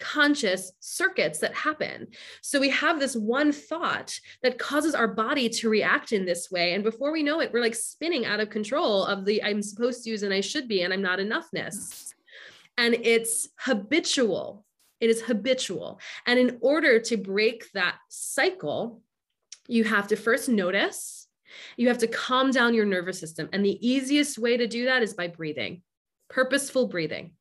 subconscious 0.00 0.72
circuits 0.80 1.38
that 1.40 1.54
happen. 1.54 2.08
So 2.42 2.60
we 2.60 2.70
have 2.70 2.98
this 2.98 3.14
one 3.14 3.52
thought 3.52 4.18
that 4.42 4.58
causes 4.58 4.94
our 4.94 5.08
body 5.08 5.48
to 5.48 5.68
react 5.68 6.12
in 6.12 6.24
this 6.24 6.50
way. 6.50 6.74
And 6.74 6.84
before 6.84 7.12
we 7.12 7.22
know 7.22 7.40
it 7.40 7.52
we're 7.52 7.60
like 7.60 7.74
spinning 7.74 8.24
out 8.24 8.40
of 8.40 8.50
control 8.50 9.04
of 9.04 9.24
the 9.24 9.42
i'm 9.42 9.62
supposed 9.62 10.04
to 10.04 10.10
use 10.10 10.22
and 10.22 10.34
i 10.34 10.40
should 10.40 10.68
be 10.68 10.82
and 10.82 10.92
i'm 10.92 11.02
not 11.02 11.18
enoughness. 11.18 12.12
And 12.76 12.94
it's 12.94 13.48
habitual. 13.58 14.64
It 15.00 15.08
is 15.08 15.22
habitual. 15.22 16.00
And 16.26 16.38
in 16.38 16.58
order 16.60 16.98
to 16.98 17.16
break 17.16 17.70
that 17.72 17.96
cycle 18.08 19.02
you 19.68 19.84
have 19.84 20.08
to 20.08 20.16
first 20.16 20.48
notice 20.48 21.28
you 21.76 21.86
have 21.88 21.98
to 21.98 22.08
calm 22.08 22.50
down 22.50 22.74
your 22.74 22.84
nervous 22.84 23.20
system. 23.20 23.48
And 23.52 23.64
the 23.64 23.78
easiest 23.86 24.38
way 24.38 24.56
to 24.56 24.66
do 24.66 24.86
that 24.86 25.04
is 25.04 25.14
by 25.14 25.28
breathing, 25.28 25.82
purposeful 26.28 26.88
breathing. 26.88 27.32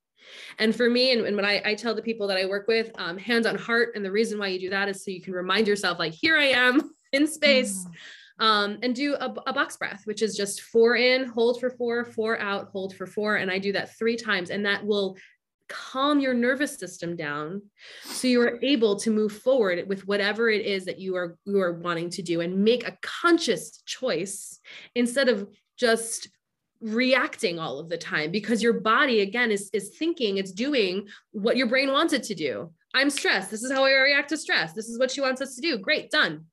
And 0.60 0.76
for 0.76 0.90
me, 0.90 1.12
and, 1.12 1.26
and 1.26 1.36
when 1.36 1.46
I, 1.46 1.62
I, 1.66 1.76
tell 1.76 1.96
the 1.96 2.02
people 2.02 2.28
that 2.28 2.38
I 2.38 2.46
work 2.46 2.68
with, 2.68 2.92
um, 2.96 3.18
hands 3.18 3.46
on 3.46 3.56
heart, 3.56 3.94
and 3.96 4.04
the 4.04 4.12
reason 4.12 4.40
why 4.40 4.48
you 4.48 4.60
do 4.60 4.70
that 4.70 4.90
is 4.90 5.04
so 5.04 5.12
you 5.12 5.22
can 5.22 5.34
remind 5.34 5.68
yourself, 5.68 6.00
like, 6.00 6.14
here 6.14 6.38
I 6.38 6.46
am 6.46 6.92
in 7.14 7.28
space. 7.28 7.86
Mm. 7.86 7.92
Um, 8.40 8.80
and 8.82 8.96
do 8.96 9.14
a, 9.14 9.32
a 9.46 9.54
box 9.54 9.78
breath, 9.78 10.02
which 10.06 10.24
is 10.24 10.36
just 10.36 10.62
four 10.62 10.96
in, 10.96 11.26
hold 11.26 11.60
for 11.60 11.70
four, 11.70 12.04
four 12.04 12.40
out, 12.40 12.70
hold 12.70 12.96
for 12.96 13.06
four. 13.06 13.36
And 13.36 13.52
I 13.52 13.60
do 13.60 13.72
that 13.74 13.96
three 13.96 14.16
times, 14.18 14.50
and 14.50 14.66
that 14.66 14.84
will 14.84 15.16
calm 15.70 16.20
your 16.20 16.34
nervous 16.34 16.78
system 16.78 17.16
down 17.16 17.62
so 18.04 18.28
you 18.28 18.42
are 18.42 18.60
able 18.62 18.96
to 18.96 19.10
move 19.10 19.32
forward 19.32 19.88
with 19.88 20.08
whatever 20.08 20.50
it 20.50 20.66
is 20.66 20.86
that 20.86 21.00
you 21.00 21.16
are 21.16 21.38
you 21.46 21.60
are 21.60 21.74
wanting 21.74 22.10
to 22.10 22.22
do 22.22 22.42
and 22.42 22.64
make 22.64 22.88
a 22.88 22.98
conscious 23.02 23.82
choice 23.86 24.60
instead 24.96 25.30
of 25.30 25.48
just 25.78 26.30
reacting 26.84 27.60
all 27.60 27.80
of 27.80 27.90
the 27.90 27.98
time 27.98 28.30
because 28.30 28.62
your 28.62 28.74
body 28.74 29.22
again 29.22 29.52
is 29.52 29.70
is 29.72 29.96
thinking 29.98 30.38
it's 30.38 30.52
doing 30.52 31.08
what 31.32 31.56
your 31.56 31.68
brain 31.68 31.92
wants 31.92 32.12
it 32.12 32.24
to 32.24 32.36
do 32.36 32.70
i'm 32.94 33.10
stressed 33.10 33.50
this 33.50 33.64
is 33.64 33.72
how 33.72 33.86
i 33.86 33.92
react 33.92 34.30
to 34.30 34.38
stress 34.38 34.74
this 34.74 34.90
is 34.90 35.00
what 35.00 35.10
she 35.10 35.22
wants 35.22 35.42
us 35.42 35.56
to 35.56 35.62
do 35.62 35.78
great 35.78 36.12
done 36.12 36.46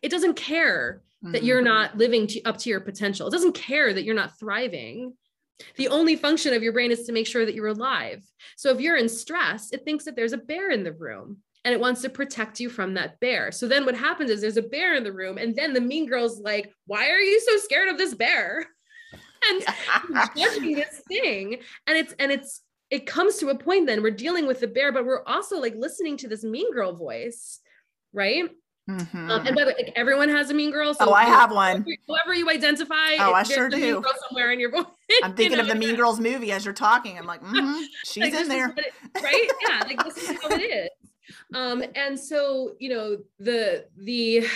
it 0.00 0.10
doesn't 0.10 0.34
care 0.34 1.02
mm-hmm. 1.22 1.32
that 1.32 1.44
you're 1.44 1.60
not 1.60 1.98
living 1.98 2.26
to, 2.26 2.42
up 2.44 2.56
to 2.56 2.70
your 2.70 2.80
potential 2.80 3.28
it 3.28 3.32
doesn't 3.32 3.54
care 3.54 3.92
that 3.92 4.04
you're 4.04 4.14
not 4.14 4.38
thriving 4.38 5.12
the 5.76 5.88
only 5.88 6.16
function 6.16 6.54
of 6.54 6.62
your 6.62 6.72
brain 6.72 6.90
is 6.90 7.04
to 7.04 7.12
make 7.12 7.26
sure 7.26 7.44
that 7.44 7.54
you're 7.54 7.66
alive. 7.66 8.24
So 8.56 8.70
if 8.70 8.80
you're 8.80 8.96
in 8.96 9.08
stress, 9.08 9.72
it 9.72 9.84
thinks 9.84 10.04
that 10.04 10.14
there's 10.14 10.32
a 10.32 10.38
bear 10.38 10.70
in 10.70 10.84
the 10.84 10.92
room 10.92 11.38
and 11.64 11.74
it 11.74 11.80
wants 11.80 12.02
to 12.02 12.08
protect 12.08 12.60
you 12.60 12.70
from 12.70 12.94
that 12.94 13.18
bear. 13.20 13.50
So 13.50 13.66
then 13.66 13.84
what 13.84 13.96
happens 13.96 14.30
is 14.30 14.40
there's 14.40 14.56
a 14.56 14.62
bear 14.62 14.94
in 14.94 15.04
the 15.04 15.12
room 15.12 15.38
and 15.38 15.54
then 15.54 15.72
the 15.74 15.80
mean 15.80 16.06
girl's 16.06 16.40
like, 16.40 16.72
"Why 16.86 17.10
are 17.10 17.20
you 17.20 17.40
so 17.40 17.56
scared 17.58 17.88
of 17.88 17.98
this 17.98 18.14
bear?" 18.14 18.66
and 19.50 20.30
judging 20.36 20.74
this 20.74 21.02
thing 21.08 21.58
and 21.86 21.98
it's 21.98 22.14
and 22.18 22.32
it's 22.32 22.62
it 22.90 23.06
comes 23.06 23.36
to 23.36 23.48
a 23.48 23.54
point 23.54 23.86
then 23.86 24.02
we're 24.02 24.10
dealing 24.10 24.46
with 24.46 24.60
the 24.60 24.66
bear 24.66 24.92
but 24.92 25.04
we're 25.04 25.24
also 25.24 25.60
like 25.60 25.74
listening 25.76 26.16
to 26.16 26.28
this 26.28 26.44
mean 26.44 26.72
girl 26.72 26.92
voice, 26.92 27.60
right? 28.12 28.48
Mm-hmm. 28.88 29.30
Um, 29.30 29.46
and 29.46 29.54
by 29.54 29.64
the 29.64 29.70
way, 29.70 29.74
like, 29.76 29.92
everyone 29.96 30.30
has 30.30 30.48
a 30.48 30.54
mean 30.54 30.70
girl. 30.70 30.94
So 30.94 31.10
oh, 31.10 31.12
I 31.12 31.24
have 31.24 31.50
one. 31.50 31.84
Whoever 32.06 32.34
you 32.34 32.48
identify, 32.48 33.16
oh, 33.18 33.34
I 33.34 33.42
sure 33.42 33.68
do. 33.68 34.02
somewhere 34.28 34.50
in 34.50 34.58
your 34.58 34.70
voice. 34.70 34.86
I'm 35.22 35.34
thinking 35.34 35.50
you 35.50 35.56
know? 35.58 35.62
of 35.64 35.68
the 35.68 35.74
Mean 35.74 35.94
Girls 35.94 36.18
movie 36.18 36.52
as 36.52 36.64
you're 36.64 36.72
talking. 36.72 37.18
I'm 37.18 37.26
like, 37.26 37.42
mm-hmm, 37.42 37.82
she's 38.04 38.22
like, 38.22 38.32
in 38.32 38.48
there, 38.48 38.74
it, 38.74 38.94
right? 39.22 39.48
Yeah, 39.68 39.82
like 39.84 40.02
this 40.04 40.16
is 40.16 40.28
how 40.40 40.48
it 40.48 40.60
is. 40.62 40.88
Um, 41.54 41.84
and 41.94 42.18
so 42.18 42.72
you 42.78 42.88
know 42.88 43.18
the 43.38 43.84
the 43.98 44.46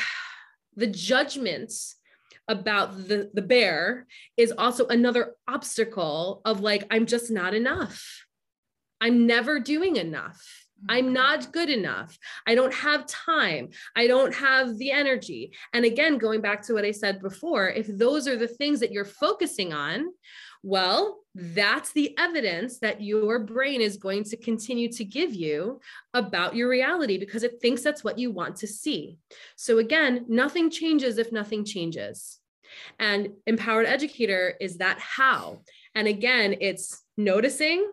the 0.77 0.87
judgments 0.87 1.97
about 2.53 3.09
the 3.09 3.31
the 3.35 3.43
bear 3.43 4.07
is 4.37 4.53
also 4.57 4.87
another 4.87 5.35
obstacle 5.49 6.41
of 6.45 6.61
like 6.61 6.85
I'm 6.91 7.07
just 7.07 7.31
not 7.31 7.55
enough. 7.55 8.25
I'm 9.01 9.27
never 9.27 9.59
doing 9.59 9.97
enough 9.97 10.63
I'm 10.89 11.07
mm-hmm. 11.07 11.15
not 11.15 11.53
good 11.53 11.71
enough. 11.71 12.19
I 12.47 12.55
don't 12.55 12.75
have 12.75 13.07
time. 13.07 13.71
I 13.95 14.07
don't 14.07 14.35
have 14.35 14.79
the 14.79 14.91
energy. 14.91 15.53
And 15.73 15.85
again, 15.85 16.19
going 16.19 16.41
back 16.41 16.63
to 16.63 16.75
what 16.75 16.85
I 16.85 16.91
said 16.91 17.21
before, 17.21 17.69
if 17.69 17.87
those 17.87 18.27
are 18.27 18.37
the 18.37 18.49
things 18.49 18.81
that 18.81 18.93
you're 18.93 19.05
focusing 19.05 19.73
on, 19.73 20.07
well, 20.65 21.21
that's 21.35 21.93
the 21.93 22.17
evidence 22.19 22.79
that 22.81 23.01
your 23.01 23.41
brain 23.41 23.81
is 23.81 23.97
going 23.97 24.23
to 24.25 24.37
continue 24.37 24.91
to 24.93 25.05
give 25.05 25.35
you 25.35 25.81
about 26.15 26.55
your 26.55 26.69
reality 26.69 27.19
because 27.19 27.43
it 27.43 27.61
thinks 27.61 27.83
that's 27.83 28.05
what 28.05 28.19
you 28.19 28.31
want 28.31 28.57
to 28.57 28.69
see. 28.69 29.19
So, 29.57 29.79
again, 29.79 30.25
nothing 30.29 30.71
changes 30.71 31.19
if 31.19 31.33
nothing 31.33 31.65
changes. 31.65 32.39
And 32.99 33.31
empowered 33.47 33.87
educator 33.87 34.55
is 34.61 34.79
that 34.79 34.99
how. 34.99 35.63
And 35.95 36.09
again, 36.09 36.57
it's 36.61 37.03
noticing, 37.17 37.91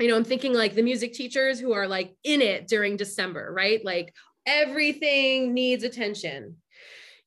you 0.00 0.08
know, 0.08 0.16
I'm 0.16 0.24
thinking 0.24 0.54
like 0.54 0.74
the 0.74 0.82
music 0.82 1.12
teachers 1.12 1.60
who 1.60 1.72
are 1.72 1.86
like 1.86 2.14
in 2.24 2.40
it 2.40 2.68
during 2.68 2.96
December, 2.96 3.52
right? 3.52 3.84
Like 3.84 4.14
everything 4.46 5.54
needs 5.54 5.84
attention. 5.84 6.56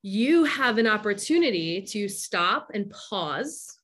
You 0.02 0.44
have 0.44 0.78
an 0.78 0.88
opportunity 0.88 1.82
to 1.82 2.10
stop 2.10 2.70
and 2.74 2.92
pause, 2.92 3.80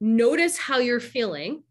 notice 0.00 0.56
how 0.56 0.78
you're 0.78 1.00
feeling, 1.00 1.62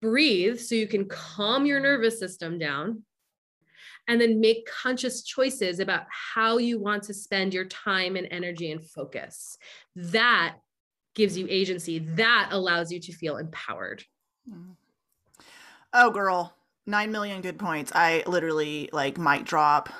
breathe 0.00 0.58
so 0.58 0.74
you 0.74 0.86
can 0.86 1.06
calm 1.06 1.66
your 1.66 1.80
nervous 1.80 2.18
system 2.18 2.58
down, 2.58 3.02
and 4.08 4.20
then 4.20 4.40
make 4.40 4.66
conscious 4.66 5.22
choices 5.22 5.80
about 5.80 6.04
how 6.10 6.58
you 6.58 6.78
want 6.78 7.02
to 7.04 7.14
spend 7.14 7.54
your 7.54 7.64
time 7.66 8.16
and 8.16 8.28
energy 8.30 8.70
and 8.70 8.84
focus. 8.84 9.56
That 9.96 10.56
gives 11.14 11.38
you 11.38 11.46
agency, 11.48 12.00
that 12.00 12.48
allows 12.50 12.92
you 12.92 13.00
to 13.00 13.12
feel 13.12 13.36
empowered. 13.36 14.04
Mm-hmm. 14.50 14.72
Oh, 15.92 16.10
girl, 16.10 16.54
nine 16.86 17.12
million 17.12 17.40
good 17.40 17.58
points. 17.58 17.92
I 17.94 18.24
literally 18.26 18.90
like 18.92 19.16
mic 19.16 19.44
drop, 19.44 19.90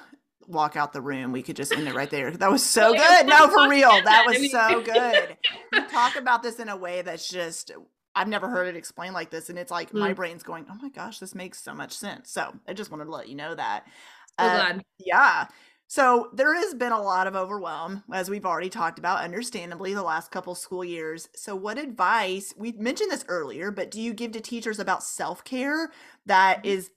walk 0.47 0.77
out 0.77 0.93
the 0.93 1.01
room. 1.01 1.33
We 1.33 1.43
could 1.43 1.57
just 1.57 1.73
end 1.73 1.87
it 1.87 1.95
right 1.95 2.11
there. 2.11 2.33
That 2.33 2.51
was 2.51 2.65
so 2.65 2.95
good. 2.97 3.27
No, 3.27 3.49
for 3.49 3.69
real. 3.69 4.03
That 4.03 4.25
was 4.27 4.51
so 4.51 4.83
good. 4.83 5.37
You 5.73 5.89
talk 5.89 6.17
about 6.17 6.43
this 6.43 6.59
in 6.59 6.69
a 6.69 6.77
way 6.77 7.03
that's 7.03 7.29
just 7.29 7.71
I've 8.15 8.29
never 8.29 8.49
heard 8.49 8.69
it 8.69 8.77
explained 8.77 9.15
like 9.15 9.31
this. 9.31 9.51
And 9.51 9.59
it's 9.59 9.71
like 9.71 9.91
mm. 9.91 10.01
my 10.01 10.13
brain's 10.13 10.43
going, 10.43 10.67
oh 10.71 10.77
my 10.81 10.89
gosh, 10.89 11.19
this 11.19 11.35
makes 11.35 11.63
so 11.63 11.75
much 11.75 11.93
sense. 11.93 12.31
So 12.31 12.55
I 12.69 12.73
just 12.73 12.91
wanted 12.91 13.07
to 13.07 13.11
let 13.11 13.29
you 13.29 13.35
know 13.35 13.55
that. 13.55 13.85
So 14.39 14.47
uh, 14.47 14.55
glad. 14.55 14.85
Yeah. 14.99 15.47
So 15.87 16.31
there 16.33 16.55
has 16.55 16.75
been 16.75 16.93
a 16.93 17.01
lot 17.01 17.27
of 17.27 17.37
overwhelm, 17.37 18.03
as 18.13 18.31
we've 18.31 18.47
already 18.47 18.71
talked 18.71 18.99
about, 18.99 19.23
understandably, 19.23 19.95
the 19.95 20.03
last 20.03 20.31
couple 20.31 20.55
school 20.55 20.85
years. 20.85 21.29
So, 21.37 21.55
what 21.55 21.79
advice, 21.79 22.55
we 22.57 22.73
mentioned 22.73 23.13
this 23.13 23.25
earlier, 23.29 23.71
but 23.71 23.91
do 23.91 24.01
you 24.01 24.15
give 24.15 24.33
to 24.33 24.41
teachers 24.41 24.81
about 24.81 25.03
self 25.03 25.45
care 25.45 25.91
that 26.27 26.59
mm-hmm. 26.59 26.69
is 26.69 26.91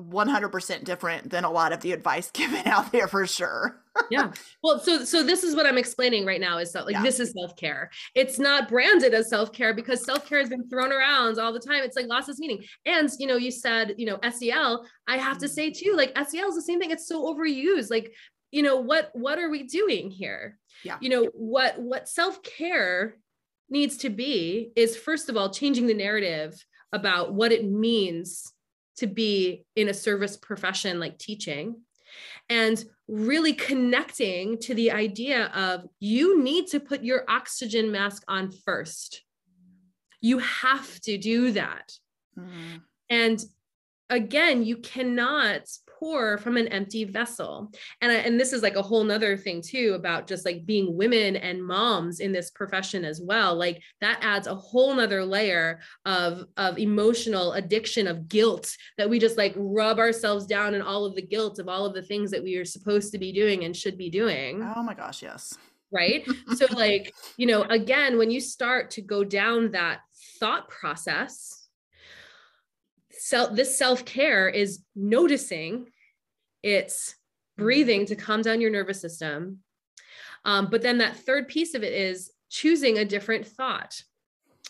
100% 0.00 0.84
different 0.84 1.30
than 1.30 1.44
a 1.44 1.50
lot 1.50 1.72
of 1.72 1.80
the 1.80 1.92
advice 1.92 2.30
given 2.34 2.66
out 2.66 2.92
there 2.92 3.08
for 3.08 3.26
sure. 3.26 3.82
yeah. 4.10 4.32
Well, 4.62 4.78
so 4.78 5.04
so 5.04 5.24
this 5.24 5.42
is 5.42 5.56
what 5.56 5.66
I'm 5.66 5.76
explaining 5.76 6.24
right 6.24 6.40
now 6.40 6.58
is 6.58 6.72
that 6.72 6.86
like 6.86 6.94
yeah. 6.94 7.02
this 7.02 7.18
is 7.18 7.32
self-care. 7.32 7.90
It's 8.14 8.38
not 8.38 8.68
branded 8.68 9.14
as 9.14 9.28
self-care 9.28 9.74
because 9.74 10.04
self-care 10.04 10.38
has 10.38 10.48
been 10.48 10.68
thrown 10.68 10.92
around 10.92 11.38
all 11.38 11.52
the 11.52 11.58
time. 11.58 11.82
It's 11.82 11.96
like 11.96 12.06
lost 12.06 12.28
its 12.28 12.38
meaning. 12.38 12.64
And 12.86 13.10
you 13.18 13.26
know, 13.26 13.36
you 13.36 13.50
said, 13.50 13.94
you 13.98 14.06
know, 14.06 14.18
SEL, 14.30 14.86
I 15.08 15.16
have 15.16 15.38
to 15.38 15.46
mm-hmm. 15.46 15.54
say 15.54 15.70
too, 15.70 15.94
like 15.96 16.16
SEL 16.16 16.48
is 16.48 16.54
the 16.54 16.62
same 16.62 16.78
thing. 16.78 16.92
It's 16.92 17.08
so 17.08 17.34
overused. 17.34 17.90
Like, 17.90 18.12
you 18.52 18.62
know, 18.62 18.76
what 18.76 19.10
what 19.12 19.38
are 19.38 19.50
we 19.50 19.64
doing 19.64 20.10
here? 20.10 20.58
Yeah. 20.84 20.98
You 21.00 21.08
know, 21.10 21.24
what 21.34 21.80
what 21.80 22.08
self-care 22.08 23.16
needs 23.68 23.98
to 23.98 24.10
be 24.10 24.72
is 24.76 24.96
first 24.96 25.28
of 25.28 25.36
all 25.36 25.50
changing 25.50 25.86
the 25.86 25.94
narrative 25.94 26.54
about 26.92 27.34
what 27.34 27.52
it 27.52 27.64
means 27.64 28.52
to 29.00 29.06
be 29.06 29.64
in 29.76 29.88
a 29.88 29.94
service 29.94 30.36
profession 30.36 31.00
like 31.00 31.18
teaching 31.18 31.76
and 32.48 32.84
really 33.08 33.52
connecting 33.52 34.58
to 34.58 34.74
the 34.74 34.90
idea 34.90 35.46
of 35.46 35.86
you 36.00 36.42
need 36.42 36.66
to 36.68 36.80
put 36.80 37.02
your 37.02 37.24
oxygen 37.28 37.90
mask 37.90 38.22
on 38.28 38.50
first. 38.50 39.22
You 40.20 40.38
have 40.38 41.00
to 41.02 41.16
do 41.16 41.52
that. 41.52 41.92
Mm-hmm. 42.38 42.76
And 43.08 43.44
again, 44.10 44.64
you 44.64 44.76
cannot 44.76 45.62
pour 46.00 46.38
from 46.38 46.56
an 46.56 46.66
empty 46.68 47.04
vessel. 47.04 47.70
And, 48.00 48.10
I, 48.10 48.16
and 48.16 48.40
this 48.40 48.54
is 48.54 48.62
like 48.62 48.76
a 48.76 48.82
whole 48.82 49.04
nother 49.04 49.36
thing 49.36 49.60
too 49.60 49.92
about 49.94 50.26
just 50.26 50.46
like 50.46 50.64
being 50.64 50.96
women 50.96 51.36
and 51.36 51.64
moms 51.64 52.20
in 52.20 52.32
this 52.32 52.50
profession 52.50 53.04
as 53.04 53.20
well. 53.20 53.54
Like 53.54 53.82
that 54.00 54.18
adds 54.22 54.46
a 54.46 54.54
whole 54.54 54.94
nother 54.94 55.24
layer 55.24 55.80
of, 56.06 56.46
of 56.56 56.78
emotional 56.78 57.52
addiction 57.52 58.06
of 58.06 58.28
guilt 58.28 58.74
that 58.96 59.08
we 59.08 59.18
just 59.18 59.36
like 59.36 59.52
rub 59.56 59.98
ourselves 59.98 60.46
down 60.46 60.74
in 60.74 60.80
all 60.80 61.04
of 61.04 61.14
the 61.14 61.22
guilt 61.22 61.58
of 61.58 61.68
all 61.68 61.84
of 61.84 61.94
the 61.94 62.02
things 62.02 62.30
that 62.30 62.42
we 62.42 62.56
are 62.56 62.64
supposed 62.64 63.12
to 63.12 63.18
be 63.18 63.32
doing 63.32 63.64
and 63.64 63.76
should 63.76 63.98
be 63.98 64.08
doing. 64.08 64.62
Oh 64.74 64.82
my 64.82 64.94
gosh, 64.94 65.22
yes. 65.22 65.54
Right. 65.92 66.26
so 66.56 66.66
like, 66.74 67.12
you 67.36 67.46
know, 67.46 67.62
again, 67.62 68.16
when 68.16 68.30
you 68.30 68.40
start 68.40 68.92
to 68.92 69.02
go 69.02 69.22
down 69.22 69.72
that 69.72 70.00
thought 70.38 70.68
process, 70.68 71.59
self 73.30 73.54
this 73.54 73.78
self-care 73.78 74.48
is 74.48 74.80
noticing 74.94 75.86
it's 76.62 77.14
breathing 77.56 78.06
to 78.06 78.16
calm 78.16 78.42
down 78.42 78.60
your 78.60 78.70
nervous 78.70 79.00
system 79.00 79.60
um, 80.44 80.68
but 80.70 80.82
then 80.82 80.98
that 80.98 81.16
third 81.16 81.48
piece 81.48 81.74
of 81.74 81.82
it 81.82 81.92
is 81.92 82.32
choosing 82.48 82.98
a 82.98 83.04
different 83.04 83.46
thought. 83.46 84.02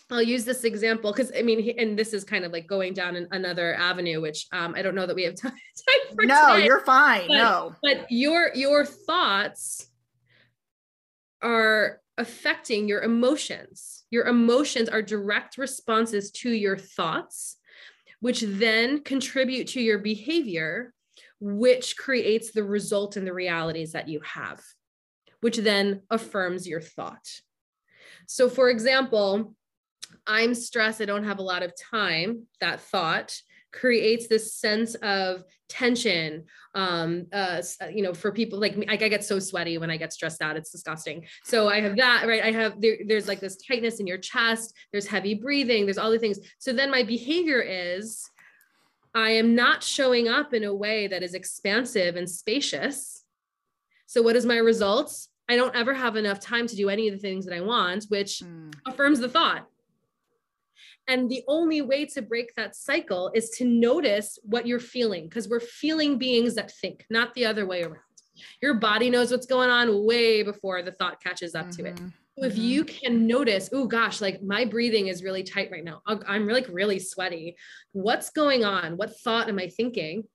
I'll 0.09 0.21
use 0.21 0.43
this 0.43 0.65
example 0.65 1.13
because 1.13 1.31
I 1.37 1.41
mean, 1.41 1.73
and 1.77 1.97
this 1.97 2.11
is 2.11 2.25
kind 2.25 2.43
of 2.43 2.51
like 2.51 2.67
going 2.67 2.93
down 2.93 3.15
an, 3.15 3.29
another 3.31 3.73
avenue, 3.75 4.19
which 4.19 4.45
um, 4.51 4.75
I 4.75 4.81
don't 4.81 4.95
know 4.95 5.05
that 5.05 5.15
we 5.15 5.23
have 5.23 5.35
time, 5.35 5.51
time 5.51 6.15
for. 6.15 6.25
No, 6.25 6.55
today, 6.55 6.65
you're 6.65 6.81
fine. 6.81 7.27
but, 7.29 7.33
no, 7.33 7.75
but 7.81 8.07
your 8.09 8.51
your 8.53 8.83
thoughts 8.83 9.87
are 11.41 12.01
affecting 12.17 12.89
your 12.89 13.01
emotions. 13.03 14.03
Your 14.11 14.27
emotions 14.27 14.89
are 14.89 15.01
direct 15.01 15.57
responses 15.57 16.29
to 16.31 16.49
your 16.49 16.75
thoughts, 16.75 17.55
which 18.21 18.41
then 18.41 19.03
contribute 19.03 19.67
to 19.67 19.81
your 19.81 19.99
behavior, 19.99 20.93
which 21.39 21.97
creates 21.97 22.51
the 22.51 22.63
result 22.63 23.17
and 23.17 23.27
the 23.27 23.33
realities 23.33 23.91
that 23.91 24.07
you 24.07 24.21
have, 24.21 24.61
which 25.41 25.57
then 25.57 26.01
affirms 26.09 26.67
your 26.67 26.81
thought. 26.81 27.27
So, 28.27 28.47
for 28.47 28.69
example, 28.69 29.55
I'm 30.25 30.53
stressed, 30.53 31.01
I 31.01 31.05
don't 31.05 31.23
have 31.23 31.39
a 31.39 31.43
lot 31.43 31.63
of 31.63 31.73
time, 31.75 32.47
that 32.59 32.79
thought 32.79 33.35
creates 33.71 34.27
this 34.27 34.53
sense 34.53 34.95
of 34.95 35.43
tension 35.69 36.43
um 36.75 37.25
uh 37.31 37.61
you 37.93 38.01
know 38.01 38.13
for 38.13 38.31
people 38.31 38.59
like 38.59 38.75
me 38.75 38.85
like 38.85 39.01
i 39.01 39.07
get 39.07 39.23
so 39.23 39.39
sweaty 39.39 39.77
when 39.77 39.89
i 39.89 39.97
get 39.97 40.11
stressed 40.11 40.41
out. 40.41 40.57
It's 40.57 40.71
disgusting. 40.71 41.25
So 41.45 41.69
i 41.69 41.79
have 41.81 41.95
that 41.97 42.25
right? 42.27 42.43
I 42.43 42.51
have 42.51 42.81
there, 42.81 42.97
there's 43.07 43.27
like 43.27 43.39
this 43.39 43.57
tightness 43.57 43.99
in 43.99 44.07
your 44.07 44.17
chest. 44.17 44.73
There's 44.91 45.07
heavy 45.07 45.33
breathing. 45.33 45.85
There's 45.85 45.97
all 45.97 46.11
the 46.11 46.19
things. 46.19 46.39
So 46.59 46.73
then 46.73 46.91
my 46.91 47.03
behavior 47.03 47.61
is 47.61 48.29
i 49.13 49.31
am 49.31 49.55
not 49.55 49.83
showing 49.83 50.27
up 50.27 50.53
in 50.53 50.63
a 50.63 50.73
way 50.73 51.07
that 51.07 51.23
is 51.23 51.33
expansive 51.33 52.15
and 52.15 52.29
spacious. 52.29 53.23
So 54.07 54.21
what 54.21 54.35
is 54.35 54.45
my 54.45 54.57
results? 54.57 55.29
I 55.49 55.55
don't 55.57 55.75
ever 55.75 55.93
have 55.93 56.15
enough 56.15 56.39
time 56.39 56.67
to 56.67 56.75
do 56.75 56.87
any 56.89 57.07
of 57.09 57.13
the 57.13 57.19
things 57.19 57.45
that 57.45 57.55
i 57.55 57.61
want 57.61 58.05
which 58.09 58.41
Mm, 58.43 58.73
affirms 58.87 59.19
the 59.19 59.29
thought. 59.29 59.67
And 61.07 61.29
the 61.29 61.43
only 61.47 61.81
way 61.81 62.05
to 62.07 62.21
break 62.21 62.53
that 62.55 62.75
cycle 62.75 63.31
is 63.33 63.49
to 63.51 63.65
notice 63.65 64.39
what 64.43 64.67
you're 64.67 64.79
feeling 64.79 65.25
because 65.27 65.49
we're 65.49 65.59
feeling 65.59 66.17
beings 66.17 66.55
that 66.55 66.71
think, 66.71 67.05
not 67.09 67.33
the 67.33 67.45
other 67.45 67.65
way 67.65 67.83
around. 67.83 68.03
Your 68.61 68.75
body 68.75 69.09
knows 69.09 69.31
what's 69.31 69.45
going 69.45 69.69
on 69.69 70.05
way 70.05 70.41
before 70.43 70.81
the 70.81 70.91
thought 70.93 71.21
catches 71.21 71.53
up 71.55 71.69
to 71.71 71.85
it. 71.85 71.95
mhm, 71.95 72.13
So 72.37 72.45
if 72.45 72.55
mhm. 72.55 72.63
you 72.63 72.85
can 72.85 73.27
notice, 73.27 73.69
oh 73.73 73.85
gosh, 73.85 74.21
like 74.21 74.41
my 74.41 74.65
breathing 74.65 75.07
is 75.07 75.23
really 75.23 75.43
tight 75.43 75.69
right 75.71 75.83
now. 75.83 76.01
I'm- 76.07 76.23
I'm 76.27 76.47
like 76.47 76.67
really 76.69 76.97
sweaty. 76.99 77.57
What's 77.91 78.29
going 78.29 78.63
on? 78.63 78.97
What 78.97 79.19
thought 79.19 79.49
am 79.49 79.59
I 79.59 79.67
thinking? 79.67 80.27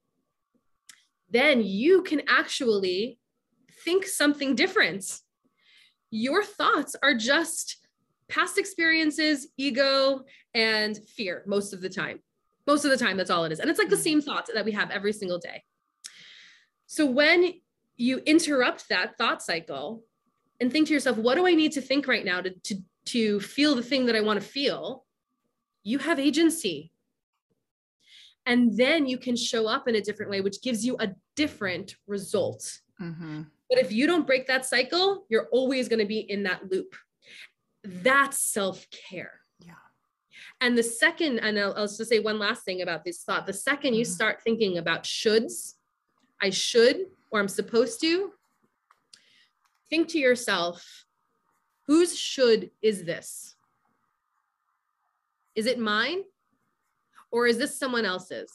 Then 1.31 1.63
you 1.65 2.03
can 2.03 2.23
actually 2.29 3.19
think 3.85 4.07
something 4.07 4.55
different. 4.55 5.21
Your 6.11 6.45
thoughts 6.45 6.95
are 7.03 7.15
just 7.15 7.79
past 8.29 8.59
experiences, 8.59 9.49
ego, 9.57 10.25
and 10.55 10.99
fear 11.09 11.43
most 11.47 11.73
of 11.73 11.81
the 11.81 11.89
time. 11.89 12.21
Most 12.67 12.85
of 12.85 12.91
the 12.91 12.97
time, 12.97 13.17
that's 13.17 13.31
all 13.31 13.45
it 13.45 13.53
is. 13.53 13.61
And 13.61 13.71
it's 13.71 13.79
like 13.79 13.91
the 13.91 13.97
same 13.97 14.21
thoughts 14.21 14.51
that 14.53 14.65
we 14.65 14.73
have 14.73 14.91
every 14.91 15.13
single 15.13 15.39
day. 15.39 15.63
So 16.87 17.07
when 17.07 17.55
you 17.97 18.19
interrupt 18.19 18.89
that 18.89 19.17
thought 19.17 19.43
cycle 19.43 20.03
and 20.61 20.73
think 20.73 20.89
to 20.89 20.95
yourself, 20.95 21.17
what 21.17 21.37
do 21.37 21.47
I 21.47 21.55
need 21.55 21.73
to 21.73 21.81
think 21.81 22.09
right 22.09 22.25
now 22.25 22.41
to, 22.41 22.51
to, 22.51 22.77
to 23.07 23.41
feel 23.41 23.75
the 23.75 23.83
thing 23.83 24.07
that 24.07 24.17
I 24.17 24.21
want 24.21 24.41
to 24.41 24.47
feel? 24.47 25.05
You 25.85 25.99
have 25.99 26.19
agency. 26.19 26.93
And 28.47 28.77
then 28.77 29.07
you 29.07 29.19
can 29.19 29.37
show 29.37 29.67
up 29.67 29.89
in 29.89 29.97
a 29.97 30.01
different 30.01 30.31
way, 30.31 30.41
which 30.41 30.63
gives 30.63 30.85
you 30.85 30.97
a 30.99 31.11
different 31.35 31.97
result. 32.07 32.81
mhm. 33.01 33.47
But 33.69 33.79
if 33.81 33.91
you 33.91 34.07
don't 34.07 34.27
break 34.27 34.47
that 34.47 34.65
cycle, 34.65 35.27
you're 35.29 35.49
always 35.51 35.89
going 35.89 35.99
to 35.99 36.07
be 36.07 36.21
in 36.21 36.45
that 36.45 36.71
loop. 36.71 36.95
That's 37.87 38.39
self 38.41 38.87
care. 38.91 39.41
Yeah. 39.61 39.75
And 40.61 40.77
the 40.77 40.83
second, 40.83 41.39
and 41.39 41.59
I'll, 41.59 41.75
I'll 41.77 41.87
just 41.87 42.05
say 42.07 42.19
one 42.19 42.39
last 42.39 42.65
thing 42.65 42.83
about 42.83 43.05
this 43.05 43.23
thought. 43.23 43.47
The 43.47 43.53
2nd 43.53 43.95
you 43.95 44.05
Mhm. 44.05 44.07
start 44.07 44.43
thinking 44.43 44.79
about 44.79 45.05
shoulds, 45.05 45.75
I 46.43 46.51
should, 46.51 47.07
or 47.31 47.41
I'm 47.41 47.49
supposed 47.49 48.01
to, 48.01 48.33
think 49.89 50.09
to 50.09 50.19
yourself, 50.19 51.05
whose 51.87 52.19
should 52.19 52.71
is 52.83 53.05
this? 53.05 53.55
Is 55.55 55.67
it 55.67 55.79
mine? 55.79 56.25
Or 57.31 57.47
is 57.47 57.59
this 57.59 57.79
someone 57.79 58.05
else's? 58.05 58.51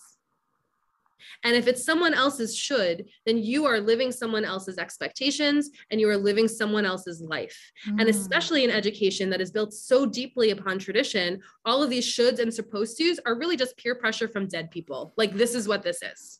And 1.43 1.55
if 1.55 1.67
it's 1.67 1.83
someone 1.83 2.13
else's 2.13 2.55
should, 2.55 3.05
then 3.25 3.37
you 3.37 3.65
are 3.65 3.79
living 3.79 4.11
someone 4.11 4.45
else's 4.45 4.77
expectations 4.77 5.69
and 5.89 5.99
you 5.99 6.09
are 6.09 6.17
living 6.17 6.47
someone 6.47 6.85
else's 6.85 7.21
life. 7.21 7.71
And 7.87 8.01
Mm. 8.01 8.09
especially 8.09 8.63
in 8.63 8.71
education 8.71 9.29
that 9.31 9.41
is 9.41 9.51
built 9.51 9.73
so 9.73 10.05
deeply 10.05 10.51
upon 10.51 10.79
tradition, 10.79 11.41
all 11.65 11.81
of 11.83 11.89
these 11.89 12.05
shoulds 12.05 12.39
and 12.39 12.53
supposed 12.53 12.97
tos 12.97 13.19
are 13.25 13.35
really 13.37 13.57
just 13.57 13.77
peer 13.77 13.95
pressure 13.95 14.27
from 14.27 14.47
dead 14.47 14.71
people. 14.71 15.13
Like, 15.17 15.33
this 15.33 15.55
is 15.55 15.67
what 15.67 15.83
this 15.83 16.01
is. 16.01 16.39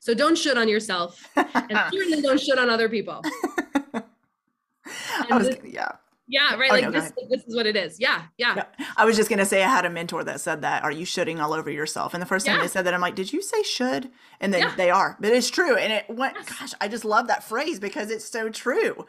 So 0.00 0.14
don't 0.14 0.36
should 0.38 0.56
on 0.56 0.68
yourself 0.68 1.22
and 1.36 1.78
certainly 1.92 2.22
don't 2.22 2.40
should 2.40 2.58
on 2.58 2.70
other 2.70 2.88
people. 2.88 3.22
Was, 5.30 5.48
this- 5.48 5.58
yeah. 5.64 5.92
Yeah, 6.30 6.54
right. 6.54 6.70
Oh, 6.70 6.74
Like 6.74 6.84
no, 6.84 6.90
this, 6.92 7.12
this 7.28 7.42
is 7.44 7.56
what 7.56 7.66
it 7.66 7.76
is. 7.76 7.98
Yeah, 7.98 8.22
yeah. 8.38 8.54
Yeah. 8.56 8.86
I 8.96 9.04
was 9.04 9.16
just 9.16 9.28
gonna 9.28 9.44
say 9.44 9.62
I 9.64 9.68
had 9.68 9.84
a 9.84 9.90
mentor 9.90 10.22
that 10.24 10.40
said 10.40 10.62
that. 10.62 10.84
Are 10.84 10.92
you 10.92 11.04
shooting 11.04 11.40
all 11.40 11.52
over 11.52 11.70
yourself? 11.70 12.14
And 12.14 12.22
the 12.22 12.26
first 12.26 12.46
time 12.46 12.56
Yeah. 12.56 12.62
they 12.62 12.68
said 12.68 12.86
that, 12.86 12.94
I'm 12.94 13.00
like, 13.00 13.16
did 13.16 13.32
you 13.32 13.42
say 13.42 13.62
should? 13.64 14.10
And 14.40 14.54
then 14.54 14.60
Yeah. 14.62 14.74
they 14.76 14.90
are, 14.90 15.16
but 15.20 15.32
it's 15.32 15.50
true. 15.50 15.76
And 15.76 15.92
it 15.92 16.06
went. 16.08 16.36
Yes. 16.36 16.58
Gosh, 16.58 16.72
I 16.80 16.86
just 16.88 17.04
love 17.04 17.26
that 17.26 17.42
phrase 17.42 17.80
because 17.80 18.10
it's 18.10 18.24
so 18.24 18.48
true. 18.48 19.06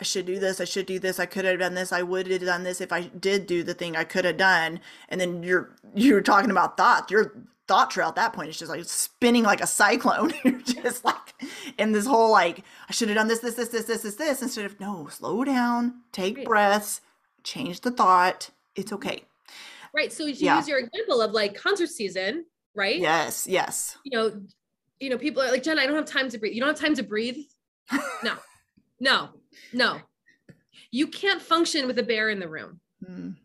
I 0.00 0.02
should 0.04 0.26
do 0.26 0.40
this. 0.40 0.60
I 0.60 0.64
should 0.64 0.86
do 0.86 0.98
this. 0.98 1.20
I 1.20 1.26
could 1.26 1.44
have 1.44 1.60
done 1.60 1.74
this. 1.74 1.92
I 1.92 2.02
would 2.02 2.26
have 2.26 2.40
done 2.42 2.64
this 2.64 2.80
if 2.80 2.92
I 2.92 3.02
did 3.02 3.46
do 3.46 3.62
the 3.62 3.74
thing 3.74 3.96
I 3.96 4.02
could 4.02 4.24
have 4.24 4.36
done. 4.36 4.80
And 5.08 5.20
then 5.20 5.44
you're 5.44 5.70
you're 5.94 6.20
talking 6.20 6.50
about 6.50 6.76
thought. 6.76 7.10
Your 7.12 7.32
thought 7.66 7.90
trail 7.90 8.08
at 8.08 8.16
that 8.16 8.32
point 8.32 8.48
is 8.50 8.58
just 8.58 8.70
like 8.70 8.84
spinning 8.84 9.42
like 9.42 9.60
a 9.60 9.66
cyclone. 9.66 10.32
you're 10.44 10.60
just 10.60 11.04
like 11.04 11.34
in 11.78 11.92
this 11.92 12.06
whole 12.06 12.30
like 12.30 12.62
I 12.88 12.92
should 12.92 13.08
have 13.08 13.16
done 13.16 13.28
this, 13.28 13.40
this, 13.40 13.54
this, 13.54 13.68
this, 13.68 13.84
this, 13.86 14.02
this, 14.02 14.14
this 14.16 14.42
instead 14.42 14.66
of 14.66 14.78
no, 14.80 15.06
slow 15.08 15.44
down, 15.44 16.02
take 16.12 16.36
Right. 16.38 16.46
breaths, 16.46 17.00
change 17.42 17.80
the 17.80 17.90
thought. 17.90 18.50
It's 18.74 18.92
okay. 18.92 19.22
Right. 19.94 20.12
So 20.12 20.26
you 20.26 20.34
Yeah. 20.38 20.56
use 20.58 20.68
your 20.68 20.78
example 20.78 21.20
of 21.22 21.32
like 21.32 21.54
concert 21.54 21.88
season, 21.88 22.44
right? 22.74 22.98
Yes, 22.98 23.46
yes. 23.46 23.96
You 24.04 24.18
know, 24.18 24.42
you 25.00 25.10
know, 25.10 25.18
people 25.18 25.42
are 25.42 25.50
like, 25.50 25.62
Jen, 25.62 25.78
I 25.78 25.86
don't 25.86 25.96
have 25.96 26.04
time 26.06 26.28
to 26.30 26.38
breathe. 26.38 26.54
You 26.54 26.60
don't 26.60 26.70
have 26.70 26.78
time 26.78 26.94
to 26.96 27.02
breathe? 27.02 27.36
No, 28.22 28.34
no, 29.00 29.30
no. 29.72 30.00
You 30.90 31.06
can't 31.08 31.40
function 31.42 31.86
with 31.86 31.98
a 31.98 32.02
bear 32.02 32.30
in 32.30 32.38
the 32.40 32.48
room. 32.48 32.80
Mm, 33.08 33.36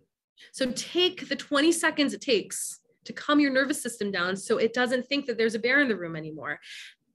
So 0.52 0.72
take 0.72 1.28
the 1.30 1.36
20 1.36 1.72
seconds 1.72 2.14
it 2.14 2.22
takes 2.22 2.79
to 3.10 3.14
calm 3.14 3.40
your 3.40 3.52
nervous 3.52 3.82
system 3.82 4.12
down 4.12 4.36
so 4.38 4.58
it 4.58 4.72
doesn't 4.72 5.08
think 5.08 5.26
that 5.26 5.36
there's 5.36 5.56
a 5.56 5.60
bear 5.60 5.82
in 5.82 5.88
the 5.88 5.96
room 5.96 6.16
anymore. 6.16 6.60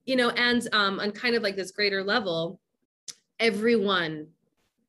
You 0.05 0.17
know, 0.17 0.29
and 0.29 0.67
um, 0.73 0.99
on 0.99 1.11
kind 1.11 1.35
of 1.35 1.41
like 1.41 1.55
this 1.55 1.71
greater 1.71 2.03
level, 2.03 2.59
everyone 3.39 4.27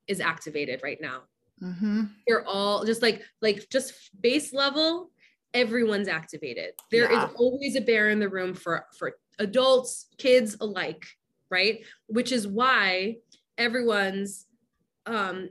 is 0.09 0.21
activated 0.21 0.81
right 0.83 1.01
now. 1.01 1.23
Mm-hmm. 1.63 2.03
You're 2.27 2.45
all 2.45 2.85
just 2.85 3.03
like 3.03 3.23
like 3.41 3.69
just 3.71 3.95
base 4.21 4.53
level, 4.53 5.11
everyone's 5.55 6.09
activated. 6.09 6.73
There 6.91 7.11
is 7.11 7.19
Yeah. 7.23 7.31
always 7.37 7.77
a 7.77 7.81
bear 7.81 8.11
in 8.11 8.19
the 8.19 8.29
room 8.29 8.53
for 8.53 8.85
for 8.99 9.17
adults, 9.39 10.07
kids 10.19 10.57
alike, 10.61 11.07
right? 11.51 11.85
Which 12.09 12.33
is 12.33 12.49
why 12.49 13.19
everyone's 13.57 14.47
um 15.07 15.51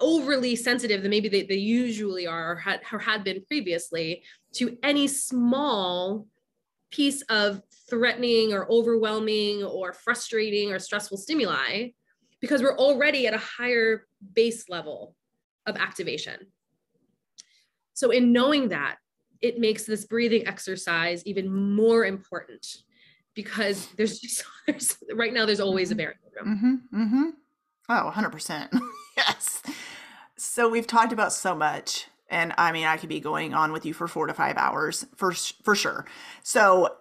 overly 0.00 0.54
sensitive 0.54 1.02
than 1.02 1.10
maybe 1.10 1.28
they, 1.28 1.42
they 1.42 1.56
usually 1.56 2.26
are 2.26 2.52
or 2.52 2.56
had, 2.56 2.80
or 2.92 2.98
had 2.98 3.24
been 3.24 3.42
previously 3.46 4.22
to 4.54 4.76
any 4.82 5.06
small 5.06 6.26
piece 6.90 7.22
of 7.22 7.62
threatening 7.88 8.52
or 8.52 8.70
overwhelming 8.70 9.62
or 9.62 9.92
frustrating 9.92 10.72
or 10.72 10.78
stressful 10.78 11.16
stimuli 11.16 11.88
because 12.40 12.62
we're 12.62 12.76
already 12.76 13.26
at 13.26 13.34
a 13.34 13.38
higher 13.38 14.06
base 14.34 14.68
level 14.68 15.14
of 15.66 15.76
activation. 15.76 16.46
So, 17.94 18.10
in 18.10 18.32
knowing 18.32 18.68
that, 18.68 18.96
it 19.40 19.58
makes 19.58 19.84
this 19.84 20.04
breathing 20.04 20.46
exercise 20.46 21.24
even 21.26 21.52
more 21.52 22.04
important 22.04 22.66
because 23.34 23.86
there's 23.96 24.18
just 24.18 24.44
there's, 24.66 24.96
right 25.14 25.32
now 25.32 25.46
there's 25.46 25.60
always 25.60 25.90
a 25.90 25.94
the 25.94 26.06
room. 26.06 26.80
Mm-hmm. 26.92 27.02
Mm-hmm. 27.02 27.24
Oh, 27.88 28.12
100%. 28.14 28.80
yes. 29.16 29.62
So 30.36 30.68
we've 30.68 30.86
talked 30.86 31.12
about 31.12 31.32
so 31.32 31.54
much. 31.54 32.06
And 32.28 32.52
I 32.58 32.72
mean, 32.72 32.86
I 32.86 32.96
could 32.96 33.08
be 33.08 33.20
going 33.20 33.54
on 33.54 33.72
with 33.72 33.86
you 33.86 33.94
for 33.94 34.08
four 34.08 34.26
to 34.26 34.34
five 34.34 34.56
hours 34.56 35.06
for, 35.16 35.32
for 35.32 35.74
sure. 35.74 36.04
So 36.42 36.96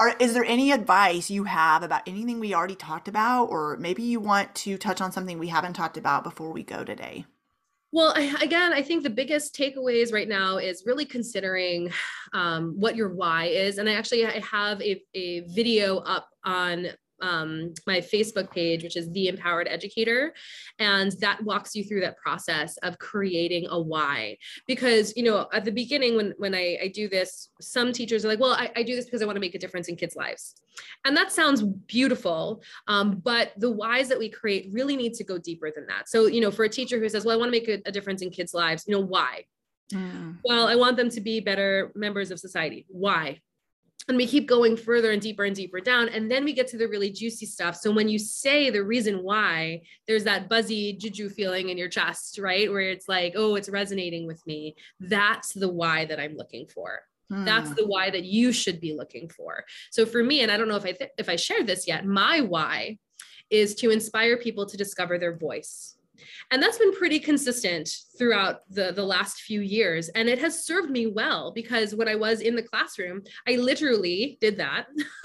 are, 0.00 0.16
is 0.18 0.34
there 0.34 0.44
any 0.44 0.72
advice 0.72 1.30
you 1.30 1.44
have 1.44 1.82
about 1.82 2.08
anything 2.08 2.40
we 2.40 2.54
already 2.54 2.74
talked 2.74 3.08
about? 3.08 3.46
Or 3.46 3.76
maybe 3.76 4.02
you 4.02 4.18
want 4.18 4.54
to 4.56 4.78
touch 4.78 5.00
on 5.00 5.12
something 5.12 5.38
we 5.38 5.48
haven't 5.48 5.74
talked 5.74 5.96
about 5.96 6.24
before 6.24 6.50
we 6.50 6.62
go 6.62 6.84
today? 6.84 7.26
Well, 7.92 8.14
I, 8.16 8.34
again, 8.42 8.72
I 8.72 8.80
think 8.80 9.02
the 9.02 9.10
biggest 9.10 9.54
takeaways 9.54 10.12
right 10.12 10.28
now 10.28 10.56
is 10.56 10.84
really 10.86 11.04
considering 11.04 11.92
um, 12.32 12.72
what 12.80 12.96
your 12.96 13.14
why 13.14 13.46
is. 13.46 13.76
And 13.76 13.88
I 13.88 13.92
actually 13.92 14.24
I 14.26 14.40
have 14.40 14.80
a, 14.80 15.00
a 15.14 15.40
video 15.40 15.98
up 15.98 16.28
on 16.42 16.86
um, 17.22 17.72
my 17.86 18.00
Facebook 18.00 18.50
page, 18.50 18.82
which 18.82 18.96
is 18.96 19.10
the 19.12 19.28
Empowered 19.28 19.68
Educator, 19.68 20.34
and 20.78 21.12
that 21.20 21.42
walks 21.42 21.74
you 21.74 21.84
through 21.84 22.00
that 22.00 22.18
process 22.18 22.76
of 22.78 22.98
creating 22.98 23.68
a 23.70 23.80
why. 23.80 24.36
Because 24.66 25.16
you 25.16 25.22
know, 25.22 25.48
at 25.52 25.64
the 25.64 25.72
beginning, 25.72 26.16
when 26.16 26.34
when 26.36 26.54
I, 26.54 26.78
I 26.82 26.88
do 26.88 27.08
this, 27.08 27.48
some 27.60 27.92
teachers 27.92 28.24
are 28.24 28.28
like, 28.28 28.40
"Well, 28.40 28.52
I, 28.52 28.70
I 28.76 28.82
do 28.82 28.94
this 28.94 29.06
because 29.06 29.22
I 29.22 29.26
want 29.26 29.36
to 29.36 29.40
make 29.40 29.54
a 29.54 29.58
difference 29.58 29.88
in 29.88 29.96
kids' 29.96 30.16
lives," 30.16 30.54
and 31.04 31.16
that 31.16 31.32
sounds 31.32 31.62
beautiful. 31.62 32.62
Um, 32.88 33.20
but 33.24 33.52
the 33.56 33.70
whys 33.70 34.08
that 34.08 34.18
we 34.18 34.28
create 34.28 34.68
really 34.72 34.96
need 34.96 35.14
to 35.14 35.24
go 35.24 35.38
deeper 35.38 35.70
than 35.74 35.86
that. 35.86 36.08
So, 36.08 36.26
you 36.26 36.40
know, 36.40 36.50
for 36.50 36.64
a 36.64 36.68
teacher 36.68 36.98
who 36.98 37.08
says, 37.08 37.24
"Well, 37.24 37.34
I 37.34 37.38
want 37.38 37.52
to 37.52 37.58
make 37.58 37.68
a, 37.68 37.80
a 37.88 37.92
difference 37.92 38.22
in 38.22 38.30
kids' 38.30 38.52
lives," 38.52 38.84
you 38.86 38.94
know, 38.94 39.04
why? 39.04 39.44
Mm. 39.92 40.38
Well, 40.44 40.66
I 40.66 40.74
want 40.74 40.96
them 40.96 41.10
to 41.10 41.20
be 41.20 41.40
better 41.40 41.92
members 41.94 42.30
of 42.30 42.40
society. 42.40 42.86
Why? 42.88 43.40
And 44.08 44.16
we 44.16 44.26
keep 44.26 44.48
going 44.48 44.76
further 44.76 45.10
and 45.12 45.22
deeper 45.22 45.44
and 45.44 45.54
deeper 45.54 45.80
down 45.80 46.08
and 46.08 46.30
then 46.30 46.44
we 46.44 46.52
get 46.52 46.66
to 46.68 46.76
the 46.76 46.88
really 46.88 47.10
juicy 47.10 47.46
stuff. 47.46 47.76
So 47.76 47.90
when 47.90 48.08
you 48.08 48.18
say 48.18 48.70
the 48.70 48.82
reason 48.82 49.22
why 49.22 49.82
there's 50.06 50.24
that 50.24 50.48
buzzy 50.48 50.94
juju 50.94 51.28
feeling 51.28 51.68
in 51.68 51.78
your 51.78 51.88
chest 51.88 52.38
right? 52.38 52.70
Where 52.70 52.80
it's 52.80 53.08
like 53.08 53.34
oh 53.36 53.54
it's 53.54 53.68
resonating 53.68 54.26
with 54.26 54.44
me. 54.46 54.76
That's 55.00 55.52
the 55.52 55.68
why 55.68 56.04
that 56.06 56.20
i'm 56.20 56.36
looking 56.36 56.66
for. 56.66 57.00
Hmm. 57.30 57.44
that's 57.44 57.70
the 57.70 57.86
why 57.86 58.10
that 58.10 58.24
you 58.24 58.52
should 58.52 58.80
be 58.80 58.94
looking 58.94 59.28
for. 59.28 59.64
So 59.90 60.04
for 60.04 60.22
me 60.22 60.42
and 60.42 60.50
i 60.50 60.56
don't 60.56 60.68
know 60.68 60.76
if 60.76 60.84
i 60.84 60.92
th- 60.92 61.10
if 61.16 61.28
i 61.28 61.36
shared 61.36 61.66
this 61.66 61.86
yet 61.86 62.04
my 62.04 62.40
why 62.40 62.98
is 63.50 63.74
to 63.76 63.90
inspire 63.90 64.36
people 64.36 64.66
to 64.66 64.76
discover 64.76 65.18
their 65.18 65.36
voice 65.36 65.96
and 66.50 66.62
that's 66.62 66.78
been 66.78 66.92
pretty 66.92 67.18
consistent 67.18 67.88
throughout 68.18 68.60
the, 68.70 68.92
the 68.92 69.02
last 69.02 69.40
few 69.40 69.60
years. 69.60 70.08
And 70.10 70.28
it 70.28 70.38
has 70.38 70.64
served 70.64 70.90
me 70.90 71.06
well 71.06 71.52
because 71.52 71.94
when 71.94 72.08
I 72.08 72.14
was 72.14 72.40
in 72.40 72.54
the 72.54 72.62
classroom, 72.62 73.22
I 73.48 73.56
literally 73.56 74.38
did 74.40 74.56
that. 74.58 74.86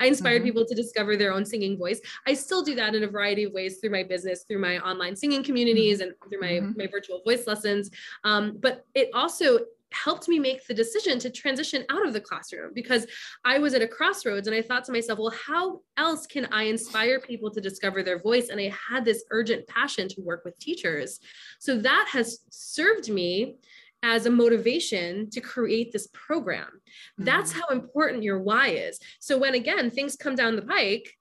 I 0.00 0.06
inspired 0.06 0.36
mm-hmm. 0.36 0.44
people 0.44 0.66
to 0.66 0.74
discover 0.74 1.16
their 1.16 1.32
own 1.32 1.44
singing 1.44 1.76
voice. 1.76 2.00
I 2.26 2.34
still 2.34 2.62
do 2.62 2.74
that 2.76 2.94
in 2.94 3.02
a 3.02 3.08
variety 3.08 3.44
of 3.44 3.52
ways 3.52 3.78
through 3.78 3.90
my 3.90 4.02
business, 4.02 4.44
through 4.44 4.60
my 4.60 4.78
online 4.78 5.16
singing 5.16 5.42
communities, 5.42 6.00
mm-hmm. 6.00 6.10
and 6.10 6.30
through 6.30 6.40
my, 6.40 6.52
mm-hmm. 6.52 6.78
my 6.78 6.86
virtual 6.86 7.22
voice 7.24 7.46
lessons. 7.46 7.90
Um, 8.24 8.56
but 8.60 8.86
it 8.94 9.10
also 9.14 9.60
helped 9.92 10.28
me 10.28 10.38
make 10.38 10.66
the 10.66 10.74
decision 10.74 11.18
to 11.18 11.30
transition 11.30 11.84
out 11.88 12.06
of 12.06 12.12
the 12.12 12.20
classroom 12.20 12.72
because 12.74 13.06
I 13.44 13.58
was 13.58 13.74
at 13.74 13.82
a 13.82 13.88
crossroads 13.88 14.46
and 14.46 14.56
I 14.56 14.62
thought 14.62 14.84
to 14.84 14.92
myself, 14.92 15.18
well, 15.18 15.32
how 15.46 15.80
else 15.96 16.26
can 16.26 16.46
I 16.52 16.64
inspire 16.64 17.20
people 17.20 17.50
to 17.50 17.60
discover 17.60 18.02
their 18.02 18.18
voice? 18.18 18.48
And 18.48 18.60
I 18.60 18.74
had 18.88 19.04
this 19.04 19.24
urgent 19.30 19.66
passion 19.66 20.08
to 20.08 20.20
work 20.20 20.44
with 20.44 20.58
teachers. 20.58 21.20
So 21.58 21.78
that 21.78 22.08
has 22.12 22.40
served 22.50 23.08
me 23.08 23.56
as 24.02 24.26
a 24.26 24.30
motivation 24.30 25.28
to 25.30 25.40
create 25.40 25.92
this 25.92 26.08
program. 26.12 26.80
That's 27.16 27.50
mm-hmm. 27.50 27.60
how 27.60 27.68
important 27.68 28.22
your 28.22 28.38
why 28.38 28.68
is. 28.68 29.00
So 29.18 29.38
when 29.38 29.54
again 29.54 29.90
things 29.90 30.16
come 30.16 30.34
down 30.34 30.56
the 30.56 30.62
pike, 30.62 31.16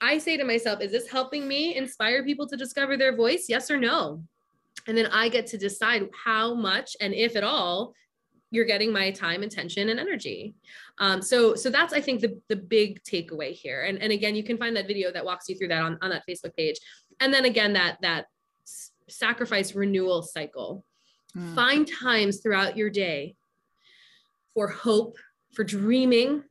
I 0.00 0.18
say 0.18 0.36
to 0.36 0.44
myself, 0.44 0.80
is 0.80 0.90
this 0.90 1.08
helping 1.08 1.46
me 1.46 1.76
inspire 1.76 2.24
people 2.24 2.48
to 2.48 2.56
discover 2.56 2.96
their 2.96 3.14
voice? 3.14 3.46
Yes 3.48 3.70
or 3.70 3.78
no? 3.78 4.24
And 4.88 4.96
then 4.96 5.06
I 5.06 5.28
get 5.28 5.46
to 5.48 5.58
decide 5.58 6.08
how 6.24 6.54
much 6.54 6.96
and 7.00 7.14
if 7.14 7.36
at 7.36 7.44
all 7.44 7.94
you're 8.52 8.66
getting 8.66 8.92
my 8.92 9.10
time 9.10 9.42
attention 9.42 9.88
and 9.88 9.98
energy. 9.98 10.54
Um, 10.98 11.22
so 11.22 11.54
so 11.54 11.70
that's 11.70 11.92
i 11.92 12.00
think 12.00 12.20
the, 12.20 12.38
the 12.48 12.56
big 12.56 13.02
takeaway 13.02 13.52
here. 13.52 13.82
And, 13.82 14.00
and 14.00 14.12
again 14.12 14.36
you 14.36 14.44
can 14.44 14.58
find 14.58 14.76
that 14.76 14.86
video 14.86 15.10
that 15.10 15.24
walks 15.24 15.48
you 15.48 15.56
through 15.56 15.68
that 15.68 15.82
on, 15.82 15.98
on 16.02 16.10
that 16.10 16.22
facebook 16.28 16.54
page. 16.54 16.76
And 17.18 17.32
then 17.34 17.46
again 17.46 17.72
that 17.72 17.98
that 18.02 18.26
sacrifice 19.08 19.74
renewal 19.74 20.22
cycle. 20.22 20.84
Mm. 21.36 21.54
find 21.54 21.88
times 21.90 22.40
throughout 22.40 22.76
your 22.76 22.90
day 22.90 23.36
for 24.52 24.68
hope 24.68 25.16
for 25.54 25.64
dreaming 25.64 26.44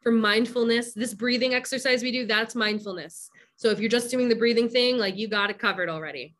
for 0.00 0.10
mindfulness. 0.10 0.94
This 0.94 1.12
breathing 1.12 1.52
exercise 1.54 2.02
we 2.02 2.10
do 2.10 2.26
that's 2.26 2.54
mindfulness. 2.54 3.28
So 3.56 3.68
if 3.68 3.80
you're 3.80 3.90
just 3.90 4.10
doing 4.10 4.30
the 4.30 4.34
breathing 4.34 4.70
thing 4.70 4.96
like 4.96 5.18
you 5.18 5.28
got 5.28 5.50
it 5.50 5.58
covered 5.58 5.90
already 5.90 6.34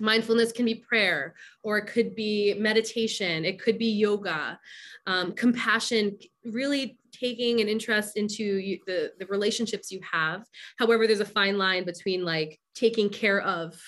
mindfulness 0.00 0.52
can 0.52 0.64
be 0.64 0.74
prayer 0.74 1.34
or 1.62 1.78
it 1.78 1.86
could 1.86 2.14
be 2.14 2.54
meditation 2.58 3.44
it 3.44 3.60
could 3.60 3.78
be 3.78 3.90
yoga 3.90 4.58
um, 5.06 5.32
compassion 5.32 6.16
really 6.44 6.98
taking 7.12 7.60
an 7.60 7.68
interest 7.68 8.16
into 8.16 8.44
you, 8.44 8.78
the 8.86 9.12
the 9.18 9.26
relationships 9.26 9.90
you 9.90 10.00
have 10.10 10.44
however 10.78 11.06
there's 11.06 11.20
a 11.20 11.24
fine 11.24 11.56
line 11.58 11.84
between 11.84 12.24
like 12.24 12.58
taking 12.74 13.08
care 13.08 13.40
of 13.40 13.80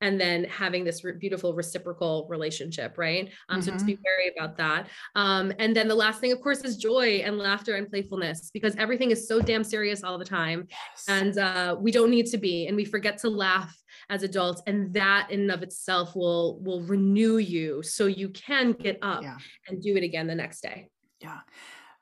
and 0.00 0.20
then 0.20 0.44
having 0.44 0.84
this 0.84 1.04
re- 1.04 1.14
beautiful 1.18 1.54
reciprocal 1.54 2.26
relationship, 2.28 2.98
right? 2.98 3.30
Um, 3.48 3.60
mm-hmm. 3.60 3.66
So 3.66 3.72
just 3.72 3.86
be 3.86 3.94
mm-hmm. 3.94 4.02
wary 4.04 4.32
about 4.36 4.56
that. 4.58 4.88
Um, 5.14 5.52
and 5.58 5.74
then 5.74 5.88
the 5.88 5.94
last 5.94 6.20
thing, 6.20 6.32
of 6.32 6.40
course, 6.40 6.62
is 6.62 6.76
joy 6.76 7.22
and 7.24 7.38
laughter 7.38 7.76
and 7.76 7.88
playfulness 7.88 8.50
because 8.52 8.76
everything 8.76 9.10
is 9.10 9.26
so 9.26 9.40
damn 9.40 9.64
serious 9.64 10.04
all 10.04 10.18
the 10.18 10.24
time, 10.24 10.66
yes. 10.70 11.04
and 11.08 11.38
uh, 11.38 11.76
we 11.78 11.90
don't 11.90 12.10
need 12.10 12.26
to 12.26 12.38
be, 12.38 12.66
and 12.66 12.76
we 12.76 12.84
forget 12.84 13.18
to 13.18 13.30
laugh 13.30 13.74
as 14.08 14.22
adults, 14.22 14.62
and 14.66 14.92
that 14.94 15.30
in 15.30 15.40
and 15.42 15.50
of 15.50 15.62
itself 15.62 16.14
will 16.14 16.60
will 16.60 16.82
renew 16.82 17.38
you 17.38 17.82
so 17.82 18.06
you 18.06 18.28
can 18.30 18.72
get 18.72 18.98
up 19.02 19.22
yeah. 19.22 19.36
and 19.68 19.82
do 19.82 19.96
it 19.96 20.04
again 20.04 20.26
the 20.26 20.34
next 20.34 20.60
day. 20.60 20.88
Yeah. 21.20 21.40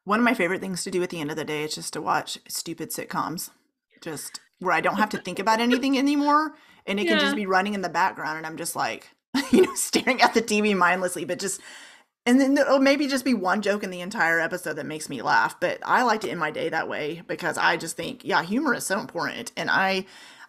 One 0.04 0.18
of 0.18 0.24
my 0.24 0.34
favorite 0.34 0.60
things 0.60 0.84
to 0.84 0.90
do 0.90 1.02
at 1.02 1.10
the 1.10 1.20
end 1.20 1.30
of 1.30 1.36
the 1.36 1.44
day 1.44 1.64
is 1.64 1.74
just 1.74 1.94
to 1.94 2.02
watch 2.02 2.38
stupid 2.46 2.90
sitcoms. 2.90 3.50
Just 4.02 4.40
where 4.58 4.74
I 4.74 4.82
don't 4.82 4.96
have 4.96 5.08
to 5.10 5.18
think 5.18 5.38
about 5.38 5.60
anything 5.60 5.96
anymore 5.96 6.54
and 6.86 7.00
it 7.00 7.04
yeah. 7.04 7.12
can 7.12 7.20
just 7.20 7.36
be 7.36 7.46
running 7.46 7.74
in 7.74 7.82
the 7.82 7.88
background 7.88 8.36
and 8.36 8.46
i'm 8.46 8.56
just 8.56 8.76
like 8.76 9.10
you 9.50 9.62
know 9.62 9.74
staring 9.74 10.20
at 10.20 10.34
the 10.34 10.42
tv 10.42 10.76
mindlessly 10.76 11.24
but 11.24 11.38
just 11.38 11.60
and 12.26 12.40
then 12.40 12.54
there'll 12.54 12.78
maybe 12.78 13.06
just 13.06 13.24
be 13.24 13.34
one 13.34 13.62
joke 13.62 13.82
in 13.82 13.90
the 13.90 14.00
entire 14.00 14.40
episode 14.40 14.74
that 14.74 14.86
makes 14.86 15.08
me 15.08 15.22
laugh 15.22 15.58
but 15.60 15.78
i 15.84 16.02
like 16.02 16.20
to 16.20 16.30
end 16.30 16.40
my 16.40 16.50
day 16.50 16.68
that 16.68 16.88
way 16.88 17.22
because 17.26 17.58
i 17.58 17.76
just 17.76 17.96
think 17.96 18.24
yeah 18.24 18.42
humor 18.42 18.74
is 18.74 18.86
so 18.86 18.98
important 18.98 19.52
and 19.56 19.70
i 19.70 20.04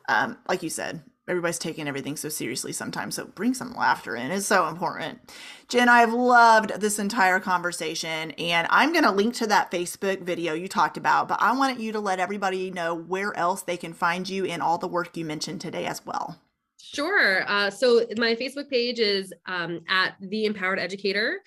um, 0.07 0.37
like 0.47 0.61
you 0.61 0.69
said 0.69 1.01
everybody's 1.27 1.59
taking 1.59 1.87
everything 1.87 2.15
so 2.15 2.29
seriously 2.29 2.71
sometimes. 2.71 3.15
So 3.15 3.25
bring 3.25 3.53
some 3.53 3.73
laughter 3.73 4.15
in 4.15 4.31
is 4.31 4.45
so 4.45 4.67
important. 4.67 5.19
Jen, 5.67 5.89
I've 5.89 6.13
loved 6.13 6.79
this 6.79 6.99
entire 6.99 7.39
conversation 7.39 8.31
and 8.31 8.67
I'm 8.69 8.91
going 8.91 9.05
to 9.05 9.11
link 9.11 9.33
to 9.35 9.47
that 9.47 9.71
Facebook 9.71 10.21
video 10.21 10.53
you 10.53 10.67
talked 10.67 10.97
about, 10.97 11.27
but 11.27 11.41
I 11.41 11.57
wanted 11.57 11.79
you 11.79 11.91
to 11.93 11.99
let 11.99 12.19
everybody 12.19 12.69
know 12.69 12.93
where 12.93 13.35
else 13.35 13.63
they 13.63 13.77
can 13.77 13.93
find 13.93 14.29
you 14.29 14.45
and 14.45 14.61
all 14.61 14.77
the 14.77 14.87
work 14.87 15.17
you 15.17 15.25
mentioned 15.25 15.61
today 15.61 15.85
as 15.85 16.05
well. 16.05 16.39
Sure. 16.81 17.49
Uh, 17.49 17.69
so 17.71 18.05
my 18.17 18.35
Facebook 18.35 18.69
page 18.69 18.99
is 18.99 19.33
um, 19.47 19.81
at 19.89 20.15
the 20.21 20.45
Empowered 20.45 20.79
Educator. 20.79 21.39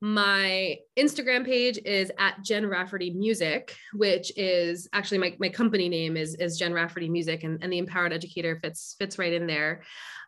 My 0.00 0.78
Instagram 0.98 1.44
page 1.44 1.78
is 1.84 2.10
at 2.18 2.42
Jen 2.42 2.66
Rafferty 2.66 3.10
Music, 3.10 3.76
which 3.94 4.30
is 4.36 4.88
actually 4.92 5.18
my, 5.18 5.36
my 5.38 5.48
company 5.48 5.88
name 5.88 6.18
is, 6.18 6.34
is 6.34 6.58
Jen 6.58 6.74
Rafferty 6.74 7.08
Music 7.08 7.44
and, 7.44 7.62
and 7.62 7.72
the 7.72 7.78
Empowered 7.78 8.12
Educator 8.12 8.58
fits, 8.62 8.94
fits 8.98 9.18
right 9.18 9.32
in 9.32 9.46
there. 9.46 9.82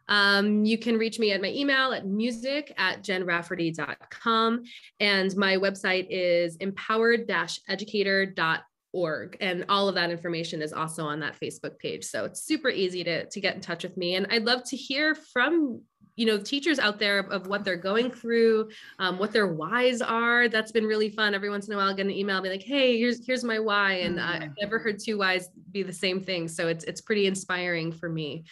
Um, 0.08 0.64
you 0.64 0.78
can 0.78 0.96
reach 0.96 1.18
me 1.18 1.32
at 1.32 1.42
my 1.42 1.48
email 1.48 1.92
at 1.92 2.06
music 2.06 2.72
at 2.78 3.04
jenrafferty.com. 3.04 4.62
And 5.00 5.36
my 5.36 5.58
website 5.58 6.06
is 6.08 6.56
empowered-educator.org. 6.56 9.36
And 9.40 9.66
all 9.68 9.88
of 9.88 9.94
that 9.96 10.10
information 10.10 10.62
is 10.62 10.72
also 10.72 11.04
on 11.04 11.20
that 11.20 11.38
Facebook 11.38 11.78
page. 11.78 12.04
So 12.04 12.24
it's 12.24 12.42
super 12.42 12.70
easy 12.70 13.04
to, 13.04 13.28
to 13.28 13.40
get 13.40 13.54
in 13.54 13.60
touch 13.60 13.82
with 13.82 13.98
me. 13.98 14.14
And 14.14 14.26
I'd 14.30 14.46
love 14.46 14.64
to 14.64 14.76
hear 14.76 15.14
from 15.14 15.82
you 16.18 16.26
know 16.26 16.36
teachers 16.36 16.78
out 16.78 16.98
there 16.98 17.20
of 17.20 17.46
what 17.46 17.64
they're 17.64 17.76
going 17.76 18.10
through 18.10 18.68
um, 18.98 19.18
what 19.18 19.32
their 19.32 19.46
whys 19.46 20.02
are 20.02 20.48
that's 20.48 20.72
been 20.72 20.84
really 20.84 21.08
fun. 21.08 21.34
Every 21.34 21.50
once 21.50 21.68
in 21.68 21.74
a 21.74 21.76
while 21.76 21.86
i'll 21.86 21.94
get 21.94 22.06
an 22.06 22.12
email 22.12 22.42
be 22.42 22.48
like 22.48 22.62
hey 22.62 22.98
here's 22.98 23.24
here's 23.26 23.44
my 23.44 23.58
why 23.58 23.92
and 23.94 24.18
mm-hmm. 24.18 24.42
i've 24.42 24.56
never 24.60 24.78
heard 24.78 24.98
two 24.98 25.18
whys 25.18 25.50
be 25.70 25.82
the 25.82 25.92
same 25.92 26.20
thing. 26.20 26.48
So 26.48 26.68
it's 26.68 26.84
it's 26.84 27.00
pretty 27.00 27.26
inspiring 27.26 27.92
for 27.92 28.08
me 28.08 28.44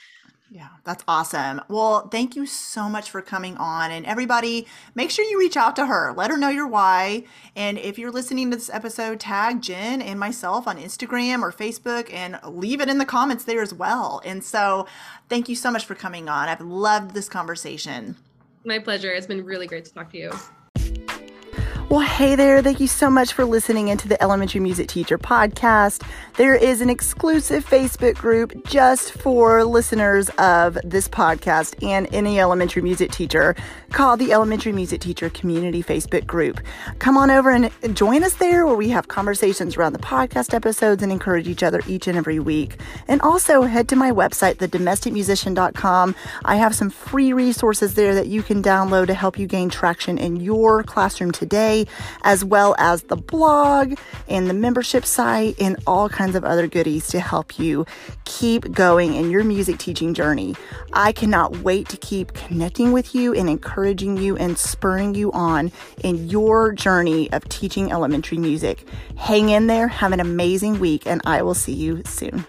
yeah, 0.48 0.68
that's 0.84 1.02
awesome. 1.08 1.60
Well, 1.68 2.08
thank 2.08 2.36
you 2.36 2.46
so 2.46 2.88
much 2.88 3.10
for 3.10 3.20
coming 3.20 3.56
on. 3.56 3.90
And 3.90 4.06
everybody, 4.06 4.66
make 4.94 5.10
sure 5.10 5.24
you 5.24 5.38
reach 5.38 5.56
out 5.56 5.74
to 5.76 5.86
her. 5.86 6.12
Let 6.16 6.30
her 6.30 6.36
know 6.36 6.48
your 6.48 6.68
why. 6.68 7.24
And 7.56 7.78
if 7.78 7.98
you're 7.98 8.12
listening 8.12 8.50
to 8.50 8.56
this 8.56 8.70
episode, 8.70 9.18
tag 9.18 9.60
Jen 9.60 10.00
and 10.00 10.20
myself 10.20 10.68
on 10.68 10.78
Instagram 10.78 11.42
or 11.42 11.50
Facebook 11.50 12.12
and 12.12 12.38
leave 12.44 12.80
it 12.80 12.88
in 12.88 12.98
the 12.98 13.04
comments 13.04 13.44
there 13.44 13.60
as 13.60 13.74
well. 13.74 14.22
And 14.24 14.44
so, 14.44 14.86
thank 15.28 15.48
you 15.48 15.56
so 15.56 15.70
much 15.70 15.84
for 15.84 15.96
coming 15.96 16.28
on. 16.28 16.48
I've 16.48 16.60
loved 16.60 17.12
this 17.12 17.28
conversation. 17.28 18.16
My 18.64 18.78
pleasure. 18.78 19.10
It's 19.10 19.26
been 19.26 19.44
really 19.44 19.66
great 19.66 19.84
to 19.86 19.94
talk 19.94 20.12
to 20.12 20.18
you. 20.18 20.32
Well, 21.88 22.00
hey 22.00 22.34
there. 22.34 22.62
Thank 22.62 22.80
you 22.80 22.88
so 22.88 23.08
much 23.08 23.32
for 23.32 23.44
listening 23.44 23.86
into 23.86 24.08
the 24.08 24.20
Elementary 24.20 24.60
Music 24.60 24.88
Teacher 24.88 25.18
podcast. 25.18 26.04
There 26.34 26.56
is 26.56 26.80
an 26.80 26.90
exclusive 26.90 27.64
Facebook 27.64 28.16
group 28.16 28.66
just 28.66 29.12
for 29.12 29.62
listeners 29.62 30.28
of 30.30 30.76
this 30.82 31.06
podcast 31.06 31.80
and 31.86 32.12
any 32.12 32.40
elementary 32.40 32.82
music 32.82 33.12
teacher 33.12 33.54
called 33.96 34.20
the 34.20 34.30
Elementary 34.30 34.72
Music 34.72 35.00
Teacher 35.00 35.30
Community 35.30 35.82
Facebook 35.82 36.26
group. 36.26 36.60
Come 36.98 37.16
on 37.16 37.30
over 37.30 37.50
and 37.50 37.70
join 37.94 38.22
us 38.24 38.34
there 38.34 38.66
where 38.66 38.76
we 38.76 38.90
have 38.90 39.08
conversations 39.08 39.78
around 39.78 39.94
the 39.94 39.98
podcast 39.98 40.52
episodes 40.52 41.02
and 41.02 41.10
encourage 41.10 41.48
each 41.48 41.62
other 41.62 41.80
each 41.86 42.06
and 42.06 42.18
every 42.18 42.38
week. 42.38 42.78
And 43.08 43.22
also 43.22 43.62
head 43.62 43.88
to 43.88 43.96
my 43.96 44.10
website, 44.10 44.56
thedomesticmusician.com. 44.56 46.14
I 46.44 46.56
have 46.56 46.74
some 46.74 46.90
free 46.90 47.32
resources 47.32 47.94
there 47.94 48.14
that 48.14 48.26
you 48.26 48.42
can 48.42 48.62
download 48.62 49.06
to 49.06 49.14
help 49.14 49.38
you 49.38 49.46
gain 49.46 49.70
traction 49.70 50.18
in 50.18 50.36
your 50.36 50.82
classroom 50.82 51.32
today 51.32 51.86
as 52.22 52.44
well 52.44 52.74
as 52.76 53.04
the 53.04 53.16
blog 53.16 53.94
and 54.28 54.50
the 54.50 54.54
membership 54.54 55.06
site 55.06 55.58
and 55.58 55.82
all 55.86 56.10
kinds 56.10 56.36
of 56.36 56.44
other 56.44 56.66
goodies 56.66 57.08
to 57.08 57.20
help 57.20 57.58
you 57.58 57.86
keep 58.26 58.70
going 58.72 59.14
in 59.14 59.30
your 59.30 59.42
music 59.42 59.78
teaching 59.78 60.12
journey. 60.12 60.54
I 60.92 61.12
cannot 61.12 61.60
wait 61.60 61.88
to 61.88 61.96
keep 61.96 62.34
connecting 62.34 62.92
with 62.92 63.14
you 63.14 63.32
and 63.32 63.48
encouraging 63.86 64.16
you 64.16 64.36
and 64.36 64.58
spurring 64.58 65.14
you 65.14 65.30
on 65.30 65.70
in 66.02 66.28
your 66.28 66.72
journey 66.72 67.30
of 67.30 67.48
teaching 67.48 67.92
elementary 67.92 68.36
music. 68.36 68.84
Hang 69.16 69.50
in 69.50 69.68
there, 69.68 69.86
have 69.86 70.10
an 70.10 70.18
amazing 70.18 70.80
week, 70.80 71.06
and 71.06 71.20
I 71.24 71.42
will 71.42 71.54
see 71.54 71.72
you 71.72 72.02
soon. 72.04 72.44